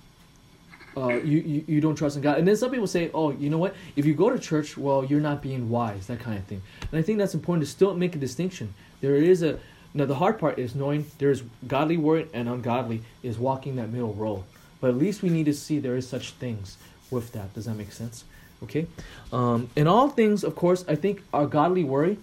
uh, 0.97 1.09
you, 1.09 1.37
you 1.39 1.63
you 1.67 1.81
don't 1.81 1.95
trust 1.95 2.15
in 2.15 2.21
God. 2.21 2.39
And 2.39 2.47
then 2.47 2.57
some 2.57 2.71
people 2.71 2.87
say, 2.87 3.11
oh, 3.13 3.31
you 3.31 3.49
know 3.49 3.59
what? 3.59 3.75
If 3.95 4.05
you 4.05 4.13
go 4.13 4.29
to 4.29 4.39
church, 4.39 4.75
well, 4.75 5.05
you're 5.05 5.21
not 5.21 5.41
being 5.41 5.69
wise, 5.69 6.07
that 6.07 6.19
kind 6.19 6.37
of 6.37 6.43
thing. 6.45 6.61
And 6.91 6.99
I 6.99 7.03
think 7.03 7.19
that's 7.19 7.35
important 7.35 7.65
to 7.65 7.71
still 7.71 7.93
make 7.95 8.15
a 8.15 8.17
distinction. 8.17 8.73
There 8.99 9.15
is 9.15 9.43
a 9.43 9.59
now 9.93 10.05
the 10.05 10.15
hard 10.15 10.39
part 10.39 10.59
is 10.59 10.75
knowing 10.75 11.05
there 11.17 11.31
is 11.31 11.43
godly 11.67 11.97
word 11.97 12.29
and 12.33 12.47
ungodly 12.49 13.01
is 13.23 13.37
walking 13.37 13.75
that 13.77 13.89
middle 13.89 14.13
road. 14.13 14.43
But 14.81 14.91
at 14.91 14.97
least 14.97 15.21
we 15.21 15.29
need 15.29 15.45
to 15.45 15.53
see 15.53 15.79
there 15.79 15.97
is 15.97 16.07
such 16.07 16.31
things 16.31 16.77
with 17.11 17.31
that. 17.33 17.53
Does 17.53 17.65
that 17.65 17.75
make 17.75 17.91
sense? 17.91 18.23
Okay. 18.63 18.87
Um, 19.31 19.69
in 19.75 19.87
all 19.87 20.09
things, 20.09 20.43
of 20.43 20.55
course, 20.55 20.85
I 20.87 20.95
think 20.95 21.23
our 21.33 21.45
godly 21.45 21.83
worry. 21.83 22.17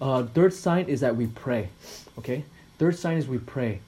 Uh, 0.00 0.24
third 0.24 0.52
sign 0.52 0.86
is 0.86 1.00
that 1.00 1.16
we 1.16 1.26
pray. 1.26 1.68
Okay. 2.18 2.44
Third 2.78 2.98
sign 2.98 3.16
is 3.16 3.28
we 3.28 3.38
pray. 3.38 3.80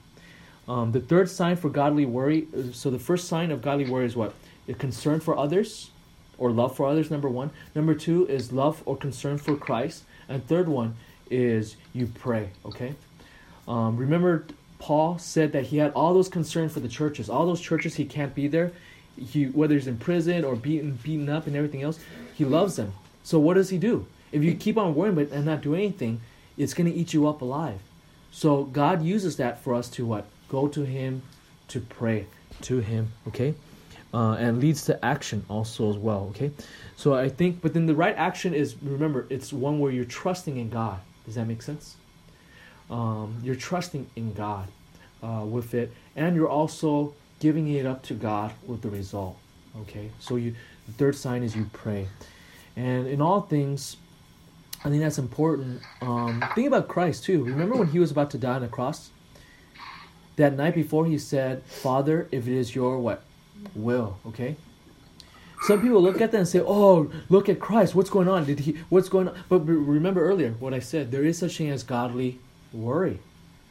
Um, 0.67 0.91
the 0.91 0.99
third 0.99 1.29
sign 1.29 1.55
for 1.55 1.69
godly 1.69 2.05
worry. 2.05 2.47
So 2.73 2.89
the 2.89 2.99
first 2.99 3.27
sign 3.27 3.51
of 3.51 3.61
godly 3.61 3.89
worry 3.89 4.05
is 4.05 4.15
what? 4.15 4.33
A 4.67 4.73
concern 4.73 5.19
for 5.19 5.37
others, 5.37 5.91
or 6.37 6.51
love 6.51 6.75
for 6.75 6.87
others. 6.87 7.09
Number 7.09 7.29
one. 7.29 7.51
Number 7.73 7.93
two 7.93 8.27
is 8.27 8.51
love 8.51 8.81
or 8.85 8.97
concern 8.97 9.37
for 9.37 9.55
Christ, 9.55 10.03
and 10.27 10.45
third 10.47 10.67
one 10.67 10.95
is 11.29 11.75
you 11.93 12.07
pray. 12.07 12.49
Okay. 12.65 12.95
Um, 13.67 13.97
remember, 13.97 14.45
Paul 14.79 15.17
said 15.17 15.51
that 15.53 15.65
he 15.65 15.77
had 15.77 15.91
all 15.93 16.13
those 16.13 16.29
concerns 16.29 16.73
for 16.73 16.79
the 16.79 16.87
churches. 16.87 17.29
All 17.29 17.45
those 17.45 17.61
churches 17.61 17.95
he 17.95 18.05
can't 18.05 18.33
be 18.35 18.47
there. 18.47 18.71
He 19.17 19.45
whether 19.45 19.73
he's 19.73 19.87
in 19.87 19.97
prison 19.97 20.43
or 20.45 20.55
beaten 20.55 20.99
beaten 21.01 21.29
up 21.29 21.47
and 21.47 21.55
everything 21.55 21.81
else, 21.81 21.99
he 22.35 22.45
loves 22.45 22.75
them. 22.75 22.93
So 23.23 23.39
what 23.39 23.55
does 23.55 23.69
he 23.69 23.77
do? 23.77 24.05
If 24.31 24.43
you 24.43 24.53
keep 24.53 24.77
on 24.77 24.93
worrying 24.95 25.15
but 25.15 25.31
and 25.31 25.45
not 25.45 25.61
do 25.61 25.73
anything, 25.73 26.21
it's 26.57 26.73
going 26.73 26.91
to 26.91 26.95
eat 26.95 27.13
you 27.13 27.27
up 27.27 27.41
alive. 27.41 27.79
So 28.37 28.65
God 28.65 29.01
uses 29.01 29.37
that 29.37 29.63
for 29.63 29.73
us 29.73 29.89
to 29.89 30.05
what? 30.05 30.27
Go 30.47 30.67
to 30.67 30.83
Him, 30.83 31.23
to 31.69 31.79
pray 31.79 32.27
to 32.61 32.77
Him. 32.77 33.11
Okay, 33.29 33.55
uh, 34.13 34.33
and 34.33 34.59
leads 34.59 34.85
to 34.85 35.03
action 35.03 35.43
also 35.49 35.89
as 35.89 35.97
well. 35.97 36.27
Okay, 36.29 36.51
so 36.95 37.15
I 37.15 37.29
think, 37.29 37.61
but 37.61 37.73
then 37.73 37.87
the 37.87 37.95
right 37.95 38.15
action 38.15 38.53
is 38.53 38.75
remember 38.83 39.25
it's 39.31 39.51
one 39.51 39.79
where 39.79 39.91
you're 39.91 40.05
trusting 40.05 40.55
in 40.57 40.69
God. 40.69 40.99
Does 41.25 41.33
that 41.33 41.47
make 41.47 41.63
sense? 41.63 41.95
Um, 42.91 43.41
you're 43.41 43.55
trusting 43.55 44.05
in 44.15 44.35
God 44.35 44.67
uh, 45.23 45.43
with 45.43 45.73
it, 45.73 45.91
and 46.15 46.35
you're 46.35 46.47
also 46.47 47.15
giving 47.39 47.67
it 47.73 47.87
up 47.87 48.03
to 48.03 48.13
God 48.13 48.53
with 48.67 48.83
the 48.83 48.89
result. 48.91 49.35
Okay, 49.81 50.11
so 50.19 50.35
you 50.35 50.53
the 50.85 50.93
third 50.93 51.15
sign 51.15 51.41
is 51.41 51.55
you 51.55 51.71
pray, 51.73 52.07
and 52.75 53.07
in 53.07 53.19
all 53.19 53.41
things 53.41 53.97
I 54.83 54.89
think 54.89 55.01
that's 55.01 55.17
important. 55.17 55.81
Um, 56.01 56.43
think 56.55 56.67
about 56.67 56.87
Christ 56.87 57.23
too. 57.23 57.43
Remember 57.43 57.75
when 57.75 57.87
he 57.87 57.99
was 57.99 58.11
about 58.11 58.31
to 58.31 58.37
die 58.37 58.55
on 58.55 58.61
the 58.61 58.67
cross? 58.67 59.09
That 60.35 60.55
night 60.55 60.75
before, 60.75 61.05
he 61.05 61.17
said, 61.17 61.63
"Father, 61.63 62.27
if 62.31 62.47
it 62.47 62.53
is 62.53 62.75
your 62.75 62.99
what 62.99 63.23
will." 63.75 64.19
Okay. 64.27 64.55
Some 65.63 65.81
people 65.81 66.01
look 66.01 66.21
at 66.21 66.31
that 66.31 66.37
and 66.37 66.47
say, 66.47 66.61
"Oh, 66.61 67.09
look 67.29 67.49
at 67.49 67.59
Christ. 67.59 67.95
What's 67.95 68.11
going 68.11 68.27
on? 68.27 68.45
Did 68.45 68.59
he? 68.59 68.77
What's 68.89 69.09
going 69.09 69.27
on?" 69.27 69.35
But 69.49 69.59
remember 69.65 70.23
earlier 70.23 70.51
what 70.59 70.73
I 70.73 70.79
said. 70.79 71.11
There 71.11 71.23
is 71.23 71.39
such 71.39 71.57
thing 71.57 71.69
as 71.69 71.83
godly 71.83 72.39
worry. 72.71 73.19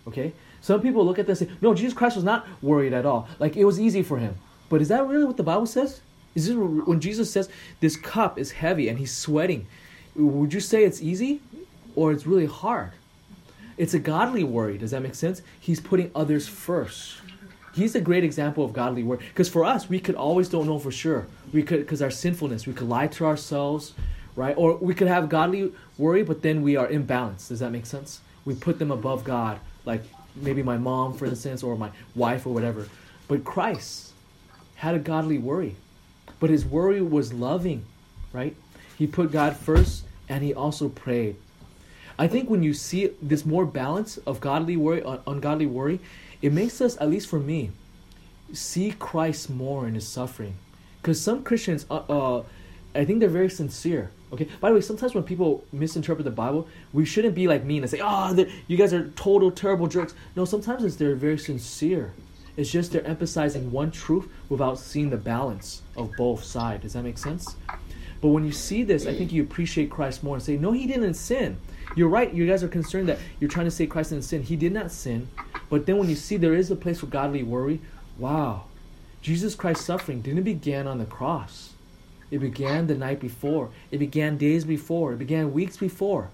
Okay. 0.09 0.33
Some 0.61 0.81
people 0.81 1.05
look 1.05 1.21
at 1.21 1.29
this 1.29 1.41
and 1.41 1.51
say, 1.51 1.57
"No, 1.61 1.75
Jesus 1.75 1.95
Christ 1.95 2.17
was 2.17 2.25
not 2.25 2.47
worried 2.61 2.93
at 2.93 3.07
all. 3.07 3.29
Like 3.39 3.57
it 3.57 3.65
was 3.65 3.81
easy 3.81 4.03
for 4.03 4.19
him." 4.19 4.35
But 4.69 4.83
is 4.83 4.89
that 4.89 5.07
really 5.07 5.25
what 5.25 5.37
the 5.37 5.45
Bible 5.45 5.67
says? 5.67 6.01
Is 6.35 6.49
this 6.49 6.57
when 6.57 7.01
Jesus 7.01 7.31
says 7.31 7.49
this 7.79 7.97
cup 7.97 8.39
is 8.39 8.51
heavy 8.51 8.89
and 8.89 8.99
he's 8.99 9.13
sweating? 9.13 9.69
Would 10.17 10.53
you 10.53 10.61
say 10.61 10.85
it's 10.85 11.03
easy 11.03 11.41
or 11.95 12.13
it's 12.13 12.27
really 12.27 12.47
hard? 12.47 12.93
It's 13.77 13.95
a 13.95 13.99
godly 13.99 14.45
worry. 14.45 14.79
Does 14.79 14.93
that 14.93 15.03
make 15.03 15.15
sense? 15.15 15.43
He's 15.61 15.81
putting 15.81 16.11
others 16.15 16.49
first. 16.49 17.17
He's 17.75 17.95
a 17.95 18.01
great 18.01 18.25
example 18.25 18.65
of 18.65 18.73
godly 18.73 19.03
worry. 19.03 19.19
Because 19.19 19.51
for 19.51 19.65
us, 19.65 19.89
we 19.89 20.01
could 20.01 20.15
always 20.15 20.49
don't 20.49 20.67
know 20.67 20.79
for 20.79 20.91
sure. 20.91 21.27
We 21.53 21.63
could, 21.63 21.81
because 21.81 22.01
our 22.01 22.11
sinfulness, 22.11 22.67
we 22.67 22.73
could 22.73 22.89
lie 22.89 23.09
to 23.09 23.27
ourselves, 23.27 23.93
right? 24.35 24.55
Or 24.57 24.77
we 24.77 24.95
could 24.95 25.09
have 25.09 25.29
godly 25.29 25.73
worry, 25.99 26.23
but 26.23 26.41
then 26.41 26.63
we 26.63 26.77
are 26.77 26.89
imbalanced. 26.89 27.49
Does 27.49 27.61
that 27.61 27.71
make 27.71 27.85
sense? 27.85 28.21
We 28.47 28.55
put 28.55 28.79
them 28.79 28.91
above 28.91 29.25
God, 29.25 29.61
like 29.85 30.03
maybe 30.35 30.63
my 30.63 30.79
mom, 30.79 31.13
for 31.13 31.27
instance, 31.27 31.63
or 31.63 31.77
my 31.77 31.91
wife, 32.15 32.47
or 32.47 32.55
whatever. 32.55 32.89
But 33.29 33.45
Christ 33.45 34.13
had 34.77 34.95
a 34.95 34.99
godly 34.99 35.37
worry, 35.37 35.77
but 36.41 36.49
his 36.49 36.65
worry 36.65 37.03
was 37.03 37.35
loving, 37.35 37.85
right? 38.33 38.57
He 38.97 39.07
put 39.07 39.33
God 39.33 39.55
first 39.55 40.05
and 40.29 40.43
he 40.43 40.55
also 40.55 40.89
prayed. 40.89 41.37
I 42.19 42.29
think 42.29 42.49
when 42.49 42.63
you 42.63 42.73
see 42.73 43.11
this 43.21 43.45
more 43.45 43.67
balance 43.67 44.17
of 44.19 44.41
godly 44.41 44.77
worry, 44.77 45.03
ungodly 45.27 45.67
worry, 45.67 46.01
it 46.41 46.53
makes 46.53 46.81
us, 46.81 46.97
at 47.01 47.11
least 47.11 47.29
for 47.29 47.39
me, 47.39 47.71
see 48.53 48.93
Christ 48.93 49.51
more 49.51 49.87
in 49.87 49.95
his 49.95 50.09
suffering. 50.09 50.57
Because 51.01 51.21
some 51.21 51.43
Christians, 51.43 51.85
uh, 51.91 52.03
uh, 52.09 52.43
I 52.95 53.05
think 53.05 53.21
they're 53.21 53.29
very 53.29 53.51
sincere. 53.51 54.11
Okay. 54.33 54.49
By 54.61 54.71
the 54.71 54.75
way, 54.75 54.81
sometimes 54.81 55.15
when 55.15 55.25
people 55.25 55.65
misinterpret 55.73 56.25
the 56.25 56.31
Bible, 56.31 56.67
we 56.93 57.05
shouldn't 57.05 57.35
be 57.35 57.47
like 57.47 57.65
mean 57.65 57.83
and 57.83 57.91
say, 57.91 58.01
"Oh, 58.03 58.35
you 58.67 58.77
guys 58.77 58.93
are 58.93 59.09
total 59.11 59.51
terrible 59.53 59.87
jerks." 59.87 60.15
No, 60.35 60.45
sometimes 60.45 60.83
it's 60.83 60.97
they're 60.97 61.15
very 61.15 61.39
sincere. 61.39 62.13
It's 62.57 62.71
just 62.71 62.91
they're 62.91 63.07
emphasizing 63.07 63.71
one 63.71 63.91
truth 63.91 64.29
without 64.49 64.79
seeing 64.79 65.11
the 65.11 65.17
balance 65.17 65.83
of 65.97 66.11
both 66.17 66.43
sides. 66.43 66.83
Does 66.83 66.95
that 66.95 67.03
make 67.03 67.19
sense? 67.19 67.55
But 68.21 68.29
when 68.29 68.45
you 68.45 68.53
see 68.53 68.83
this, 68.83 69.07
I 69.07 69.15
think 69.15 69.33
you 69.33 69.43
appreciate 69.43 69.91
Christ 69.91 70.23
more 70.23 70.37
and 70.37 70.43
say, 70.43 70.57
no, 70.57 70.73
he 70.73 70.87
didn't 70.87 71.15
sin. 71.15 71.59
You're 71.95 72.09
right. 72.09 72.33
You 72.33 72.47
guys 72.47 72.63
are 72.63 72.69
concerned 72.69 73.09
that 73.09 73.19
you're 73.41 73.51
trying 73.51 73.67
to 73.67 73.71
say 73.71 73.87
Christ 73.87 74.11
didn't 74.11 74.25
sin. 74.25 74.43
He 74.43 74.57
did 74.57 74.73
not 74.73 74.91
sin. 74.91 75.29
But 75.69 75.87
then 75.87 75.99
when 75.99 76.09
you 76.09 76.17
see 76.17 76.37
there 76.37 76.55
is 76.55 76.71
a 76.71 76.77
place 76.77 77.01
for 77.01 77.07
godly 77.07 77.43
worry, 77.43 77.81
wow, 78.19 78.65
Jesus 79.23 79.55
Christ's 79.55 79.85
suffering 79.85 80.21
didn't 80.21 80.45
begin 80.45 80.87
on 80.87 80.99
the 80.99 81.05
cross. 81.05 81.73
It 82.31 82.39
began 82.39 82.87
the 82.87 82.95
night 82.95 83.21
before. 83.21 83.71
It 83.91 83.99
began 83.99 84.37
days 84.37 84.65
before. 84.65 85.13
It 85.13 85.19
began 85.19 85.53
weeks 85.53 85.77
before. 85.77 86.31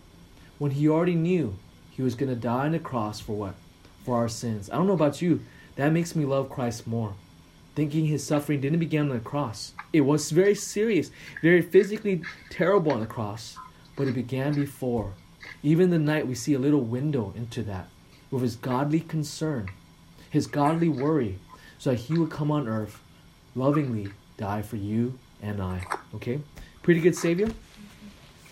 When 0.59 0.72
he 0.72 0.89
already 0.89 1.14
knew 1.14 1.57
he 1.91 2.03
was 2.03 2.14
going 2.14 2.30
to 2.30 2.37
die 2.37 2.66
on 2.66 2.72
the 2.72 2.78
cross 2.78 3.20
for 3.20 3.37
what? 3.37 3.55
For 4.05 4.16
our 4.16 4.28
sins. 4.28 4.70
I 4.70 4.76
don't 4.76 4.87
know 4.87 4.95
about 4.95 5.20
you. 5.20 5.41
That 5.76 5.93
makes 5.93 6.16
me 6.16 6.24
love 6.24 6.51
Christ 6.51 6.87
more 6.87 7.14
thinking 7.75 8.07
his 8.07 8.25
suffering 8.25 8.61
didn't 8.61 8.79
begin 8.79 9.03
on 9.03 9.16
the 9.16 9.20
cross. 9.20 9.73
It 9.93 10.03
was 10.03 10.31
very 10.31 10.55
serious, 10.55 11.11
very 11.43 11.62
physically 11.62 12.23
terrible 12.51 12.93
on 12.93 13.01
the 13.01 13.07
cross, 13.07 13.57
but 13.97 14.09
it 14.09 14.14
began 14.14 14.55
before. 14.55 15.12
Even 15.62 15.91
the 15.91 15.99
night, 15.99 16.27
we 16.27 16.35
see 16.35 16.55
a 16.55 16.59
little 16.59 16.81
window 16.81 17.33
into 17.37 17.62
that 17.64 17.89
with 18.31 18.43
his 18.43 18.57
godly 18.57 19.01
concern, 19.01 19.68
his 20.31 20.47
godly 20.47 20.89
worry, 20.89 21.39
so 21.79 21.91
that 21.91 22.01
he 22.01 22.18
would 22.18 22.31
come 22.31 22.51
on 22.51 22.68
earth, 22.68 23.01
lovingly 23.55 24.09
die 24.37 24.62
for 24.62 24.77
you 24.77 25.18
and 25.43 25.62
I. 25.62 25.85
Okay? 26.14 26.41
Pretty 26.83 27.01
good 27.01 27.14
Savior? 27.14 27.49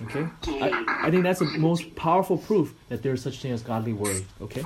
Okay? 0.03 0.27
I, 0.47 1.03
I 1.05 1.11
think 1.11 1.25
that's 1.25 1.41
the 1.41 1.47
most 1.59 1.95
powerful 1.95 2.39
proof 2.39 2.75
that 2.89 3.03
there 3.03 3.13
is 3.13 3.23
such 3.23 3.41
thing 3.41 3.53
as 3.53 3.63
godly 3.63 3.93
worry. 3.93 4.25
Okay? 4.41 4.65